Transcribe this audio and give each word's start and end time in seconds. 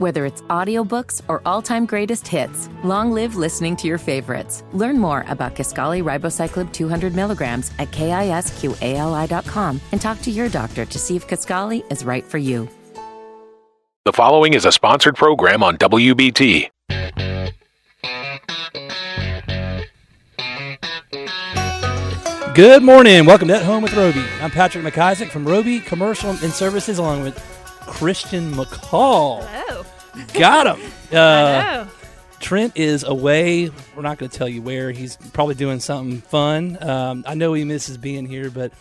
Whether 0.00 0.24
it's 0.24 0.40
audiobooks 0.48 1.20
or 1.28 1.42
all-time 1.44 1.84
greatest 1.84 2.26
hits, 2.26 2.70
long 2.82 3.12
live 3.12 3.36
listening 3.36 3.76
to 3.76 3.86
your 3.86 3.98
favorites. 3.98 4.64
Learn 4.72 4.98
more 4.98 5.26
about 5.28 5.54
Kisqali 5.54 6.02
Ribociclib 6.02 6.72
200 6.72 7.14
milligrams 7.14 7.70
at 7.78 7.90
kisqali.com 7.90 9.80
and 9.92 10.00
talk 10.00 10.22
to 10.22 10.30
your 10.30 10.48
doctor 10.48 10.86
to 10.86 10.98
see 10.98 11.16
if 11.16 11.28
Kisqali 11.28 11.84
is 11.92 12.02
right 12.02 12.24
for 12.24 12.38
you. 12.38 12.66
The 14.06 14.14
following 14.14 14.54
is 14.54 14.64
a 14.64 14.72
sponsored 14.72 15.16
program 15.16 15.62
on 15.62 15.76
WBT. 15.76 16.70
Good 22.54 22.82
morning. 22.82 23.26
Welcome 23.26 23.48
to 23.48 23.56
At 23.56 23.64
Home 23.64 23.82
with 23.82 23.92
Roby. 23.94 24.24
I'm 24.40 24.50
Patrick 24.50 24.82
McIsaac 24.82 25.28
from 25.28 25.44
Roby 25.44 25.80
Commercial 25.80 26.30
and 26.30 26.52
Services, 26.54 26.96
along 26.96 27.22
with 27.22 27.59
Christian 27.90 28.52
McCall. 28.52 29.44
Hello. 29.46 29.84
Got 30.34 30.78
him. 30.78 30.92
Uh. 31.12 31.88
Trent 32.38 32.76
is 32.76 33.02
away. 33.02 33.68
We're 33.96 34.02
not 34.02 34.16
going 34.18 34.30
to 34.30 34.38
tell 34.38 34.48
you 34.48 34.62
where. 34.62 34.92
He's 34.92 35.16
probably 35.32 35.56
doing 35.56 35.80
something 35.80 36.20
fun. 36.20 36.78
Um, 36.80 37.24
I 37.26 37.34
know 37.34 37.52
he 37.52 37.64
misses 37.64 37.98
being 37.98 38.26
here, 38.26 38.48
but 38.48 38.72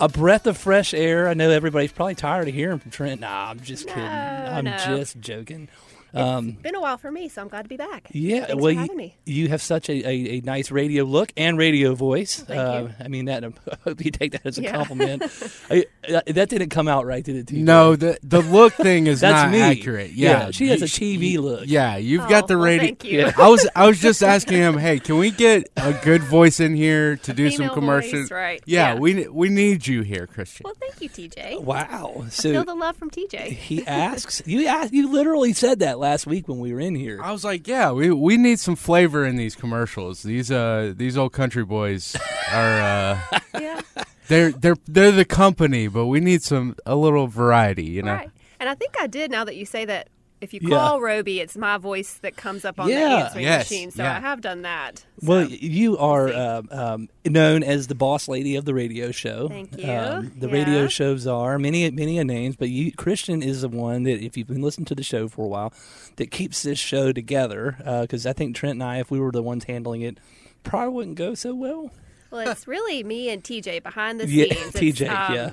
a 0.00 0.08
breath 0.08 0.46
of 0.46 0.56
fresh 0.56 0.94
air. 0.94 1.28
I 1.28 1.34
know 1.34 1.50
everybody's 1.50 1.90
probably 1.90 2.14
tired 2.14 2.46
of 2.46 2.54
hearing 2.54 2.78
from 2.78 2.92
Trent. 2.92 3.20
Nah, 3.20 3.50
I'm 3.50 3.60
just 3.60 3.88
kidding. 3.88 4.02
I'm 4.04 4.64
no. 4.64 4.76
just 4.78 5.18
joking. 5.18 5.68
Um, 6.14 6.52
Been 6.62 6.74
a 6.74 6.80
while 6.80 6.96
for 6.96 7.10
me, 7.12 7.28
so 7.28 7.42
I'm 7.42 7.48
glad 7.48 7.62
to 7.62 7.68
be 7.68 7.76
back. 7.76 8.08
Yeah, 8.12 8.46
Thanks 8.46 8.54
well, 8.62 8.72
for 8.74 8.80
having 8.80 8.90
you, 8.92 8.96
me. 8.96 9.16
you 9.26 9.48
have 9.48 9.60
such 9.60 9.88
a, 9.90 9.92
a, 10.08 10.38
a 10.38 10.40
nice 10.40 10.70
radio 10.70 11.04
look 11.04 11.32
and 11.36 11.58
radio 11.58 11.94
voice. 11.94 12.40
Thank 12.40 12.58
uh, 12.60 12.82
you. 12.88 13.04
I 13.04 13.08
mean, 13.08 13.26
that 13.26 13.44
I 13.44 13.50
hope 13.84 14.04
you 14.04 14.10
take 14.10 14.32
that 14.32 14.46
as 14.46 14.58
a 14.58 14.62
Yeah. 14.62 14.72
compliment. 14.76 15.22
I, 15.70 15.84
uh, 16.08 16.20
that 16.26 16.48
didn't 16.48 16.70
come 16.70 16.88
out 16.88 17.04
right, 17.04 17.22
did 17.22 17.36
it? 17.36 17.46
TJ? 17.46 17.62
No, 17.62 17.94
the 17.96 18.18
the 18.22 18.40
look 18.40 18.72
thing 18.74 19.06
is 19.06 19.20
That's 19.22 19.44
not 19.44 19.52
me. 19.52 19.60
accurate. 19.60 20.12
Yeah, 20.12 20.46
Yeah, 20.46 20.50
she 20.50 20.68
has 20.68 20.80
a 20.82 20.86
TV 20.86 21.32
you- 21.32 21.42
look. 21.42 21.64
Yeah, 21.66 21.96
you've 21.98 22.24
Oh, 22.24 22.28
got 22.28 22.48
the 22.48 22.56
well, 22.56 22.64
radio. 22.66 22.86
thank 22.86 23.04
you. 23.04 23.18
Yeah. 23.20 23.32
I 23.36 23.48
was 23.48 23.68
I 23.76 23.86
was 23.86 24.00
just 24.00 24.22
asking 24.22 24.58
him, 24.58 24.78
hey, 24.78 24.98
can 25.00 25.18
we 25.18 25.30
get 25.30 25.68
a 25.76 25.92
good 26.02 26.22
voice 26.22 26.58
in 26.60 26.74
here 26.74 27.16
to 27.16 27.32
do 27.34 27.50
some 27.50 27.68
commercials? 27.70 28.22
voice, 28.28 28.30
right. 28.30 28.62
Yeah, 28.64 28.94
Yeah. 28.94 28.98
we 28.98 29.28
we 29.28 29.48
need 29.50 29.86
you 29.86 30.00
here, 30.02 30.26
Christian. 30.26 30.64
Well, 30.64 30.74
thank 30.80 31.00
you, 31.02 31.08
TJ. 31.10 31.60
Wow. 31.62 32.24
Feel 32.30 32.64
the 32.64 32.74
love 32.74 32.96
from 32.96 33.10
TJ. 33.10 33.48
he 33.52 33.86
asks 33.86 34.42
you. 34.46 34.66
Asked, 34.66 34.92
you 34.92 35.10
literally 35.10 35.52
said 35.52 35.80
that 35.80 35.97
last 35.98 36.26
week 36.26 36.48
when 36.48 36.58
we 36.58 36.72
were 36.72 36.80
in 36.80 36.94
here. 36.94 37.20
I 37.22 37.32
was 37.32 37.44
like, 37.44 37.66
yeah, 37.66 37.92
we 37.92 38.10
we 38.10 38.36
need 38.36 38.60
some 38.60 38.76
flavor 38.76 39.24
in 39.24 39.36
these 39.36 39.54
commercials. 39.54 40.22
These 40.22 40.50
uh 40.50 40.94
these 40.96 41.16
old 41.16 41.32
country 41.32 41.64
boys 41.64 42.16
are 42.52 42.80
uh 42.80 43.38
yeah. 43.60 43.80
they're 44.28 44.52
they're 44.52 44.76
they're 44.86 45.12
the 45.12 45.24
company, 45.24 45.88
but 45.88 46.06
we 46.06 46.20
need 46.20 46.42
some 46.42 46.76
a 46.86 46.96
little 46.96 47.26
variety, 47.26 47.84
you 47.84 48.02
know. 48.02 48.14
Right. 48.14 48.30
And 48.60 48.68
I 48.68 48.74
think 48.74 48.94
I 49.00 49.06
did 49.06 49.30
now 49.30 49.44
that 49.44 49.56
you 49.56 49.66
say 49.66 49.84
that. 49.84 50.08
If 50.40 50.54
you 50.54 50.60
Yeah. 50.62 50.68
call 50.76 51.00
Roby, 51.00 51.40
it's 51.40 51.56
my 51.56 51.78
voice 51.78 52.14
that 52.22 52.36
comes 52.36 52.64
up 52.64 52.78
on 52.78 52.88
Yeah. 52.88 52.98
the 52.98 53.14
answering 53.24 53.44
Yes, 53.44 53.70
machine. 53.70 53.90
So 53.90 54.02
yeah. 54.04 54.16
I 54.16 54.20
have 54.20 54.40
done 54.40 54.62
that. 54.62 55.04
Well, 55.20 55.48
you 55.48 55.98
are 55.98 56.28
see. 56.28 56.34
um, 56.34 56.68
um, 56.70 57.08
known 57.24 57.62
as 57.64 57.88
the 57.88 57.96
boss 57.96 58.28
lady 58.28 58.54
of 58.54 58.64
the 58.64 58.72
radio 58.72 59.10
show. 59.10 59.48
Thank 59.48 59.76
you. 59.76 59.90
Um, 59.90 60.32
the 60.38 60.46
Yeah. 60.46 60.52
radio 60.52 60.86
shows 60.86 61.26
are 61.26 61.58
many, 61.58 61.90
many 61.90 62.18
a 62.18 62.24
names, 62.24 62.54
but 62.54 62.68
you, 62.68 62.92
Christian 62.92 63.42
is 63.42 63.62
the 63.62 63.68
one 63.68 64.04
that, 64.04 64.22
if 64.24 64.36
you've 64.36 64.46
been 64.46 64.62
listening 64.62 64.84
to 64.86 64.94
the 64.94 65.02
show 65.02 65.26
for 65.26 65.44
a 65.44 65.48
while, 65.48 65.72
that 66.16 66.30
keeps 66.30 66.62
this 66.62 66.78
show 66.78 67.12
together. 67.12 67.76
Because 68.02 68.24
I 68.24 68.32
think 68.32 68.54
Trent 68.54 68.74
and 68.74 68.82
I, 68.84 68.98
if 69.00 69.10
we 69.10 69.18
were 69.18 69.32
the 69.32 69.42
ones 69.42 69.64
handling 69.64 70.02
it, 70.02 70.18
probably 70.62 70.94
wouldn't 70.94 71.16
go 71.16 71.34
so 71.34 71.52
well. 71.54 71.90
well, 72.30 72.48
it's 72.48 72.68
really 72.68 73.02
me 73.02 73.28
and 73.30 73.42
TJ 73.42 73.82
behind 73.82 74.20
the 74.20 74.28
scenes. 74.28 74.52
It's, 74.52 74.76
TJ, 75.00 75.08
um, 75.08 75.34
yeah. 75.34 75.50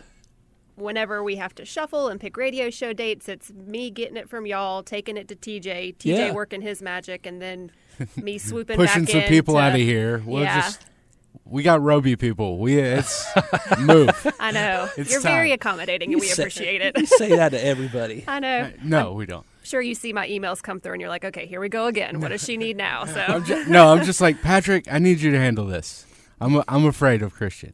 Whenever 0.76 1.24
we 1.24 1.38
have 1.38 1.56
to 1.56 1.64
shuffle 1.66 2.10
and 2.10 2.20
pick 2.20 2.36
radio 2.38 2.70
show 2.70 2.92
dates, 2.94 3.30
it's 3.30 3.52
me 3.54 3.90
getting 3.90 4.18
it 4.18 4.28
from 4.30 4.46
y'all, 4.46 4.84
taking 4.84 5.16
it 5.18 5.28
to 5.30 5.36
TJ, 5.36 5.96
TJ 5.98 6.00
Yeah. 6.04 6.32
working 6.34 6.62
his 6.62 6.82
magic, 6.82 7.26
and 7.26 7.42
then 7.42 7.72
me 8.18 8.38
swooping 8.38 8.76
Pushing 8.76 9.04
back 9.06 9.12
some 9.12 9.22
in 9.22 9.28
people 9.30 9.54
to- 9.56 9.60
out 9.62 9.72
of 9.74 9.80
here. 9.80 10.22
We'll 10.26 10.44
yeah. 10.44 10.62
just 10.62 10.86
we 11.46 11.64
got 11.64 11.82
Roby 11.82 12.16
people. 12.16 12.58
We 12.58 12.78
it's 12.80 13.26
move. 13.80 14.10
I 14.40 14.52
know. 14.52 14.90
It's 14.98 15.12
You're 15.12 15.22
very 15.22 15.52
accommodating, 15.54 16.10
You 16.12 16.18
and 16.18 16.22
we 16.22 16.28
say- 16.28 16.44
appreciate 16.44 16.82
it. 16.82 16.98
You 16.98 17.06
say 17.06 17.30
that 17.36 17.50
to 17.50 17.64
everybody. 17.64 18.24
I 18.28 18.40
know. 18.40 18.72
No, 18.84 19.14
we 19.14 19.26
don't. 19.26 19.46
sure 19.64 19.82
you 19.82 19.96
see 19.96 20.12
my 20.12 20.28
emails 20.28 20.62
come 20.62 20.80
through 20.82 20.94
and 20.94 21.02
you're 21.02 21.10
like, 21.10 21.24
okay, 21.24 21.46
here 21.46 21.60
we 21.62 21.70
go 21.70 21.86
again. 21.86 22.20
What 22.20 22.30
does 22.30 22.44
she 22.44 22.58
need 22.58 22.76
now? 22.78 23.06
So 23.06 23.20
I'm 23.22 23.46
ju- 23.46 23.64
no, 23.68 23.94
I'm 23.94 24.04
just 24.04 24.20
like 24.22 24.42
Patrick. 24.42 24.92
I 24.92 25.00
need 25.00 25.20
you 25.22 25.32
to 25.32 25.38
handle 25.38 25.66
this. 25.66 26.06
I'm 26.42 26.62
I'm 26.68 26.86
afraid 26.86 27.22
of 27.22 27.34
Christian. 27.34 27.72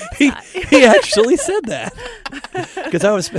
he, 0.18 0.30
he 0.70 0.84
actually 0.84 1.36
said 1.36 1.64
that 1.66 1.94
because 2.84 3.04
I 3.04 3.12
was. 3.12 3.30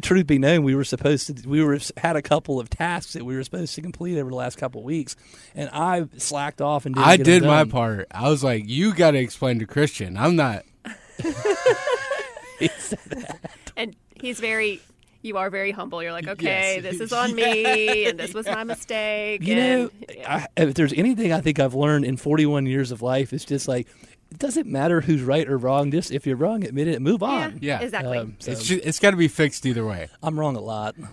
Truth 0.00 0.26
be 0.26 0.38
known, 0.38 0.62
we 0.62 0.74
were 0.74 0.84
supposed 0.84 1.26
to. 1.26 1.48
We 1.48 1.62
were 1.62 1.78
had 1.96 2.16
a 2.16 2.22
couple 2.22 2.58
of 2.58 2.70
tasks 2.70 3.12
that 3.12 3.24
we 3.24 3.36
were 3.36 3.44
supposed 3.44 3.74
to 3.74 3.82
complete 3.82 4.18
over 4.18 4.30
the 4.30 4.36
last 4.36 4.56
couple 4.56 4.80
of 4.80 4.84
weeks, 4.84 5.14
and 5.54 5.68
I 5.72 6.06
slacked 6.16 6.60
off 6.60 6.86
and 6.86 6.94
didn't 6.94 7.06
I 7.06 7.16
get 7.18 7.24
them 7.26 7.40
did 7.42 7.46
my 7.46 7.64
part. 7.64 8.06
I 8.10 8.28
was 8.30 8.42
like, 8.42 8.64
you 8.66 8.94
got 8.94 9.12
to 9.12 9.18
explain 9.18 9.58
to 9.60 9.66
Christian. 9.66 10.16
I'm 10.16 10.36
not. 10.36 10.64
He 12.58 12.68
said 12.78 12.98
that. 13.06 13.40
and 13.76 13.96
he's 14.20 14.40
very. 14.40 14.80
You 15.22 15.38
are 15.38 15.48
very 15.48 15.70
humble. 15.70 16.02
You're 16.02 16.12
like, 16.12 16.28
okay, 16.28 16.74
Yes. 16.74 16.82
this 16.82 17.00
is 17.00 17.12
on 17.12 17.34
me, 17.34 18.04
and 18.06 18.18
this 18.20 18.34
was 18.34 18.46
my 18.46 18.62
mistake. 18.62 19.42
You 19.42 19.56
know, 19.56 19.90
and, 20.06 20.16
yeah. 20.18 20.46
I, 20.56 20.62
if 20.62 20.74
there's 20.74 20.92
anything 20.92 21.32
I 21.32 21.40
think 21.40 21.58
I've 21.58 21.74
learned 21.74 22.04
in 22.04 22.18
41 22.18 22.66
years 22.66 22.90
of 22.92 23.00
life, 23.00 23.32
it's 23.32 23.44
just 23.46 23.66
like 23.66 23.88
it 24.34 24.38
doesn't 24.40 24.66
matter 24.66 25.00
who's 25.00 25.22
right 25.22 25.48
or 25.48 25.56
wrong. 25.56 25.90
Just 25.90 26.10
if 26.10 26.26
you're 26.26 26.36
wrong, 26.36 26.64
admit 26.64 26.88
it, 26.88 26.96
and 26.96 27.04
move 27.04 27.22
on. 27.22 27.58
Yeah. 27.62 27.80
exactly. 27.80 28.18
Um, 28.18 28.36
so 28.40 28.50
It's 28.52 28.64
ju- 28.64 28.80
it's 28.82 28.98
got 28.98 29.12
to 29.12 29.16
be 29.16 29.28
fixed 29.28 29.64
either 29.64 29.86
way. 29.86 30.08
I'm 30.22 30.38
wrong 30.38 30.56
a 30.56 30.60
lot. 30.60 30.96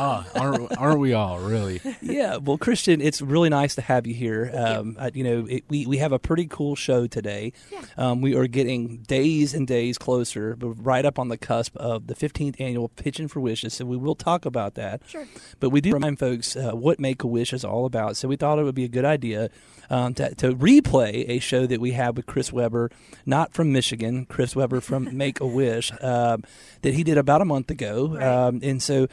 Oh, 0.00 0.24
aren't, 0.36 0.78
aren't 0.78 1.00
we 1.00 1.12
all 1.12 1.40
really? 1.40 1.80
yeah, 2.00 2.36
well, 2.36 2.56
Christian, 2.56 3.00
it's 3.00 3.20
really 3.20 3.48
nice 3.48 3.74
to 3.74 3.82
have 3.82 4.06
you 4.06 4.14
here. 4.14 4.48
Um, 4.54 4.96
I, 4.98 5.10
you 5.12 5.24
know, 5.24 5.46
it, 5.48 5.64
we 5.68 5.86
we 5.86 5.96
have 5.98 6.12
a 6.12 6.20
pretty 6.20 6.46
cool 6.46 6.76
show 6.76 7.08
today. 7.08 7.52
Yeah. 7.72 7.80
Um, 7.96 8.20
we 8.20 8.36
are 8.36 8.46
getting 8.46 8.98
days 8.98 9.54
and 9.54 9.66
days 9.66 9.98
closer, 9.98 10.54
but 10.54 10.68
right 10.74 11.04
up 11.04 11.18
on 11.18 11.28
the 11.28 11.36
cusp 11.38 11.76
of 11.78 12.06
the 12.06 12.14
15th 12.14 12.60
annual 12.60 12.88
Pitching 12.90 13.26
for 13.26 13.40
Wishes. 13.40 13.74
So 13.74 13.84
we 13.86 13.96
will 13.96 14.14
talk 14.14 14.44
about 14.46 14.74
that. 14.74 15.02
Sure. 15.06 15.26
But 15.58 15.70
we 15.70 15.80
do 15.80 15.92
remind 15.94 16.20
folks 16.20 16.54
uh, 16.54 16.72
what 16.72 17.00
Make 17.00 17.24
a 17.24 17.26
Wish 17.26 17.52
is 17.52 17.64
all 17.64 17.84
about. 17.84 18.16
So 18.16 18.28
we 18.28 18.36
thought 18.36 18.60
it 18.60 18.62
would 18.64 18.76
be 18.76 18.84
a 18.84 18.88
good 18.88 19.04
idea 19.04 19.50
um, 19.90 20.14
to, 20.14 20.32
to 20.36 20.52
replay 20.54 21.28
a 21.28 21.40
show 21.40 21.66
that 21.66 21.80
we 21.80 21.90
had 21.92 22.16
with 22.16 22.26
Chris 22.28 22.52
Webber, 22.52 22.90
not 23.26 23.52
from 23.52 23.72
Michigan, 23.72 24.26
Chris 24.26 24.54
Webber 24.54 24.80
from 24.80 25.16
Make 25.16 25.40
a 25.40 25.46
Wish, 25.46 25.90
um, 26.00 26.44
that 26.82 26.94
he 26.94 27.02
did 27.02 27.18
about 27.18 27.42
a 27.42 27.44
month 27.44 27.70
ago. 27.70 28.08
Right. 28.08 28.22
Um, 28.22 28.60
and 28.62 28.80
so 28.80 29.08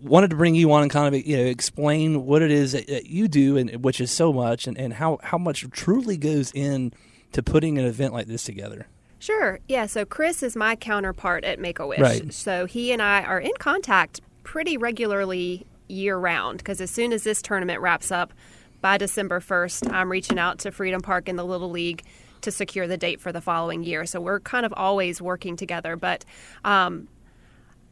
wanted 0.00 0.30
to 0.30 0.36
bring 0.36 0.56
you 0.56 0.72
on 0.72 0.82
and 0.82 0.90
kind 0.90 1.14
of 1.14 1.26
you 1.26 1.36
know 1.36 1.44
explain 1.44 2.26
what 2.26 2.42
it 2.42 2.50
is 2.50 2.72
that, 2.72 2.88
that 2.88 3.06
you 3.06 3.28
do, 3.28 3.56
and 3.56 3.84
which 3.84 4.00
is 4.00 4.10
so 4.10 4.32
much, 4.32 4.66
and, 4.66 4.76
and 4.76 4.94
how, 4.94 5.18
how 5.22 5.38
much 5.38 5.68
truly 5.70 6.16
goes 6.16 6.50
in 6.52 6.92
to 7.32 7.42
putting 7.42 7.78
an 7.78 7.84
event 7.84 8.12
like 8.12 8.26
this 8.26 8.42
together. 8.42 8.88
Sure. 9.18 9.60
Yeah. 9.68 9.86
So 9.86 10.04
Chris 10.04 10.42
is 10.42 10.54
my 10.54 10.76
counterpart 10.76 11.44
at 11.44 11.58
Make 11.58 11.78
a 11.78 11.86
Wish. 11.86 12.00
Right. 12.00 12.32
So 12.32 12.66
he 12.66 12.92
and 12.92 13.00
I 13.00 13.22
are 13.22 13.40
in 13.40 13.52
contact 13.58 14.20
pretty 14.42 14.76
regularly 14.76 15.66
year 15.88 16.16
round 16.16 16.58
because 16.58 16.80
as 16.80 16.90
soon 16.90 17.12
as 17.12 17.24
this 17.24 17.42
tournament 17.42 17.80
wraps 17.80 18.10
up 18.10 18.32
by 18.80 18.98
December 18.98 19.40
1st, 19.40 19.92
I'm 19.92 20.10
reaching 20.10 20.38
out 20.38 20.58
to 20.60 20.70
Freedom 20.70 21.00
Park 21.00 21.28
and 21.28 21.38
the 21.38 21.44
Little 21.44 21.70
League 21.70 22.04
to 22.44 22.50
secure 22.50 22.86
the 22.86 22.96
date 22.96 23.20
for 23.20 23.32
the 23.32 23.40
following 23.40 23.82
year. 23.82 24.06
So 24.06 24.20
we're 24.20 24.40
kind 24.40 24.64
of 24.64 24.72
always 24.76 25.20
working 25.20 25.56
together. 25.56 25.96
But 25.96 26.24
um, 26.64 27.08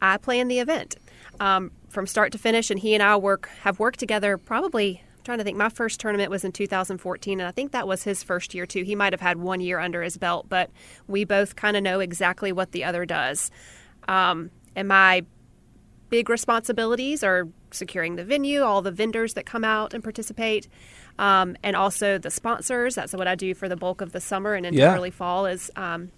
I 0.01 0.17
plan 0.17 0.47
the 0.47 0.59
event 0.59 0.95
um, 1.39 1.71
from 1.89 2.07
start 2.07 2.31
to 2.31 2.37
finish, 2.37 2.71
and 2.71 2.79
he 2.79 2.93
and 2.93 3.03
I 3.03 3.17
work 3.17 3.49
have 3.61 3.79
worked 3.79 3.99
together 3.99 4.37
probably. 4.37 5.03
Trying 5.23 5.37
to 5.37 5.45
think. 5.45 5.57
My 5.57 5.69
first 5.69 6.01
tournament 6.01 6.29
was 6.29 6.43
in 6.43 6.51
2014, 6.51 7.39
and 7.39 7.47
I 7.47 7.51
think 7.51 7.71
that 7.71 7.87
was 7.87 8.03
his 8.03 8.23
first 8.23 8.53
year 8.53 8.65
too. 8.65 8.83
He 8.83 8.93
might 8.93 9.13
have 9.13 9.21
had 9.21 9.37
one 9.37 9.61
year 9.61 9.79
under 9.79 10.03
his 10.03 10.17
belt, 10.17 10.47
but 10.49 10.69
we 11.07 11.23
both 11.23 11.55
kind 11.55 11.77
of 11.77 11.83
know 11.83 12.01
exactly 12.01 12.51
what 12.51 12.73
the 12.73 12.83
other 12.83 13.05
does. 13.05 13.49
Um, 14.09 14.51
and 14.75 14.89
my 14.89 15.23
big 16.09 16.29
responsibilities 16.29 17.23
are 17.23 17.47
securing 17.71 18.17
the 18.17 18.23
venue, 18.23 18.61
all 18.61 18.81
the 18.81 18.91
vendors 18.91 19.33
that 19.33 19.45
come 19.45 19.63
out 19.63 19.93
and 19.93 20.03
participate, 20.03 20.67
um, 21.19 21.55
and 21.63 21.75
also 21.75 22.17
the 22.17 22.31
sponsors. 22.31 22.95
That's 22.95 23.13
what 23.13 23.27
I 23.27 23.35
do 23.35 23.53
for 23.53 23.69
the 23.69 23.75
bulk 23.77 24.01
of 24.01 24.11
the 24.11 24.19
summer 24.21 24.53
and 24.53 24.65
into 24.65 24.79
Yeah. 24.79 24.95
early 24.95 25.11
fall 25.11 25.45
is 25.45 25.69
um, 25.75 26.11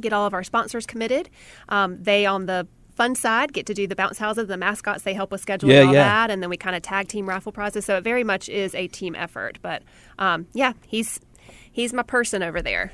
get 0.00 0.12
all 0.12 0.26
of 0.26 0.34
our 0.34 0.42
sponsors 0.44 0.86
committed. 0.86 1.28
Um, 1.68 2.02
they 2.02 2.26
on 2.26 2.46
the 2.46 2.66
fun 2.94 3.14
side 3.14 3.52
get 3.52 3.64
to 3.66 3.74
do 3.74 3.86
the 3.86 3.96
bounce 3.96 4.18
houses, 4.18 4.48
the 4.48 4.56
mascots. 4.56 5.02
They 5.02 5.14
help 5.14 5.32
us 5.32 5.42
schedule 5.42 5.70
Yeah, 5.70 5.80
all 5.82 5.94
yeah. 5.94 6.04
that, 6.04 6.30
and 6.30 6.42
then 6.42 6.50
we 6.50 6.56
kind 6.56 6.76
of 6.76 6.82
tag 6.82 7.08
team 7.08 7.28
raffle 7.28 7.52
prizes. 7.52 7.84
So 7.84 7.96
it 7.96 8.04
very 8.04 8.24
much 8.24 8.48
is 8.48 8.74
a 8.74 8.86
team 8.88 9.14
effort. 9.14 9.58
But 9.62 9.82
um, 10.18 10.46
yeah, 10.52 10.72
he's 10.86 11.20
he's 11.70 11.92
my 11.92 12.02
person 12.02 12.42
over 12.42 12.60
there. 12.62 12.92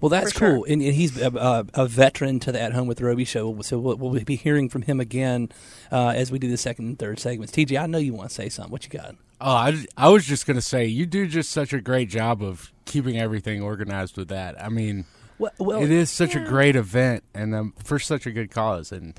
Well, 0.00 0.08
that's 0.10 0.32
sure. 0.32 0.56
cool, 0.56 0.64
and, 0.64 0.82
and 0.82 0.92
he's 0.94 1.18
a, 1.18 1.28
a, 1.30 1.82
a 1.82 1.86
veteran 1.86 2.38
to 2.40 2.52
the 2.52 2.60
At 2.60 2.74
Home 2.74 2.86
with 2.86 3.00
Roby 3.00 3.24
show. 3.24 3.58
So 3.62 3.78
we'll, 3.78 3.96
we'll 3.96 4.22
be 4.24 4.36
hearing 4.36 4.68
from 4.68 4.82
him 4.82 5.00
again 5.00 5.48
uh, 5.90 6.08
as 6.08 6.30
we 6.30 6.38
do 6.38 6.50
the 6.50 6.58
second 6.58 6.84
and 6.86 6.98
third 6.98 7.18
segments. 7.18 7.52
TJ, 7.54 7.80
I 7.80 7.86
know 7.86 7.96
you 7.98 8.12
want 8.12 8.28
to 8.28 8.34
say 8.34 8.50
something. 8.50 8.70
What 8.72 8.84
you 8.84 8.90
got? 8.90 9.14
Oh, 9.46 9.50
I, 9.50 9.84
I 9.94 10.08
was 10.08 10.24
just 10.24 10.46
gonna 10.46 10.62
say 10.62 10.86
you 10.86 11.04
do 11.04 11.26
just 11.26 11.50
such 11.50 11.74
a 11.74 11.80
great 11.82 12.08
job 12.08 12.42
of 12.42 12.72
keeping 12.86 13.18
everything 13.18 13.60
organized 13.60 14.16
with 14.16 14.28
that. 14.28 14.58
I 14.58 14.70
mean, 14.70 15.04
Well, 15.38 15.52
well 15.58 15.82
it 15.82 15.90
is 15.90 16.10
such 16.10 16.34
a 16.34 16.40
great 16.40 16.76
event 16.76 17.24
and 17.34 17.54
um, 17.54 17.74
for 17.84 17.98
such 17.98 18.24
a 18.24 18.32
good 18.32 18.50
cause, 18.50 18.90
and 18.90 19.12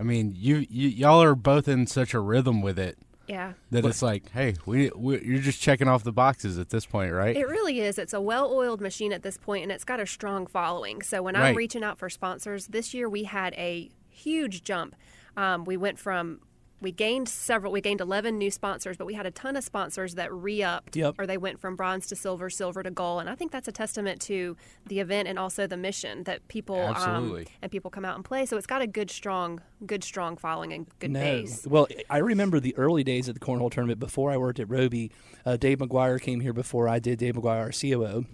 I 0.00 0.02
mean, 0.02 0.32
you, 0.34 0.66
you 0.70 0.88
y'all 0.88 1.22
are 1.22 1.34
both 1.34 1.68
in 1.68 1.86
such 1.86 2.14
a 2.14 2.20
rhythm 2.20 2.62
with 2.62 2.78
it 2.78 2.96
Yeah. 3.28 3.52
that 3.70 3.84
it's 3.84 4.00
like, 4.00 4.30
hey, 4.30 4.54
we, 4.64 4.90
we 4.96 5.20
you're 5.22 5.42
just 5.42 5.60
checking 5.60 5.88
off 5.88 6.04
the 6.04 6.12
boxes 6.12 6.58
at 6.58 6.70
this 6.70 6.86
point, 6.86 7.12
right? 7.12 7.36
It 7.36 7.46
really 7.46 7.80
is. 7.80 7.98
It's 7.98 8.14
a 8.14 8.20
well 8.20 8.50
oiled 8.50 8.80
machine 8.80 9.12
at 9.12 9.22
this 9.22 9.36
point, 9.36 9.62
and 9.62 9.70
it's 9.70 9.84
got 9.84 10.00
a 10.00 10.06
strong 10.06 10.46
following. 10.46 11.02
So 11.02 11.22
when 11.22 11.36
I'm 11.36 11.54
reaching 11.54 11.84
out 11.84 11.98
for 11.98 12.08
sponsors, 12.08 12.68
this 12.68 12.94
year 12.94 13.10
we 13.10 13.24
had 13.24 13.52
a 13.54 13.90
huge 14.08 14.64
jump. 14.64 14.96
Um, 15.36 15.66
we 15.66 15.76
went 15.76 15.98
from 15.98 16.40
we 16.80 16.92
gained 16.92 17.28
several. 17.28 17.72
We 17.72 17.80
gained 17.80 18.00
11 18.00 18.36
new 18.38 18.50
sponsors, 18.50 18.96
but 18.96 19.06
we 19.06 19.14
had 19.14 19.24
a 19.26 19.30
ton 19.30 19.56
of 19.56 19.64
sponsors 19.64 20.14
that 20.16 20.32
re-upped, 20.32 20.94
Yep. 20.96 21.14
or 21.18 21.26
they 21.26 21.38
went 21.38 21.58
from 21.58 21.74
bronze 21.76 22.06
to 22.08 22.16
silver, 22.16 22.50
silver 22.50 22.82
to 22.82 22.90
gold. 22.90 23.20
And 23.22 23.30
I 23.30 23.34
think 23.34 23.50
that's 23.52 23.66
a 23.68 23.72
testament 23.72 24.20
to 24.22 24.56
the 24.86 25.00
event 25.00 25.26
and 25.28 25.38
also 25.38 25.66
the 25.66 25.76
mission 25.76 26.24
that 26.24 26.46
people 26.48 26.78
um, 26.80 27.44
and 27.62 27.70
people 27.72 27.90
come 27.90 28.04
out 28.04 28.16
and 28.16 28.24
play. 28.24 28.44
So 28.46 28.56
it's 28.56 28.66
got 28.66 28.82
a 28.82 28.86
good, 28.86 29.10
strong, 29.10 29.60
good, 29.86 30.04
strong 30.04 30.36
following 30.36 30.72
and 30.72 30.86
good 30.98 31.10
No. 31.12 31.20
base. 31.20 31.66
Well, 31.66 31.88
I 32.10 32.18
remember 32.18 32.60
the 32.60 32.76
early 32.76 33.02
days 33.04 33.28
of 33.28 33.34
the 33.34 33.40
cornhole 33.40 33.70
tournament 33.70 33.98
before 33.98 34.30
I 34.30 34.36
worked 34.36 34.60
at 34.60 34.68
Roby. 34.68 35.10
Uh, 35.44 35.56
Dave 35.56 35.78
McGuire 35.78 36.20
came 36.20 36.40
here 36.40 36.52
before 36.52 36.88
I 36.88 36.98
did. 36.98 37.18
Dave 37.18 37.34
McGuire, 37.34 37.60
our 37.60 37.72
COO. 37.72 38.24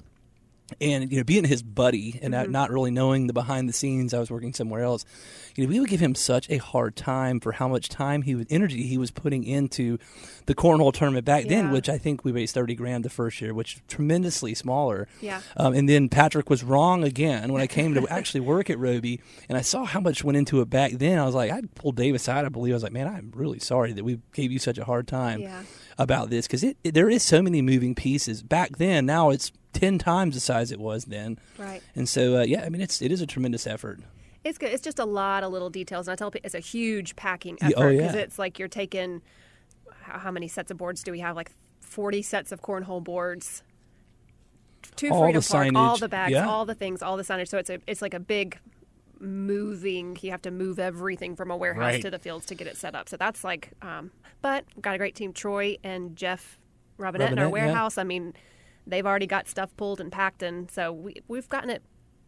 And 0.80 1.10
you 1.10 1.18
know, 1.18 1.24
being 1.24 1.44
his 1.44 1.62
buddy 1.62 2.18
and 2.22 2.32
not, 2.32 2.50
not 2.50 2.70
really 2.70 2.90
knowing 2.90 3.26
the 3.26 3.32
behind 3.32 3.68
the 3.68 3.72
scenes, 3.72 4.12
I 4.14 4.18
was 4.18 4.30
working 4.30 4.52
somewhere 4.52 4.82
else. 4.82 5.04
You 5.54 5.64
know, 5.64 5.70
we 5.70 5.80
would 5.80 5.90
give 5.90 6.00
him 6.00 6.14
such 6.14 6.48
a 6.50 6.56
hard 6.56 6.96
time 6.96 7.38
for 7.40 7.52
how 7.52 7.68
much 7.68 7.88
time 7.90 8.22
he 8.22 8.34
was 8.34 8.46
energy 8.48 8.84
he 8.86 8.96
was 8.96 9.10
putting 9.10 9.44
into 9.44 9.98
the 10.46 10.54
cornhole 10.54 10.92
tournament 10.94 11.26
back 11.26 11.46
then, 11.46 11.70
which 11.70 11.88
I 11.88 11.98
think 11.98 12.24
we 12.24 12.32
raised 12.32 12.54
thirty 12.54 12.74
grand 12.74 13.04
the 13.04 13.10
first 13.10 13.40
year, 13.40 13.52
which 13.52 13.80
tremendously 13.86 14.54
smaller. 14.54 15.08
Yeah. 15.20 15.42
Um, 15.56 15.74
and 15.74 15.88
then 15.88 16.08
Patrick 16.08 16.48
was 16.48 16.64
wrong 16.64 17.04
again 17.04 17.52
when 17.52 17.60
I 17.60 17.66
came 17.78 17.94
to 17.94 18.08
actually 18.08 18.40
work 18.40 18.70
at 18.70 18.78
Roby, 18.78 19.20
and 19.48 19.58
I 19.58 19.60
saw 19.60 19.84
how 19.84 20.00
much 20.00 20.24
went 20.24 20.36
into 20.38 20.60
it 20.62 20.70
back 20.70 20.92
then. 20.92 21.18
I 21.18 21.26
was 21.26 21.34
like, 21.34 21.50
I 21.52 21.60
pulled 21.74 21.96
Dave 21.96 22.14
aside. 22.14 22.44
I 22.44 22.48
believe 22.48 22.72
I 22.72 22.76
was 22.76 22.82
like, 22.82 22.92
man, 22.92 23.06
I'm 23.06 23.30
really 23.34 23.58
sorry 23.58 23.92
that 23.92 24.04
we 24.04 24.20
gave 24.32 24.50
you 24.52 24.58
such 24.58 24.78
a 24.78 24.84
hard 24.84 25.06
time 25.06 25.40
Yeah. 25.40 25.62
about 25.98 26.30
this 26.30 26.46
because 26.46 26.64
there 26.82 27.10
is 27.10 27.22
so 27.22 27.42
many 27.42 27.60
moving 27.60 27.94
pieces 27.94 28.42
back 28.42 28.78
then. 28.78 29.04
Now 29.06 29.30
it's 29.30 29.52
ten 29.72 29.98
times 29.98 30.34
the 30.34 30.40
size 30.40 30.70
it 30.72 30.80
was 30.80 31.06
then. 31.06 31.38
Right. 31.58 31.82
And 31.94 32.08
so, 32.08 32.38
uh, 32.38 32.42
yeah, 32.42 32.64
I 32.64 32.68
mean, 32.68 32.80
it's 32.80 33.00
it 33.02 33.12
is 33.12 33.20
a 33.20 33.26
tremendous 33.26 33.66
effort. 33.66 34.00
It's 34.44 34.58
good. 34.58 34.70
It's 34.72 34.82
just 34.82 34.98
a 34.98 35.04
lot 35.04 35.44
of 35.44 35.52
little 35.52 35.70
details, 35.70 36.08
and 36.08 36.12
I 36.12 36.16
tell 36.16 36.30
people 36.30 36.46
it's 36.46 36.54
a 36.54 36.60
huge 36.60 37.14
packing 37.16 37.58
Yeah, 37.60 37.68
effort 37.68 37.84
oh, 37.84 37.90
because 37.90 38.14
yeah. 38.14 38.20
it's 38.20 38.38
like 38.38 38.58
you're 38.58 38.68
taking 38.68 39.22
how, 40.00 40.18
how 40.18 40.30
many 40.30 40.48
sets 40.48 40.70
of 40.70 40.76
boards 40.78 41.02
do 41.02 41.12
we 41.12 41.20
have? 41.20 41.36
Like 41.36 41.52
forty 41.80 42.22
sets 42.22 42.50
of 42.52 42.60
cornhole 42.60 43.02
boards, 43.04 43.62
two 44.96 45.10
All 45.10 45.22
Freedom 45.22 45.40
the 45.40 45.48
Park, 45.48 45.68
all 45.76 45.96
the 45.96 46.08
bags, 46.08 46.32
yeah. 46.32 46.48
all 46.48 46.64
the 46.64 46.74
things, 46.74 47.02
all 47.02 47.16
the 47.16 47.22
signage. 47.22 47.48
So 47.48 47.58
it's 47.58 47.70
a 47.70 47.78
it's 47.86 48.02
like 48.02 48.14
a 48.14 48.20
big 48.20 48.58
moving. 49.20 50.18
You 50.20 50.32
have 50.32 50.42
to 50.42 50.50
move 50.50 50.78
everything 50.78 51.36
from 51.36 51.50
a 51.50 51.56
warehouse 51.56 51.82
Right. 51.94 52.02
to 52.02 52.10
the 52.10 52.18
fields 52.18 52.46
to 52.46 52.54
get 52.54 52.66
it 52.66 52.76
set 52.76 52.94
up. 52.94 53.08
So 53.08 53.16
that's 53.16 53.44
like, 53.44 53.70
um, 53.80 54.10
but 54.40 54.64
got 54.80 54.94
a 54.94 54.98
great 54.98 55.14
team. 55.14 55.32
Troy 55.32 55.76
and 55.84 56.16
Jeff 56.16 56.58
Robinette 56.98 57.32
in 57.32 57.38
our 57.38 57.44
Robinette, 57.44 57.64
yeah. 57.64 57.66
warehouse. 57.72 57.98
I 57.98 58.04
mean, 58.04 58.34
they've 58.86 59.06
already 59.06 59.26
got 59.26 59.48
stuff 59.48 59.76
pulled 59.76 60.00
and 60.00 60.10
packed, 60.10 60.42
and 60.42 60.70
so 60.70 60.92
we 60.92 61.22
we've 61.28 61.48
gotten 61.48 61.70
it 61.70 61.82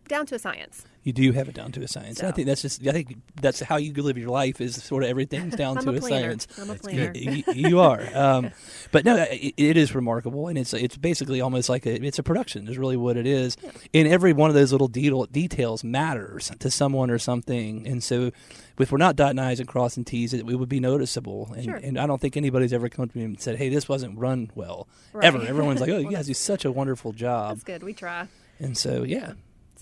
down 0.08 0.26
to 0.26 0.34
a 0.34 0.38
science. 0.38 0.84
You 1.02 1.12
do 1.12 1.32
have 1.32 1.50
it 1.50 1.54
down 1.54 1.70
to 1.72 1.82
a 1.82 1.88
science. 1.88 2.22
I 2.22 2.30
think 2.30 2.46
that's 2.46 2.62
just 2.62 2.86
I 2.86 2.92
think 2.92 3.16
that's 3.40 3.60
how 3.60 3.76
you 3.76 3.92
live 3.92 4.16
your 4.16 4.30
life 4.30 4.58
is 4.60 4.82
sort 4.82 5.02
of 5.04 5.10
everything's 5.10 5.54
down 5.56 5.76
I'm 5.76 5.84
to 5.84 5.90
a 5.90 5.94
a 5.94 6.00
science. 6.00 6.46
I'm 6.58 6.70
a 6.70 6.74
planner. 6.76 7.12
You, 7.14 7.42
you 7.54 7.80
are, 7.80 8.00
um, 8.14 8.50
but 8.90 9.04
no, 9.04 9.16
it, 9.30 9.52
it 9.58 9.76
is 9.76 9.94
remarkable, 9.94 10.48
and 10.48 10.56
it's 10.56 10.72
it's 10.72 10.96
basically 10.96 11.42
almost 11.42 11.68
like 11.68 11.84
a 11.84 12.02
it's 12.02 12.18
a 12.18 12.22
production. 12.22 12.66
Is 12.68 12.78
really 12.78 12.96
what 12.96 13.18
it 13.18 13.26
is, 13.26 13.58
and 13.92 14.08
every 14.08 14.32
one 14.32 14.48
of 14.48 14.54
those 14.54 14.72
little 14.72 14.88
detail, 14.88 15.24
details 15.26 15.84
matters 15.84 16.50
to 16.58 16.70
someone 16.70 17.10
or 17.10 17.18
something, 17.18 17.86
and 17.86 18.02
so 18.02 18.30
if 18.78 18.90
we're 18.90 18.96
not 18.98 19.14
dotting 19.14 19.38
i's 19.38 19.60
and 19.60 19.68
crossing 19.68 20.04
t's, 20.04 20.32
it, 20.32 20.38
it 20.40 20.56
would 20.56 20.68
be 20.70 20.80
noticeable. 20.80 21.52
And, 21.54 21.64
Sure. 21.64 21.76
and 21.76 21.98
I 21.98 22.06
don't 22.06 22.20
think 22.20 22.36
anybody's 22.36 22.72
ever 22.72 22.88
come 22.88 23.08
to 23.08 23.18
me 23.18 23.24
and 23.24 23.38
said, 23.40 23.56
"Hey, 23.56 23.68
this 23.68 23.90
wasn't 23.90 24.18
run 24.18 24.50
well." 24.54 24.88
Right. 25.12 25.26
Ever, 25.26 25.42
everyone's 25.42 25.80
like, 25.82 25.90
"Oh, 25.90 25.98
you 25.98 26.10
guys 26.10 26.26
do 26.28 26.34
such 26.34 26.64
a 26.64 26.72
wonderful 26.72 27.12
job," 27.12 27.50
That's 27.56 27.64
good. 27.64 27.82
We 27.82 27.92
try. 27.92 28.26
and 28.58 28.76
so 28.78 29.02
yeah, 29.02 29.32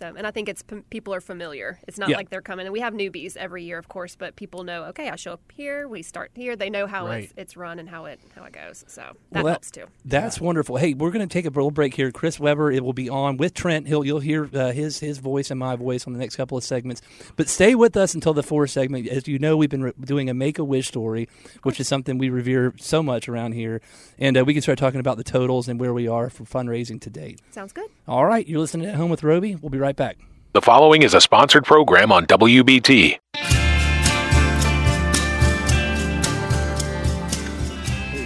So, 0.03 0.13
and 0.17 0.27
I 0.27 0.33
think 0.33 0.49
it's 0.49 0.65
p- 0.65 0.83
people 0.91 1.15
are 1.15 1.21
familiar. 1.21 1.79
It's 1.87 1.97
not 1.97 2.09
Yeah. 2.09 2.17
like 2.17 2.29
they're 2.29 2.43
coming. 2.43 2.67
And 2.67 2.73
we 2.73 2.81
have 2.81 2.93
newbies 2.93 3.37
every 3.37 3.63
year, 3.63 3.79
of 3.79 3.87
course, 3.89 4.17
but 4.17 4.35
people 4.35 4.65
know. 4.65 4.83
Okay, 4.87 5.09
I 5.09 5.15
show 5.15 5.35
up 5.35 5.41
here. 5.55 5.87
We 5.87 6.03
start 6.03 6.33
here. 6.35 6.57
They 6.57 6.71
know 6.71 6.89
how 6.89 7.07
Right. 7.07 7.23
it's, 7.23 7.35
it's 7.37 7.57
run 7.57 7.79
and 7.79 7.89
how 7.89 8.07
it 8.07 8.19
how 8.35 8.43
it 8.43 8.53
goes. 8.53 8.85
So 8.89 9.03
that 9.03 9.15
Well, 9.31 9.45
that- 9.45 9.51
helps 9.51 9.71
too. 9.71 9.85
That's 10.05 10.41
wonderful. 10.41 10.79
Hey, 10.79 10.93
we're 10.95 11.13
going 11.13 11.29
to 11.29 11.33
take 11.33 11.45
a 11.47 11.51
little 11.51 11.71
break 11.71 11.95
here. 11.95 12.11
Chris 12.11 12.41
Webber, 12.41 12.73
it 12.73 12.83
will 12.83 12.93
be 12.93 13.09
on 13.09 13.37
with 13.37 13.55
Trent. 13.55 13.87
He'll 13.87 14.05
you'll 14.05 14.19
hear 14.19 14.49
uh, 14.53 14.73
his 14.73 14.99
his 14.99 15.19
voice 15.19 15.53
and 15.53 15.61
my 15.61 15.77
voice 15.77 16.05
on 16.05 16.15
the 16.15 16.19
next 16.19 16.35
couple 16.35 16.59
of 16.59 16.65
segments. 16.65 17.01
But 17.37 17.49
stay 17.49 17.77
with 17.77 17.97
us 17.97 18.13
until 18.13 18.35
the 18.35 18.43
fourth 18.43 18.71
segment. 18.71 19.07
As 19.07 19.29
you 19.29 19.39
know, 19.39 19.57
we've 19.57 19.71
been 19.71 19.85
re- 19.85 19.93
doing 20.01 20.29
a 20.29 20.35
Make 20.35 20.59
a 20.59 20.65
Wish 20.65 20.89
story, 20.89 21.29
which 21.63 21.79
is 21.79 21.87
something 21.87 22.19
we 22.19 22.29
revere 22.29 22.75
so 22.81 23.05
much 23.05 23.29
around 23.29 23.53
here, 23.53 23.81
and 24.19 24.37
uh, 24.37 24.45
we 24.45 24.53
can 24.53 24.63
start 24.63 24.79
talking 24.81 24.99
about 24.99 25.17
the 25.17 25.23
totals 25.25 25.69
and 25.69 25.79
where 25.79 25.95
we 25.95 26.09
are 26.09 26.29
for 26.29 26.43
fundraising 26.43 27.01
to 27.03 27.09
date. 27.09 27.41
Sounds 27.53 27.73
good. 27.73 27.89
All 28.09 28.27
right, 28.27 28.45
you're 28.49 28.59
listening 28.59 28.89
at 28.89 28.97
home 28.97 29.11
with 29.13 29.23
Roby. 29.23 29.55
We'll 29.55 29.71
be 29.71 29.79
right 29.79 29.92
back. 29.97 30.19
The 30.53 30.63
following 30.63 31.03
is 31.03 31.15
a 31.15 31.21
sponsored 31.21 31.65
program 31.65 32.13
on 32.13 32.27
WBT. 32.27 33.19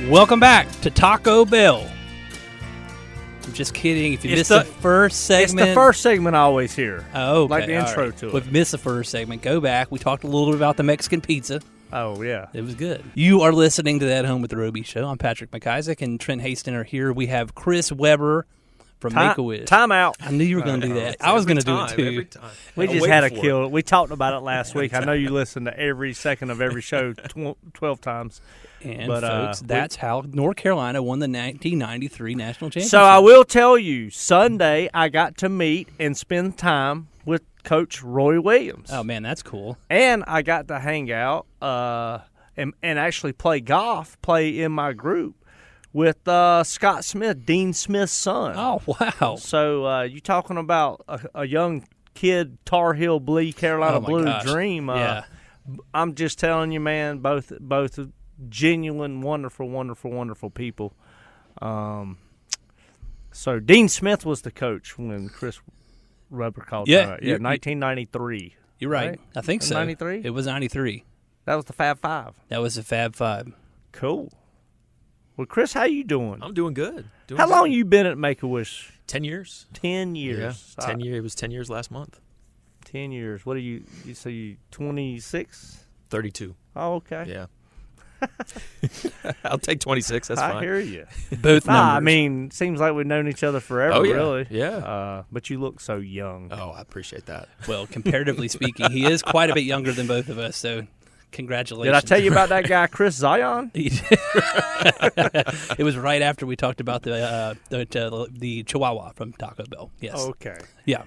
Welcome 0.08 0.38
back 0.38 0.70
to 0.82 0.90
Taco 0.90 1.44
Bell. 1.44 1.84
I'm 3.44 3.52
just 3.52 3.74
kidding. 3.74 4.12
If 4.12 4.24
you 4.24 4.30
It's 4.30 4.38
missed 4.38 4.50
the- 4.50 4.58
the, 4.60 4.64
first 4.64 5.22
segment, 5.24 5.60
It's 5.60 5.70
the 5.70 5.74
first 5.74 6.00
segment 6.00 6.36
I 6.36 6.40
always 6.40 6.74
hear. 6.74 7.04
Oh, 7.12 7.42
okay. 7.42 7.50
like 7.50 7.66
the 7.66 7.76
all 7.76 7.86
intro 7.88 8.04
right. 8.08 8.16
to 8.18 8.26
it. 8.26 8.32
Well, 8.32 8.38
if 8.40 8.46
you 8.46 8.52
missed 8.52 8.70
the 8.72 8.78
first 8.78 9.10
segment, 9.10 9.42
go 9.42 9.60
back. 9.60 9.90
We 9.90 9.98
talked 9.98 10.22
a 10.22 10.28
little 10.28 10.46
bit 10.46 10.54
about 10.56 10.76
the 10.76 10.84
Mexican 10.84 11.20
pizza. 11.20 11.60
Oh 11.92 12.22
yeah. 12.22 12.46
It 12.52 12.62
was 12.62 12.74
good. 12.76 13.04
You 13.14 13.42
are 13.42 13.52
listening 13.52 13.98
to 14.00 14.06
that 14.06 14.24
Home 14.24 14.42
with 14.42 14.50
the 14.50 14.56
Roby 14.56 14.82
show. 14.82 15.08
I'm 15.08 15.18
Patrick 15.18 15.50
McIsaac 15.50 16.00
and 16.02 16.20
Trent 16.20 16.40
Haston 16.42 16.74
are 16.74 16.84
here. 16.84 17.12
We 17.12 17.26
have 17.26 17.54
Chris 17.54 17.90
Webber 17.90 18.46
from 19.00 19.12
Time, 19.12 19.28
Make 19.28 19.38
a 19.38 19.42
Wish. 19.42 19.64
time 19.66 19.92
out. 19.92 20.16
I 20.20 20.30
knew 20.30 20.44
you 20.44 20.56
were 20.56 20.62
going 20.62 20.80
to 20.80 20.86
do 20.88 20.94
that. 20.94 21.16
I 21.20 21.32
was 21.32 21.44
going 21.44 21.58
to 21.58 21.64
do 21.64 21.82
it 21.84 21.90
too. 22.30 22.38
We 22.76 22.86
I'll 22.88 22.94
just 22.94 23.06
had 23.06 23.24
a 23.24 23.30
for 23.30 23.62
it. 23.64 23.70
We 23.70 23.82
talked 23.82 24.10
about 24.10 24.34
it 24.34 24.40
last 24.40 24.74
week. 24.74 24.94
I 24.94 25.00
know 25.00 25.12
you 25.12 25.28
listened 25.30 25.66
to 25.66 25.78
every 25.78 26.12
second 26.14 26.50
of 26.50 26.60
every 26.60 26.80
show 26.82 27.12
tw- 27.12 27.56
twelve 27.74 28.00
times. 28.00 28.40
And 28.82 29.06
But, 29.08 29.24
uh, 29.24 29.46
folks, 29.46 29.62
we- 29.62 29.66
that's 29.68 29.96
how 29.96 30.22
North 30.30 30.56
Carolina 30.56 31.02
won 31.02 31.18
the 31.18 31.24
1993 31.28 32.34
national 32.34 32.70
championship. 32.70 32.90
So 32.90 33.00
I 33.02 33.18
will 33.18 33.44
tell 33.44 33.76
you, 33.78 34.10
Sunday 34.10 34.88
I 34.94 35.08
got 35.08 35.36
to 35.38 35.48
meet 35.48 35.88
and 35.98 36.16
spend 36.16 36.56
time 36.58 37.08
with 37.24 37.42
Coach 37.64 38.02
Roy 38.02 38.40
Williams, 38.40 38.90
Oh 38.92 39.02
man, 39.02 39.22
that's 39.22 39.42
cool. 39.42 39.76
and 39.90 40.22
I 40.26 40.42
got 40.42 40.68
to 40.68 40.78
hang 40.78 41.10
out 41.10 41.46
uh, 41.60 42.18
and 42.56 42.74
and 42.82 42.98
actually 42.98 43.32
play 43.32 43.60
golf, 43.60 44.20
play 44.22 44.60
in 44.60 44.70
my 44.72 44.92
group 44.92 45.34
with 45.96 46.28
uh, 46.28 46.62
Scott 46.62 47.06
Smith, 47.06 47.46
Dean 47.46 47.72
Smith's 47.72 48.12
son. 48.12 48.54
Oh 48.54 48.82
wow. 48.86 49.36
So 49.36 49.86
uh, 49.86 50.02
you 50.02 50.20
talking 50.20 50.58
about 50.58 51.02
a, 51.08 51.20
a 51.34 51.46
young 51.46 51.86
kid, 52.12 52.58
Tar 52.66 52.92
Heel 52.92 53.18
Blee, 53.18 53.50
Carolina 53.52 53.96
Oh, 53.96 54.00
Blue 54.00 54.24
gosh. 54.24 54.44
Dream? 54.44 54.90
Uh, 54.90 54.96
yeah. 54.96 55.24
I'm 55.94 56.14
just 56.14 56.38
telling 56.38 56.70
you, 56.70 56.80
man. 56.80 57.18
Both 57.20 57.50
both 57.58 57.98
genuine, 58.50 59.22
wonderful, 59.22 59.70
wonderful, 59.70 60.10
wonderful 60.10 60.50
people. 60.50 60.92
Um, 61.62 62.18
so 63.32 63.58
Dean 63.58 63.88
Smith 63.88 64.26
was 64.26 64.42
the 64.42 64.50
coach 64.50 64.98
when 64.98 65.30
Chris 65.30 65.60
Webber 66.28 66.60
called. 66.60 66.88
Yeah, 66.88 67.16
yeah, 67.22 67.38
1993. 67.38 68.54
You're 68.78 68.90
right. 68.90 69.08
Right? 69.10 69.20
I 69.34 69.40
think 69.40 69.62
so. 69.62 69.74
93? 69.76 70.20
It 70.24 70.30
was 70.30 70.44
93. 70.46 71.04
That 71.46 71.54
was 71.54 71.64
the 71.64 71.72
Fab 71.72 71.98
Five. 72.00 72.34
That 72.48 72.60
was 72.60 72.74
the 72.74 72.82
Fab 72.82 73.16
Five. 73.16 73.54
Cool. 73.92 74.30
Well, 75.36 75.46
Chris, 75.46 75.72
how 75.74 75.84
you 75.84 76.02
doing? 76.04 76.38
I'm 76.42 76.54
doing 76.54 76.72
good. 76.74 77.06
Doing 77.26 77.38
how 77.38 77.46
good. 77.46 77.52
long 77.52 77.70
you 77.72 77.84
been 77.84 78.06
at 78.06 78.16
Make 78.16 78.42
a 78.42 78.46
Wish? 78.46 78.92
Ten 79.06 79.22
years. 79.24 79.66
Ten 79.74 80.14
years. 80.14 80.74
Yeah, 80.78 80.86
ten 80.86 81.00
years. 81.00 81.18
It 81.18 81.22
was 81.22 81.34
ten 81.34 81.50
years 81.50 81.68
last 81.68 81.90
month. 81.90 82.20
Ten 82.84 83.12
years. 83.12 83.44
What 83.44 83.56
are 83.56 83.60
you? 83.60 83.84
You 84.04 84.14
say 84.14 84.30
you 84.30 84.56
26? 84.70 85.84
Thirty-two. 86.08 86.54
Oh, 86.74 86.94
okay. 86.94 87.24
Yeah. 87.28 87.46
I'll 89.44 89.58
take 89.58 89.80
twenty-six. 89.80 90.28
That's 90.28 90.40
fine. 90.40 90.50
I 90.50 90.54
fine. 90.54 90.62
hear 90.62 90.78
you. 90.80 91.06
Both 91.30 91.66
numbers. 91.66 91.66
Nah, 91.66 91.96
I 91.96 92.00
mean, 92.00 92.50
seems 92.50 92.80
like 92.80 92.94
we've 92.94 93.06
known 93.06 93.28
each 93.28 93.44
other 93.44 93.60
forever, 93.60 93.94
Oh, 93.94 94.02
yeah. 94.04 94.14
really. 94.14 94.46
Yeah. 94.50 94.68
Uh, 94.78 95.22
but 95.30 95.50
you 95.50 95.60
look 95.60 95.80
so 95.80 95.96
young. 95.98 96.50
Oh, 96.52 96.70
I 96.70 96.80
appreciate 96.80 97.26
that. 97.26 97.48
well, 97.68 97.86
comparatively 97.86 98.48
speaking, 98.48 98.90
he 98.90 99.04
is 99.04 99.20
quite 99.22 99.50
a 99.50 99.54
bit 99.54 99.64
younger 99.64 99.92
than 99.92 100.06
both 100.06 100.28
of 100.30 100.38
us. 100.38 100.56
So, 100.56 100.86
congratulations. 101.32 101.94
Did 102.02 102.04
I 102.04 102.06
tell 102.06 102.22
you 102.22 102.30
about 102.30 102.48
that 102.50 102.66
guy, 102.68 102.86
Chris 102.86 103.14
Zion? 103.14 103.70
It 105.78 105.82
was 105.84 105.96
right 105.96 106.22
after 106.22 106.46
we 106.46 106.56
talked 106.56 106.80
about 106.80 107.02
the 107.02 107.14
uh, 107.16 107.54
the, 107.70 107.80
uh, 108.12 108.26
the 108.30 108.62
Chihuahua 108.64 109.12
from 109.14 109.32
Taco 109.32 109.64
Bell. 109.64 109.90
Yes. 110.00 110.16
Okay. 110.16 110.58
Yeah. 110.84 111.02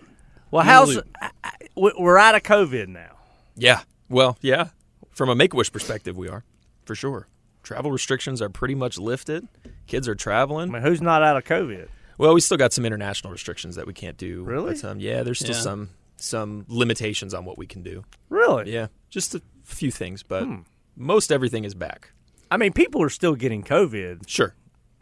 Well, 0.52 0.62
In 0.62 0.68
how's. 0.68 0.98
I- 1.22 1.30
I- 1.44 1.52
we- 1.76 1.94
we're 1.98 2.18
out 2.18 2.36
of 2.36 2.44
COVID 2.44 2.88
now? 2.88 3.18
Yeah. 3.56 3.82
Well, 4.10 4.38
yeah. 4.42 4.70
From 5.12 5.30
a 5.30 5.36
Make-A-Wish 5.36 5.72
perspective, 5.72 6.18
we 6.18 6.28
are 6.30 6.44
for 6.86 6.96
sure. 6.96 7.28
Travel 7.64 7.92
restrictions 7.92 8.42
are 8.42 8.50
pretty 8.50 8.76
much 8.76 8.98
lifted. 8.98 9.48
Kids 9.88 10.08
are 10.08 10.16
traveling. 10.16 10.70
I 10.70 10.72
traveling. 10.72 10.84
mean, 10.84 10.92
who's 10.92 11.02
not 11.02 11.22
out 11.24 11.38
of 11.38 11.44
COVID? 11.44 11.88
Well, 12.18 12.34
we 12.34 12.42
still 12.42 12.58
got 12.58 12.74
some 12.74 12.86
international 12.86 13.32
restrictions 13.32 13.76
that 13.76 13.86
we 13.86 13.94
can't 13.94 14.18
do. 14.18 14.44
Really? 14.44 14.74
But, 14.76 14.84
um, 14.86 15.00
yeah, 15.00 15.24
there's 15.24 15.40
still 15.40 15.56
Yeah. 15.56 15.62
some 15.62 15.90
some 16.22 16.66
limitations 16.68 17.34
on 17.34 17.46
what 17.46 17.58
we 17.58 17.66
can 17.66 17.82
do. 17.84 18.04
Really? 18.30 18.72
Yeah, 18.74 18.88
just 19.10 19.36
a 19.36 19.42
few 19.64 19.92
things, 19.92 20.24
but 20.24 20.44
Hmm. 20.44 20.60
most 20.96 21.32
everything 21.32 21.64
is 21.64 21.74
back. 21.74 22.12
I 22.52 22.58
mean, 22.58 22.74
people 22.74 23.02
are 23.04 23.10
still 23.10 23.36
getting 23.36 23.64
COVID, 23.64 24.28
Sure. 24.28 24.56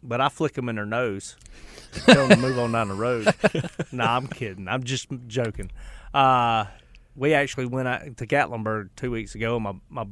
but 0.04 0.20
I 0.22 0.30
flick 0.30 0.54
them 0.54 0.70
in 0.70 0.76
their 0.76 0.86
nose, 0.86 1.36
tell 2.06 2.28
them 2.28 2.38
to 2.42 2.48
move 2.48 2.60
on 2.60 2.72
down 2.74 2.90
the 2.90 2.94
road. 2.94 3.28
nah, 3.92 4.16
I'm 4.18 4.28
kidding. 4.28 4.68
I'm 4.68 4.84
just 4.84 5.08
joking. 5.28 5.72
Uh, 6.14 6.66
we 7.16 7.34
actually 7.34 7.66
went 7.66 7.88
out 7.88 8.18
to 8.18 8.28
Gatlinburg 8.28 8.90
two 8.96 9.12
weeks 9.12 9.34
ago. 9.36 9.60
My 9.60 9.74
my 9.90 10.06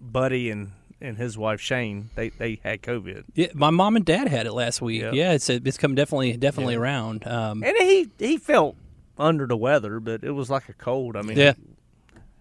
buddy 0.00 0.50
and, 0.50 0.72
and 1.00 1.16
his 1.18 1.36
wife 1.36 1.60
Shane, 1.60 2.10
they 2.14 2.30
they 2.30 2.60
had 2.62 2.82
COVID, 2.82 3.24
Yeah, 3.34 3.48
my 3.54 3.70
mom 3.70 3.96
and 3.96 4.04
dad 4.04 4.28
had 4.28 4.46
it 4.46 4.52
last 4.52 4.80
week. 4.80 5.02
Yep. 5.02 5.14
Yeah, 5.14 5.32
it's 5.32 5.50
it's 5.50 5.76
come 5.76 5.94
definitely 5.94 6.36
definitely 6.36 6.76
around. 6.76 7.26
Um, 7.26 7.62
and 7.64 7.76
he 7.76 8.08
he 8.18 8.36
felt 8.38 8.76
under 9.18 9.46
the 9.46 9.56
weather, 9.56 10.00
but 10.00 10.22
it 10.24 10.30
was 10.32 10.48
like 10.50 10.68
a 10.68 10.72
cold. 10.72 11.16
I 11.16 11.22
mean, 11.22 11.36
Yeah. 11.36 11.54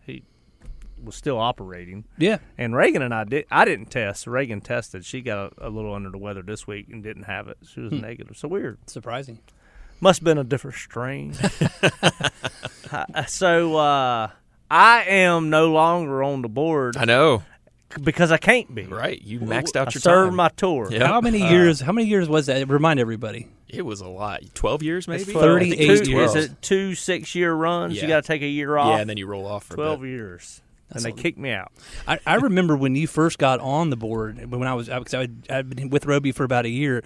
he 0.05 0.23
was 1.03 1.15
still 1.15 1.37
operating. 1.39 2.05
yeah, 2.17 2.37
And 2.57 2.75
Reagan 2.75 3.01
and 3.01 3.13
I 3.13 3.23
did. 3.23 3.45
I 3.51 3.65
didn't 3.65 3.87
test. 3.91 4.27
Reagan 4.27 4.61
tested. 4.61 5.05
She 5.05 5.21
got 5.21 5.53
a, 5.59 5.67
a 5.67 5.69
little 5.69 5.93
under 5.93 6.09
the 6.09 6.17
weather 6.17 6.41
this 6.41 6.65
week 6.67 6.87
and 6.91 7.03
didn't 7.03 7.23
have 7.23 7.47
it. 7.47 7.57
She 7.67 7.79
was 7.81 7.91
negative. 7.91 8.37
So 8.37 8.47
weird. 8.47 8.77
surprising. 8.87 9.39
Must 9.99 10.19
have 10.19 10.25
been 10.25 10.37
a 10.37 10.43
different 10.43 10.77
strain. 10.77 11.33
Uh, 12.89 13.25
so 13.25 13.75
uh, 13.75 14.29
I 14.71 15.03
am 15.03 15.49
no 15.49 15.71
longer 15.73 16.23
on 16.23 16.41
the 16.41 16.47
board 16.47 16.95
I 16.95 17.03
know. 17.03 17.43
because 18.01 18.31
I 18.31 18.37
can't 18.37 18.73
be. 18.73 18.85
Right. 18.85 19.21
You 19.21 19.41
maxed 19.41 19.75
out 19.75 19.89
I 19.89 19.91
your 19.93 19.99
served 20.01 20.29
time. 20.29 20.35
my 20.37 20.47
tour. 20.55 20.87
Yeah. 20.89 21.05
How 21.07 21.19
many 21.19 21.49
years? 21.49 21.81
How 21.81 21.91
many 21.91 22.07
years 22.07 22.29
was 22.29 22.45
that? 22.45 22.65
Remind 22.69 23.01
everybody. 23.01 23.49
It 23.69 23.81
was 23.83 23.99
a 24.01 24.07
lot. 24.07 24.41
12 24.53 24.81
years 24.83 25.07
maybe? 25.07 25.23
It's 25.23 25.31
Thirty- 25.31 25.65
I 25.67 25.69
think 25.77 25.81
it 25.81 25.89
was 25.89 25.99
38 25.99 26.05
two, 26.05 26.11
years. 26.11 26.35
Is 26.35 26.45
it 26.45 26.61
two 26.61 26.95
six 26.95 27.35
year 27.35 27.53
runs? 27.53 27.95
Yeah. 27.95 28.03
You 28.03 28.07
got 28.07 28.23
to 28.23 28.27
take 28.27 28.41
a 28.41 28.47
year 28.47 28.77
off. 28.77 28.95
Yeah, 28.95 28.99
and 29.01 29.09
then 29.09 29.17
you 29.17 29.27
roll 29.27 29.45
off 29.45 29.65
for 29.65 29.73
a 29.73 29.77
Twelve 29.77 30.01
bit. 30.01 30.09
years, 30.09 30.61
and 30.89 31.03
they 31.03 31.11
kicked 31.11 31.37
me 31.37 31.51
out. 31.51 31.71
I, 32.07 32.19
I 32.25 32.35
remember 32.35 32.77
when 32.77 32.95
you 32.95 33.07
first 33.07 33.37
got 33.39 33.59
on 33.59 33.89
the 33.89 33.97
board 33.97 34.49
when 34.49 34.63
I 34.63 34.73
was 34.73 34.87
because 34.87 35.13
I 35.13 35.19
would, 35.19 35.47
I'd 35.49 35.69
been 35.75 35.89
with 35.89 36.05
Roby 36.05 36.31
for 36.31 36.43
about 36.45 36.65
a 36.65 36.69
year. 36.69 37.03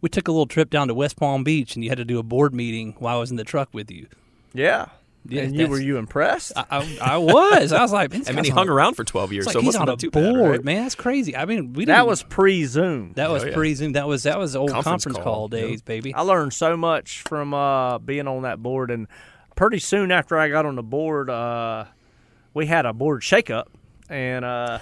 We 0.00 0.08
took 0.08 0.28
a 0.28 0.30
little 0.32 0.46
trip 0.46 0.70
down 0.70 0.88
to 0.88 0.94
West 0.94 1.16
Palm 1.16 1.42
Beach, 1.44 1.74
and 1.74 1.82
you 1.82 1.90
had 1.90 1.98
to 1.98 2.04
do 2.04 2.18
a 2.18 2.22
board 2.22 2.54
meeting 2.54 2.94
while 2.98 3.16
I 3.16 3.20
was 3.20 3.30
in 3.30 3.36
the 3.36 3.44
truck 3.44 3.70
with 3.72 3.90
you. 3.90 4.06
Yeah. 4.52 4.86
Yeah, 5.26 5.42
and 5.42 5.56
you 5.56 5.68
were 5.68 5.80
you 5.80 5.96
impressed? 5.96 6.52
I, 6.54 6.64
I, 6.70 6.98
I 7.00 7.16
was. 7.16 7.72
I 7.72 7.80
was 7.80 7.92
like, 7.92 8.10
this 8.12 8.28
And 8.28 8.44
he 8.44 8.50
hung 8.50 8.68
a- 8.68 8.72
around 8.72 8.94
for 8.94 9.04
12 9.04 9.32
years, 9.32 9.44
so 9.46 9.58
like 9.58 9.62
it 9.62 9.64
he's 9.64 9.76
on 9.76 9.88
a 9.88 9.96
too 9.96 10.10
bad, 10.10 10.34
board, 10.34 10.50
right? 10.50 10.64
man. 10.64 10.82
That's 10.82 10.94
crazy. 10.94 11.34
I 11.36 11.46
mean, 11.46 11.72
we 11.72 11.86
that 11.86 12.06
was 12.06 12.22
pre 12.22 12.64
Zoom. 12.66 13.12
that 13.14 13.30
was 13.30 13.42
Oh, 13.42 13.46
yeah. 13.46 13.54
pre 13.54 13.74
Zoom. 13.74 13.92
That 13.92 14.06
was 14.06 14.24
that 14.24 14.38
was 14.38 14.54
old 14.54 14.70
Conference 14.70 15.04
conference, 15.04 15.16
call, 15.24 15.34
call, 15.34 15.48
days, 15.48 15.80
yeah. 15.80 15.86
baby. 15.86 16.14
I 16.14 16.20
learned 16.22 16.52
so 16.52 16.76
much 16.76 17.22
from 17.22 17.54
uh, 17.54 17.98
being 17.98 18.28
on 18.28 18.42
that 18.42 18.62
board, 18.62 18.90
and 18.90 19.06
pretty 19.56 19.78
soon 19.78 20.12
after 20.12 20.36
I 20.38 20.48
got 20.50 20.66
on 20.66 20.76
the 20.76 20.82
board, 20.82 21.30
uh, 21.30 21.86
we 22.52 22.66
had 22.66 22.84
a 22.84 22.92
board 22.92 23.22
shakeup, 23.22 23.64
and 24.10 24.44
uh, 24.44 24.80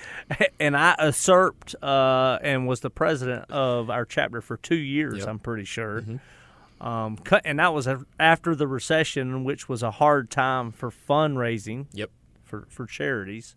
and 0.60 0.76
I 0.76 0.96
usurped 1.02 1.74
uh, 1.82 2.38
and 2.42 2.68
was 2.68 2.80
the 2.80 2.90
president 2.90 3.50
of 3.50 3.88
our 3.88 4.04
chapter 4.04 4.42
for 4.42 4.56
two 4.58 4.76
years. 4.76 5.20
Yep. 5.20 5.28
I'm 5.28 5.38
pretty 5.38 5.64
sure. 5.64 6.04
Um, 6.80 7.16
cut, 7.16 7.42
and 7.44 7.58
that 7.58 7.74
was 7.74 7.88
after 8.20 8.54
the 8.54 8.68
recession, 8.68 9.42
which 9.44 9.68
was 9.68 9.82
a 9.82 9.90
hard 9.90 10.30
time 10.30 10.70
for 10.70 10.90
fundraising 10.90 11.86
Yep. 11.92 12.10
for 12.44 12.66
for 12.70 12.86
charities. 12.86 13.56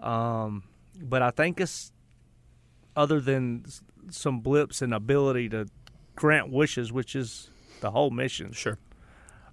Um, 0.00 0.62
but 1.00 1.20
I 1.22 1.30
think 1.30 1.60
it's 1.60 1.92
other 2.96 3.20
than 3.20 3.64
some 4.10 4.40
blips 4.40 4.80
and 4.82 4.94
ability 4.94 5.48
to 5.50 5.66
grant 6.16 6.50
wishes, 6.50 6.90
which 6.92 7.14
is 7.14 7.50
the 7.80 7.90
whole 7.90 8.10
mission. 8.10 8.52
Sure. 8.52 8.78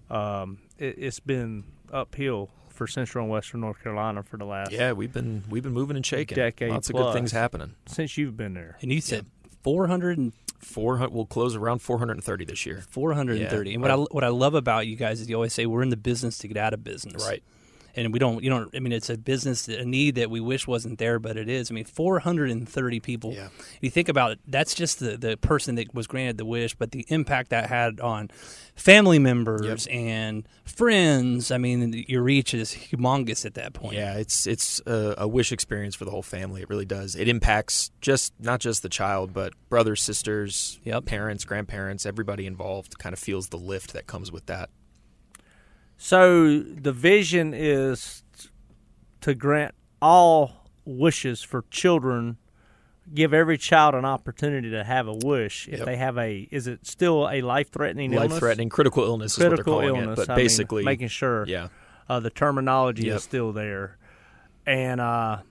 Um, 0.10 0.60
it, 0.78 0.96
it's 0.98 1.20
been 1.20 1.66
uphill 1.92 2.50
for 2.70 2.88
Central 2.88 3.24
and 3.26 3.32
Western 3.32 3.62
North 3.62 3.82
Carolina 3.82 4.22
for 4.24 4.38
the 4.38 4.46
last 4.46 4.72
Yeah, 4.72 4.92
we've 4.94 5.12
been 5.14 5.44
we've 5.50 5.64
been 5.64 5.74
moving 5.74 5.96
and 5.96 6.06
shaking. 6.06 6.36
Decade 6.36 6.72
Lots 6.72 6.90
of 6.90 6.96
good 6.96 7.14
things 7.14 7.32
happening. 7.32 7.76
since 7.88 8.18
you've 8.18 8.38
been 8.38 8.54
there. 8.54 8.78
and 8.82 8.92
you 8.92 9.02
said 9.02 9.26
400 9.64 10.18
and 10.18 10.34
400 10.66 11.14
we'll 11.14 11.26
close 11.26 11.56
around 11.56 11.80
430 11.80 12.46
this 12.46 12.66
year. 12.66 12.84
430. 12.90 13.70
Yeah. 13.70 13.74
And 13.76 13.82
what 13.82 13.92
I 13.92 13.96
what 13.96 14.24
I 14.24 14.30
love 14.30 14.56
about 14.56 14.88
you 14.88 14.96
guys 14.96 15.22
is 15.22 15.30
you 15.30 15.36
always 15.36 15.54
say 15.54 15.66
we're 15.66 15.84
in 15.84 15.90
the 15.90 15.98
business 15.98 16.38
to 16.40 16.48
get 16.48 16.58
out 16.58 16.74
of 16.74 16.84
business. 16.84 17.26
Right. 17.26 17.44
And 17.96 18.12
we 18.14 18.20
don't 18.20 18.44
you 18.44 18.50
don't 18.50 18.70
I 18.76 18.80
mean 18.80 18.92
it's 18.92 19.10
a 19.10 19.18
business 19.18 19.68
a 19.68 19.86
need 19.86 20.16
that 20.16 20.30
we 20.30 20.40
wish 20.40 20.68
wasn't 20.68 21.00
there 21.00 21.20
but 21.20 21.38
it 21.38 21.50
is. 21.50 21.72
I 21.72 21.74
mean 21.74 21.86
430 21.86 23.00
people. 23.00 23.34
Yeah. 23.34 23.50
You 23.82 23.90
think 23.90 24.10
about 24.10 24.32
it 24.34 24.40
that's 24.48 24.74
just 24.74 25.00
the 25.00 25.18
the 25.18 25.38
person 25.38 25.76
that 25.76 25.94
was 25.94 26.08
granted 26.08 26.38
the 26.38 26.46
wish 26.46 26.76
but 26.76 26.92
the 26.92 27.06
impact 27.10 27.50
that 27.52 27.70
had 27.70 28.00
on 28.00 28.30
family 28.76 29.20
members 29.20 29.88
and 29.88 30.48
friends. 30.66 31.52
I 31.52 31.58
mean 31.58 32.04
your 32.08 32.22
reach 32.24 32.54
is 32.54 32.72
humongous 32.74 33.46
at 33.46 33.54
that 33.56 33.74
point. 33.74 33.96
Yeah, 33.96 34.16
it's 34.18 34.46
it's 34.46 34.82
a, 34.86 35.16
a 35.20 35.28
wish 35.28 35.52
experience 35.52 35.96
for 35.96 36.06
the 36.06 36.12
whole 36.12 36.22
family. 36.24 36.62
It 36.62 36.70
really 36.70 36.86
does. 36.86 37.16
It 37.16 37.28
impacts 37.28 37.92
just 38.02 38.34
not 38.40 38.60
just 38.60 38.84
the 38.84 38.90
child, 38.90 39.34
but 39.34 39.54
brothers, 39.70 40.02
sisters, 40.02 40.80
Yep. 40.84 41.06
parents, 41.06 41.46
grandparents, 41.46 42.06
everybody 42.06 42.46
involved. 42.46 42.98
Kind 43.00 43.14
of 43.14 43.20
feels 43.20 43.50
the 43.50 43.58
lift 43.58 43.94
that 43.94 44.06
comes 44.08 44.32
with 44.32 44.46
that. 44.48 44.70
So 45.98 46.60
the 46.60 46.92
vision 46.92 47.54
is 47.54 48.24
to 49.22 49.34
grant 49.34 49.74
all 50.02 50.68
wishes 50.86 51.42
for 51.42 51.64
children. 51.72 52.38
Give 53.14 53.34
every 53.34 53.58
child 53.58 53.94
an 53.96 54.04
opportunity 54.04 54.72
to 54.72 54.84
have 54.84 55.08
a 55.08 55.14
wish 55.14 55.68
if 55.68 55.78
Yep. 55.80 55.86
they 55.86 55.96
have 55.98 56.18
a. 56.18 56.48
Is 56.52 56.66
it 56.68 56.86
still 56.88 57.30
a 57.30 57.42
life-threatening 57.42 58.12
illness? 58.14 58.32
Life-threatening, 58.32 58.70
critical 58.70 59.04
illness 59.04 59.36
critical 59.36 59.54
is 59.54 59.58
what 59.60 59.66
they're 59.82 59.90
calling 59.92 60.04
illness. 60.08 60.20
it. 60.20 60.28
But 60.28 60.34
I 60.34 60.36
mean, 60.36 60.44
basically, 60.46 60.84
making 60.84 61.08
sure 61.10 61.46
yeah, 61.48 61.68
uh, 62.10 62.20
the 62.20 62.32
terminology 62.32 63.06
Yep. 63.08 63.16
is 63.18 63.24
still 63.24 63.52
there. 63.54 63.98
And 64.66 65.00
uh, 65.00 65.44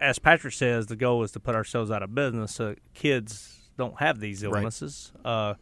as 0.00 0.18
Patrick 0.18 0.52
says, 0.54 0.88
the 0.88 0.96
goal 0.96 1.22
is 1.22 1.30
to 1.32 1.40
put 1.40 1.54
ourselves 1.54 1.88
out 1.92 2.02
of 2.02 2.14
business 2.16 2.52
so 2.52 2.74
kids 2.94 3.70
don't 3.78 4.00
have 4.00 4.18
these 4.18 4.44
Right. 4.44 4.58
illnesses. 4.58 5.12
Uh, 5.24 5.54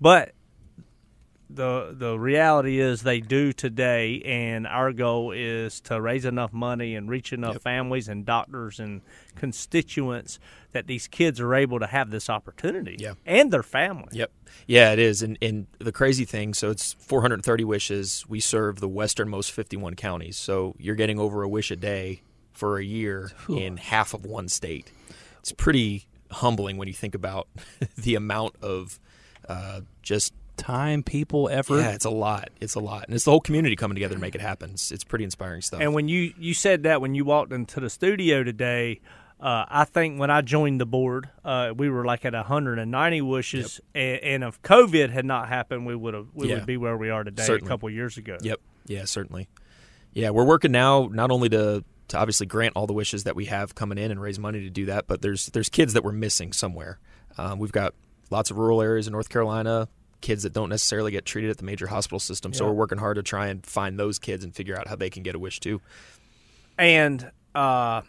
but 0.00 0.32
the 1.48 1.94
the 1.96 2.18
reality 2.18 2.80
is 2.80 3.02
they 3.02 3.20
do 3.20 3.52
today, 3.52 4.20
and 4.24 4.66
our 4.66 4.92
goal 4.92 5.32
is 5.32 5.80
to 5.82 6.00
raise 6.00 6.24
enough 6.24 6.52
money 6.52 6.94
and 6.96 7.08
reach 7.08 7.32
enough 7.32 7.54
Yep. 7.54 7.62
families 7.62 8.08
and 8.08 8.26
doctors 8.26 8.80
and 8.80 9.00
constituents 9.36 10.38
that 10.72 10.86
these 10.86 11.06
kids 11.06 11.40
are 11.40 11.54
able 11.54 11.78
to 11.80 11.86
have 11.86 12.10
this 12.10 12.28
opportunity 12.28 12.96
Yeah. 12.98 13.14
and 13.24 13.50
their 13.52 13.62
family. 13.62 14.08
Yep. 14.12 14.30
Yeah, 14.66 14.92
it 14.92 14.98
is. 14.98 15.22
And, 15.22 15.38
and 15.40 15.66
the 15.78 15.92
crazy 15.92 16.24
thing, 16.24 16.52
so 16.52 16.70
it's 16.70 16.92
430 16.94 17.64
wishes. 17.64 18.24
We 18.28 18.40
serve 18.40 18.80
the 18.80 18.88
westernmost 18.88 19.52
51 19.52 19.94
counties. 19.94 20.36
So 20.36 20.74
you're 20.78 20.94
getting 20.96 21.18
over 21.18 21.42
a 21.42 21.48
wish 21.48 21.70
a 21.70 21.76
day 21.76 22.22
for 22.52 22.78
a 22.78 22.84
year 22.84 23.30
in 23.48 23.76
half 23.78 24.12
of 24.14 24.26
one 24.26 24.48
state. 24.48 24.90
It's 25.38 25.52
pretty 25.52 26.06
humbling 26.30 26.76
when 26.76 26.88
you 26.88 26.94
think 26.94 27.14
about 27.14 27.48
the 27.96 28.14
amount 28.16 28.56
of 28.60 28.98
uh, 29.48 29.82
just. 30.02 30.34
Time, 30.56 31.02
people, 31.02 31.48
effort. 31.50 31.78
Yeah, 31.80 31.90
it's 31.92 32.04
a 32.04 32.10
lot. 32.10 32.48
It's 32.60 32.74
a 32.74 32.80
lot. 32.80 33.04
And 33.06 33.14
it's 33.14 33.24
the 33.24 33.30
whole 33.30 33.40
community 33.40 33.76
coming 33.76 33.94
together 33.94 34.14
to 34.14 34.20
make 34.20 34.34
it 34.34 34.40
happen. 34.40 34.70
It's, 34.70 34.90
it's 34.90 35.04
pretty 35.04 35.24
inspiring 35.24 35.60
stuff. 35.62 35.80
And 35.80 35.94
when 35.94 36.08
you 36.08 36.32
you 36.38 36.54
said 36.54 36.84
that 36.84 37.00
when 37.00 37.14
you 37.14 37.24
walked 37.24 37.52
into 37.52 37.80
the 37.80 37.90
studio 37.90 38.42
today, 38.42 39.00
uh, 39.40 39.66
I 39.68 39.84
think 39.84 40.18
when 40.18 40.30
I 40.30 40.40
joined 40.40 40.80
the 40.80 40.86
board, 40.86 41.28
uh, 41.44 41.72
we 41.76 41.90
were 41.90 42.04
like 42.06 42.24
at 42.24 42.32
190 42.32 43.20
wishes, 43.22 43.80
and, 43.94 44.18
and 44.20 44.44
if 44.44 44.60
COVID 44.62 45.10
had 45.10 45.24
not 45.26 45.48
happened, 45.48 45.84
we 45.86 45.94
would 45.94 46.14
have 46.14 46.28
we 46.34 46.48
Yeah. 46.48 46.54
would 46.56 46.66
be 46.66 46.76
where 46.78 46.96
we 46.96 47.10
are 47.10 47.22
today 47.22 47.42
Certainly. 47.44 47.68
a 47.68 47.70
couple 47.70 47.90
years 47.90 48.16
ago. 48.16 48.38
Yep. 48.40 48.60
Yeah, 48.86 49.04
certainly. 49.04 49.48
Yeah, 50.12 50.30
we're 50.30 50.46
working 50.46 50.72
now 50.72 51.08
not 51.12 51.30
only 51.30 51.48
to 51.50 51.84
to 52.08 52.16
obviously 52.18 52.46
grant 52.46 52.72
all 52.76 52.86
the 52.86 52.92
wishes 52.94 53.24
that 53.24 53.34
we 53.36 53.46
have 53.46 53.74
coming 53.74 53.98
in 53.98 54.10
and 54.12 54.20
raise 54.22 54.38
money 54.38 54.60
to 54.60 54.70
do 54.70 54.86
that, 54.86 55.06
but 55.06 55.20
there's 55.22 55.46
there's 55.46 55.68
kids 55.68 55.92
that 55.92 56.02
we're 56.04 56.12
missing 56.12 56.52
somewhere. 56.52 56.98
Um, 57.36 57.58
we've 57.58 57.72
got 57.72 57.94
lots 58.30 58.50
of 58.50 58.56
rural 58.56 58.80
areas 58.80 59.06
in 59.06 59.12
North 59.12 59.28
Carolina, 59.28 59.88
kids 60.26 60.42
that 60.42 60.52
don't 60.52 60.68
necessarily 60.68 61.12
get 61.12 61.24
treated 61.24 61.50
at 61.50 61.58
the 61.58 61.64
major 61.64 61.86
hospital 61.86 62.18
system. 62.20 62.52
So 62.52 62.66
we're 62.66 62.72
working 62.72 62.98
hard 62.98 63.16
to 63.16 63.22
try 63.22 63.46
and 63.46 63.64
find 63.64 63.98
those 63.98 64.18
kids 64.18 64.42
and 64.44 64.54
figure 64.54 64.76
out 64.78 64.88
how 64.88 64.96
they 64.96 65.08
can 65.10 65.22
get 65.22 65.34
a 65.34 65.38
wish 65.38 65.60
too. 65.60 65.80
And 66.78 67.30
uh, 67.54 68.02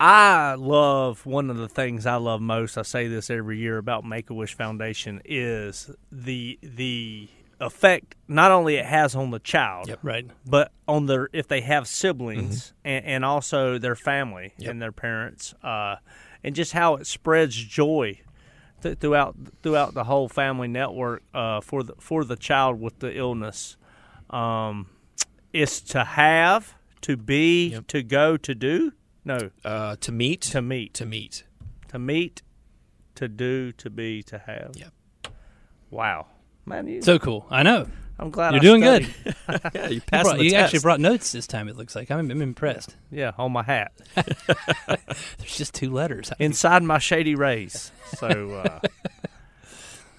I 0.00 0.54
love 0.54 1.26
one 1.26 1.50
of 1.50 1.56
the 1.56 1.68
things 1.68 2.06
I 2.06 2.16
love 2.16 2.40
most. 2.40 2.78
I 2.78 2.82
say 2.82 3.08
this 3.08 3.30
every 3.30 3.58
year 3.58 3.78
about 3.78 4.04
Make 4.04 4.30
a 4.30 4.34
Wish 4.34 4.54
Foundation 4.54 5.20
is 5.24 5.90
the 6.12 6.58
the 6.62 7.28
effect 7.60 8.14
not 8.28 8.52
only 8.52 8.76
it 8.76 8.84
has 8.84 9.16
on 9.16 9.32
the 9.32 9.40
child, 9.40 9.88
Yep. 9.88 9.98
Right. 10.02 10.26
but 10.46 10.70
on 10.86 11.06
their 11.06 11.28
if 11.32 11.48
they 11.48 11.60
have 11.62 11.88
siblings 11.88 12.72
and, 12.84 13.04
and 13.04 13.24
also 13.24 13.78
their 13.78 13.96
family 13.96 14.52
Mm-hmm. 14.52 14.62
Yep. 14.62 14.70
and 14.70 14.82
their 14.82 14.92
parents, 14.92 15.54
uh, 15.64 15.96
and 16.44 16.54
just 16.54 16.72
how 16.72 16.94
it 16.96 17.06
spreads 17.08 17.56
joy 17.56 18.20
th- 18.82 18.98
throughout 18.98 19.34
throughout 19.62 19.94
the 19.94 20.04
whole 20.04 20.28
family 20.28 20.68
network 20.68 21.22
uh, 21.34 21.60
for 21.60 21.82
the 21.82 21.94
for 22.00 22.24
the 22.24 22.36
child 22.36 22.80
with 22.80 22.98
the 23.00 23.16
illness. 23.16 23.76
Um, 24.30 24.88
it's 25.52 25.80
to 25.80 26.04
have, 26.04 26.74
to 27.00 27.16
be, 27.16 27.68
Yep. 27.68 27.86
to 27.88 28.02
go, 28.02 28.36
to 28.36 28.54
do. 28.54 28.92
No, 29.24 29.50
Uh, 29.64 29.96
to 30.00 30.12
meet, 30.12 30.42
to 30.42 30.60
meet, 30.62 30.92
to 30.94 31.06
meet. 31.06 31.44
to 31.88 31.98
meet, 31.98 32.42
to 33.14 33.28
do, 33.28 33.72
to 33.72 33.88
be, 33.90 34.22
to 34.24 34.38
have. 34.38 34.72
Yep. 34.76 34.92
Wow, 35.90 36.26
man. 36.66 36.86
You, 36.86 37.00
So 37.02 37.18
cool. 37.18 37.46
I 37.50 37.62
know. 37.62 37.86
I'm 38.20 38.30
glad 38.30 38.54
You're 38.54 38.60
I 38.60 38.62
doing 38.78 38.82
studied. 38.82 39.14
good. 39.24 39.34
Yeah, 39.74 39.88
you 39.88 39.94
You, 40.00 40.00
brought- 40.10 40.36
the 40.38 40.44
you 40.44 40.50
test. 40.50 40.64
actually 40.64 40.78
brought 40.80 41.00
notes 41.00 41.30
this 41.32 41.46
time. 41.46 41.68
It 41.68 41.76
looks 41.76 41.94
like 41.94 42.10
I'm, 42.10 42.30
I'm 42.30 42.42
impressed. 42.42 42.96
Yeah, 43.10 43.32
on 43.38 43.52
my 43.52 43.62
hat, 43.62 43.92
There's 44.16 45.56
just 45.56 45.74
two 45.74 45.92
letters. 45.92 46.32
inside 46.38 46.82
my 46.82 46.98
shady 46.98 47.34
rays. 47.34 47.92
So, 48.16 48.26
uh, 48.64 48.80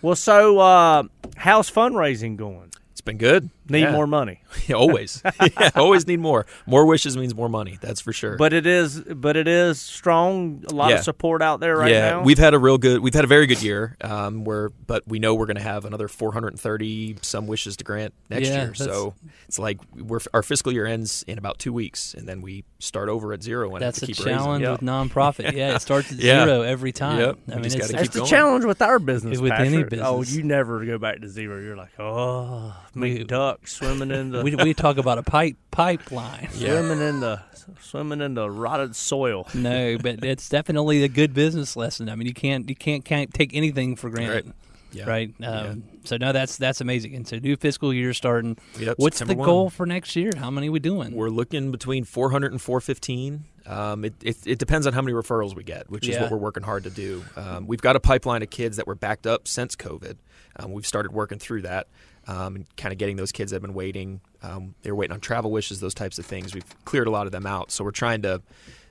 well, 0.02 0.16
so 0.16 0.60
uh, 0.60 1.04
how's 1.36 1.70
fundraising 1.70 2.38
going? 2.38 2.72
It's 2.92 3.02
been 3.02 3.18
good. 3.18 3.50
Need 3.70 3.82
Yeah. 3.82 3.92
more 3.92 4.08
money, 4.08 4.42
Yeah, 4.68 4.76
always. 4.76 5.22
yeah, 5.60 5.70
always 5.76 6.08
need 6.08 6.20
more. 6.20 6.46
More 6.66 6.86
wishes 6.86 7.16
means 7.16 7.36
more 7.36 7.50
money. 7.50 7.78
That's 7.82 8.02
for 8.02 8.12
sure. 8.14 8.36
but 8.38 8.52
it 8.54 8.66
is, 8.66 9.00
but 9.02 9.38
it 9.38 9.48
is 9.48 9.80
strong. 9.80 10.64
A 10.70 10.74
lot 10.74 10.90
Yeah. 10.90 10.98
of 10.98 11.04
support 11.04 11.42
out 11.42 11.60
there 11.60 11.78
right 11.78 11.92
yeah, 11.92 12.10
now. 12.12 12.24
we've 12.24 12.38
had 12.40 12.54
a 12.54 12.60
real 12.60 12.78
good. 12.78 13.02
We've 13.02 13.14
had 13.14 13.24
a 13.24 13.28
very 13.28 13.46
good 13.48 13.62
year. 13.62 13.96
Um, 14.02 14.44
where, 14.44 14.70
but 14.70 15.08
we 15.08 15.20
know 15.20 15.36
we're 15.36 15.46
going 15.46 15.58
to 15.58 15.62
have 15.64 15.86
another 15.86 16.08
430 16.08 17.18
some 17.22 17.48
wishes 17.48 17.78
to 17.78 17.84
grant 17.84 18.14
next 18.30 18.48
Yeah, 18.50 18.64
year. 18.64 18.74
So 18.76 19.14
it's 19.48 19.60
like 19.60 19.80
we're 19.96 20.20
our 20.34 20.44
fiscal 20.44 20.72
year 20.72 20.86
ends 20.86 21.24
in 21.28 21.38
about 21.38 21.60
two 21.60 21.74
weeks, 21.74 22.14
and 22.14 22.28
then 22.28 22.42
we 22.42 22.64
start 22.80 23.10
over 23.10 23.34
at 23.34 23.44
zero 23.44 23.74
and 23.76 23.82
That's 23.82 24.00
have 24.00 24.10
a 24.10 24.12
to 24.14 24.18
keep 24.18 24.26
raising. 24.26 24.40
challenge 24.40 24.62
Yep. 24.64 24.72
with 24.72 24.82
nonprofit. 24.82 25.54
Yeah, 25.60 25.76
it 25.76 25.82
starts 25.82 26.12
at 26.12 26.20
Yeah. 26.20 26.46
zero 26.46 26.62
every 26.62 26.92
time. 26.92 27.20
Yep. 27.20 27.38
I 27.50 27.56
mean, 27.56 27.64
just 27.66 27.76
it's, 27.76 27.88
gotta 27.88 27.94
That's 27.98 28.10
the 28.14 28.20
going. 28.20 28.30
challenge 28.30 28.66
with 28.66 28.82
our 28.82 29.00
business. 29.00 29.40
With 29.40 29.52
any 29.52 29.84
Patrick. 29.84 30.02
Oh, 30.04 30.22
you 30.24 30.44
never 30.44 30.86
go 30.86 30.98
back 30.98 31.22
to 31.22 31.28
zero. 31.28 31.60
You're 31.62 31.76
like, 31.76 31.92
oh, 32.00 32.76
me 32.96 33.24
duck 33.24 33.59
swimming 33.66 34.12
in 34.12 34.32
the 34.32 34.42
we, 34.44 34.56
we 34.56 34.74
talk 34.74 34.98
about 34.98 35.18
a 35.18 35.24
pipe 35.24 35.58
pipeline. 35.72 36.50
swimming 36.52 37.02
in 37.02 37.20
the 37.20 37.42
swimming 37.82 38.22
in 38.22 38.34
the 38.34 38.50
rotted 38.50 38.96
soil. 38.96 39.48
No, 39.54 39.98
but 39.98 40.24
it's 40.24 40.50
definitely 40.50 41.04
a 41.04 41.08
good 41.08 41.34
business 41.34 41.76
lesson. 41.76 42.10
I 42.10 42.16
mean, 42.16 42.28
you 42.28 42.34
can't 42.34 42.70
you 42.70 42.76
can't, 42.76 43.04
can't 43.06 43.34
take 43.34 43.54
anything 43.56 43.96
for 43.96 44.10
granted. 44.10 44.46
Right. 44.48 44.56
Yeah. 44.92 45.08
Right. 45.08 45.34
Um, 45.44 45.84
So 46.04 46.18
no, 46.18 46.32
that's 46.32 46.58
that's 46.58 46.82
amazing. 46.82 47.16
And 47.16 47.28
so 47.28 47.38
new 47.38 47.56
fiscal 47.56 47.94
year 47.94 48.14
starting. 48.14 48.58
Yep, 48.80 48.96
What's 48.98 49.18
September 49.18 49.36
the 49.36 49.40
1. 49.40 49.46
goal 49.46 49.70
for 49.70 49.86
next 49.86 50.16
year? 50.16 50.32
How 50.36 50.50
many 50.50 50.70
we 50.70 50.80
doing? 50.80 51.14
We're 51.14 51.30
looking 51.30 51.72
between 51.72 52.04
400 52.06 52.52
and 52.52 52.60
415. 52.62 53.44
Um, 53.68 54.04
it, 54.04 54.16
it, 54.24 54.48
it 54.48 54.58
depends 54.58 54.88
on 54.88 54.94
how 54.94 55.02
many 55.04 55.14
referrals 55.14 55.56
we 55.56 55.64
get, 55.64 55.92
which 55.92 56.08
is 56.08 56.18
what 56.20 56.32
we're 56.32 56.38
working 56.38 56.64
hard 56.64 56.86
to 56.86 56.90
do. 56.90 57.24
Um, 57.36 57.68
we've 57.68 57.82
got 57.82 57.96
a 57.96 58.00
pipeline 58.00 58.42
of 58.42 58.50
kids 58.50 58.78
that 58.78 58.88
were 58.88 58.96
backed 58.96 59.28
up 59.28 59.48
since 59.48 59.76
COVID. 59.76 60.16
Um, 60.56 60.72
we've 60.72 60.88
started 60.88 61.12
working 61.12 61.38
through 61.38 61.62
that 61.62 61.88
um, 62.30 62.56
and 62.56 62.76
kind 62.78 62.92
of 62.92 63.00
getting 63.00 63.16
those 63.16 63.32
kids 63.32 63.52
that 63.52 63.56
have 63.56 63.62
been 63.62 63.74
waiting. 63.74 64.22
Um, 64.44 64.76
they 64.84 64.92
were 64.92 64.98
waiting 64.98 65.14
on 65.14 65.20
travel 65.20 65.50
wishes, 65.52 65.80
those 65.80 65.94
types 65.94 66.20
of 66.20 66.26
things. 66.26 66.54
We've 66.54 66.86
cleared 66.86 67.08
a 67.08 67.12
lot 67.12 67.26
of 67.26 67.32
them 67.32 67.46
out. 67.48 67.72
So 67.72 67.84
we're 67.84 67.92
trying 67.92 68.22
to, 68.22 68.42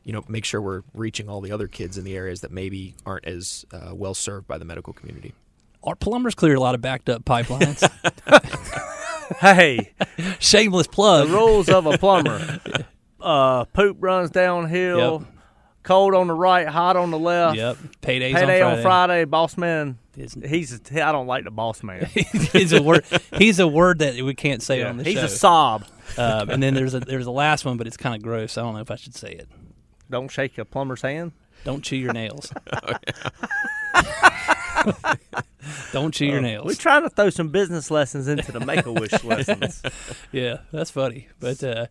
you 0.04 0.12
know, 0.12 0.25
make 0.28 0.45
sure 0.45 0.61
we're 0.61 0.83
reaching 0.92 1.28
all 1.28 1.40
the 1.40 1.52
other 1.52 1.68
kids 1.68 1.97
in 1.97 2.04
the 2.04 2.16
areas 2.16 2.40
that 2.40 2.50
maybe 2.50 2.95
aren't 3.07 3.26
as 3.26 3.64
uh, 3.73 3.95
well 3.95 4.14
served 4.14 4.49
by 4.49 4.59
the 4.59 4.64
medical 4.64 4.92
community. 4.92 5.35
Our 5.85 5.95
plumbers 5.95 6.35
clear 6.35 6.57
a 6.57 6.61
lot 6.61 6.75
of 6.75 6.80
backed 6.80 7.09
up 7.09 7.25
pipelines. 7.25 7.88
Hey, 9.40 9.92
Shameless 10.38 10.87
plug. 10.87 11.26
the 11.28 11.33
plug. 11.35 11.40
rules 11.40 11.68
of 11.68 11.87
a 11.87 11.99
plumber. 11.99 12.61
Uh, 13.21 13.64
poop 13.64 13.97
runs 13.99 14.30
downhill. 14.30 15.26
Yep. 15.26 15.38
Cold 15.88 16.14
on 16.14 16.26
the 16.26 16.35
right, 16.35 16.68
hot 16.68 16.97
on 16.97 17.11
the 17.11 17.18
left. 17.18 17.57
Yep. 17.57 17.78
Paydays 18.02 18.35
Payday 18.35 18.61
on 18.61 18.73
on 18.76 18.83
Friday. 18.83 18.83
Friday. 18.83 19.25
Boss 19.25 19.57
man. 19.57 19.99
Isn't- 20.18 20.47
He's. 20.47 20.78
A, 20.92 21.02
I 21.02 21.12
don't 21.12 21.26
like 21.26 21.45
the 21.45 21.50
boss 21.50 21.83
man. 21.83 22.04
he's 22.52 22.75
a 22.75 22.83
word. 22.83 23.07
He's 23.38 23.59
a 23.59 23.66
word 23.66 24.00
that 24.00 24.21
we 24.21 24.35
can't 24.35 24.62
say 24.62 24.83
on 24.83 24.99
the 24.99 25.04
He's 25.04 25.14
show. 25.14 25.23
He's 25.23 25.33
a 25.33 25.37
sob. 25.37 25.87
um, 26.18 26.50
and 26.50 26.62
then 26.62 26.75
there's 26.75 26.92
a 26.92 27.00
there's 27.00 27.25
a 27.25 27.30
last 27.30 27.64
one, 27.64 27.78
but 27.78 27.87
it's 27.87 27.97
kind 27.97 28.14
of 28.14 28.21
gross. 28.21 28.59
I 28.59 28.62
don't 28.64 28.75
know 28.75 28.80
if 28.80 28.90
I 28.90 28.97
should 28.97 29.14
say 29.14 29.33
it. 29.33 29.49
Don't 30.11 30.30
shake 30.30 30.59
a 30.59 30.66
plumber's 30.66 31.00
hand. 31.00 31.33
Don't 31.64 31.83
chew 31.83 31.97
your 31.97 32.12
nails. 32.12 32.52
don't 35.92 36.12
chew 36.12 36.26
your 36.26 36.40
nails. 36.42 36.66
We're 36.66 36.75
trying 36.75 37.02
to 37.02 37.11
throw 37.11 37.30
some 37.30 37.49
business 37.49 37.90
lessons 37.90 38.28
into 38.28 38.52
the 38.52 38.61
Make 38.61 38.85
a 38.87 38.92
Wish 38.92 39.12
lessons. 39.25 39.83
yeah, 40.33 40.59
that's 40.71 40.90
funny. 40.90 41.28
But 41.40 41.64
uh, 41.64 41.87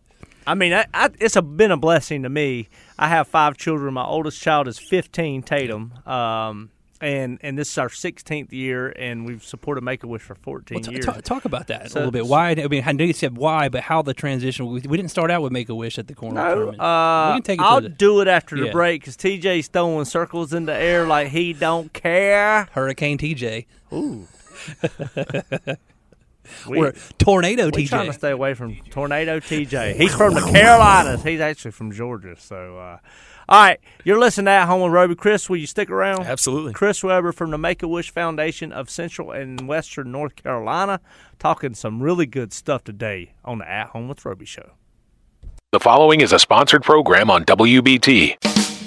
I 0.48 0.54
mean, 0.54 0.72
I, 0.72 0.86
I, 0.94 1.10
it's 1.20 1.36
a, 1.36 1.42
been 1.42 1.70
a 1.70 1.76
blessing 1.76 2.22
to 2.22 2.30
me. 2.30 2.68
I 2.98 3.08
have 3.08 3.28
five 3.28 3.58
children. 3.58 3.92
My 3.92 4.04
oldest 4.04 4.40
child 4.40 4.66
is 4.66 4.78
15, 4.78 5.42
Tatum, 5.42 5.92
um, 6.06 6.70
and 7.02 7.38
and 7.42 7.58
this 7.58 7.70
is 7.70 7.76
our 7.76 7.90
16th 7.90 8.50
year, 8.50 8.88
and 8.96 9.26
we've 9.26 9.44
supported 9.44 9.84
Make 9.84 10.02
a 10.04 10.06
Wish 10.06 10.22
for 10.22 10.34
14 10.36 10.74
well, 10.76 10.82
t- 10.82 10.92
years. 10.92 11.04
ta- 11.04 11.20
talk 11.20 11.44
about 11.44 11.66
that 11.66 11.90
So- 11.90 11.98
a 11.98 12.00
little 12.00 12.12
bit. 12.12 12.26
Why? 12.26 12.52
I 12.52 12.66
mean, 12.66 12.82
I 12.86 12.92
know 12.92 13.04
you 13.04 13.12
said 13.12 13.36
why, 13.36 13.68
but 13.68 13.82
how 13.82 14.00
the 14.00 14.14
transition? 14.14 14.66
We, 14.66 14.80
we 14.80 14.96
didn't 14.96 15.10
start 15.10 15.30
out 15.30 15.42
with 15.42 15.52
Make 15.52 15.68
a 15.68 15.74
Wish 15.74 15.98
at 15.98 16.06
the 16.08 16.14
corner 16.14 16.36
no, 16.36 16.70
uh, 16.70 17.32
we 17.34 17.34
can 17.36 17.42
take 17.42 17.60
it 17.60 17.64
I'll 17.64 17.82
the 17.82 17.90
do 17.90 18.20
it 18.22 18.26
after 18.26 18.56
the 18.58 18.70
break 18.70 19.02
because 19.02 19.18
TJ's 19.18 19.68
throwing 19.68 20.06
circles 20.06 20.54
in 20.54 20.64
the 20.64 20.74
air 20.74 21.06
like 21.06 21.28
he 21.28 21.52
don't 21.52 21.92
care. 21.92 22.68
Hurricane 22.72 23.18
TJ 23.18 23.66
Ooh. 23.92 24.26
or 26.66 26.92
Tornado 27.18 27.70
we 27.74 27.86
trying 27.86 28.06
to 28.06 28.12
stay 28.12 28.30
away 28.30 28.54
from 28.54 28.76
Tornado 28.90 29.40
TJ. 29.40 29.96
He's 30.00 30.14
from 30.14 30.34
the 30.34 30.40
Carolinas. 30.40 31.22
He's 31.22 31.40
actually 31.40 31.72
from 31.72 31.92
Georgia. 31.92 32.36
So, 32.38 32.78
uh, 32.78 32.98
all 33.48 33.62
right, 33.62 33.80
you're 34.04 34.18
listening 34.18 34.46
to 34.46 34.50
At 34.52 34.66
Home 34.66 34.82
with 34.82 34.92
Roby. 34.92 35.14
Chris, 35.14 35.48
will 35.48 35.56
you 35.56 35.66
stick 35.66 35.90
around? 35.90 36.26
Absolutely. 36.26 36.72
Chris 36.72 37.02
Webber 37.02 37.32
from 37.32 37.50
the 37.50 37.58
Make 37.58 37.82
a 37.82 37.88
Wish 37.88 38.10
Foundation 38.10 38.72
of 38.72 38.90
Central 38.90 39.32
and 39.32 39.66
Western 39.66 40.12
North 40.12 40.36
Carolina, 40.36 41.00
talking 41.38 41.74
some 41.74 42.02
really 42.02 42.26
good 42.26 42.52
stuff 42.52 42.84
today 42.84 43.32
on 43.44 43.58
the 43.58 43.68
At 43.68 43.88
Home 43.88 44.08
with 44.08 44.24
Roby 44.24 44.44
show. 44.44 44.72
The 45.72 45.80
following 45.80 46.20
is 46.20 46.32
a 46.32 46.38
sponsored 46.38 46.82
program 46.82 47.30
on 47.30 47.44
WBT. 47.44 48.77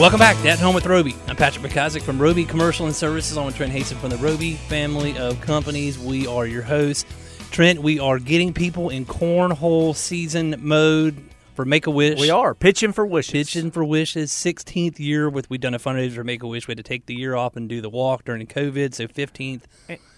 Welcome 0.00 0.18
back 0.18 0.40
to 0.40 0.48
At 0.48 0.58
Home 0.60 0.74
with 0.74 0.86
Roby. 0.86 1.14
I'm 1.28 1.36
Patrick 1.36 1.70
McIsaac 1.70 2.00
from 2.00 2.18
Roby 2.18 2.46
Commercial 2.46 2.86
and 2.86 2.96
Services. 2.96 3.36
I'm 3.36 3.44
with 3.44 3.56
Trent 3.56 3.70
Haston 3.70 3.98
from 3.98 4.08
the 4.08 4.16
Roby 4.16 4.54
family 4.54 5.18
of 5.18 5.38
companies. 5.42 5.98
We 5.98 6.26
are 6.26 6.46
your 6.46 6.62
hosts. 6.62 7.04
Trent, 7.50 7.82
we 7.82 7.98
are 7.98 8.18
getting 8.18 8.54
people 8.54 8.88
in 8.88 9.04
cornhole 9.04 9.94
season 9.94 10.54
mode 10.60 11.22
for 11.54 11.66
Make 11.66 11.86
a 11.86 11.90
Wish. 11.90 12.18
We 12.18 12.30
are 12.30 12.54
pitching 12.54 12.94
for 12.94 13.04
wishes. 13.04 13.32
Pitching 13.32 13.70
for 13.70 13.84
Wishes, 13.84 14.32
16th 14.32 14.98
year 14.98 15.28
with 15.28 15.50
we've 15.50 15.60
done 15.60 15.74
a 15.74 15.78
fundraiser 15.78 16.14
for 16.14 16.24
Make 16.24 16.42
a 16.42 16.46
Wish. 16.46 16.66
We 16.66 16.72
had 16.72 16.78
to 16.78 16.82
take 16.82 17.04
the 17.04 17.14
year 17.14 17.34
off 17.34 17.54
and 17.54 17.68
do 17.68 17.82
the 17.82 17.90
walk 17.90 18.24
during 18.24 18.46
COVID, 18.46 18.94
so 18.94 19.06
15th 19.06 19.64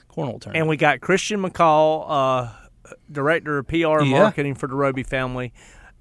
cornhole 0.09 0.41
tournament. 0.41 0.57
And 0.59 0.69
we 0.69 0.77
got 0.77 1.01
Christian 1.01 1.43
McCall, 1.43 2.05
uh, 2.09 2.49
director 3.11 3.59
of 3.59 3.67
PR 3.67 3.99
and 3.99 4.11
Yeah. 4.11 4.21
marketing 4.21 4.55
for 4.55 4.69
the 4.69 4.75
Roby 4.75 5.03
family. 5.03 5.53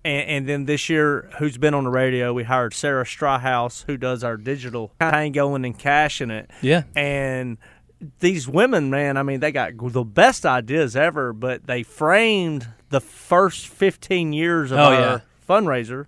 And, 0.03 0.29
and 0.29 0.47
then 0.49 0.65
this 0.65 0.89
year, 0.89 1.29
who's 1.37 1.57
been 1.57 1.73
on 1.73 1.83
the 1.83 1.89
radio, 1.89 2.33
we 2.33 2.43
hired 2.43 2.73
Sarah 2.73 3.05
Strawhouse, 3.05 3.85
who 3.85 3.97
does 3.97 4.23
our 4.23 4.37
digital 4.37 4.91
tangoing 4.99 5.63
and 5.65 5.77
cashing 5.77 6.31
it. 6.31 6.49
yeah, 6.61 6.83
And 6.95 7.57
these 8.19 8.47
women, 8.47 8.89
man, 8.89 9.15
I 9.17 9.23
mean, 9.23 9.39
they 9.41 9.51
got 9.51 9.73
the 9.77 10.03
best 10.03 10.45
ideas 10.45 10.95
ever, 10.95 11.33
but 11.33 11.67
they 11.67 11.83
framed 11.83 12.67
the 12.89 12.99
first 12.99 13.67
15 13.67 14.33
years 14.33 14.71
of 14.71 14.79
Oh, 14.79 14.83
our 14.83 14.91
yeah. 14.93 15.19
fundraiser. 15.47 16.07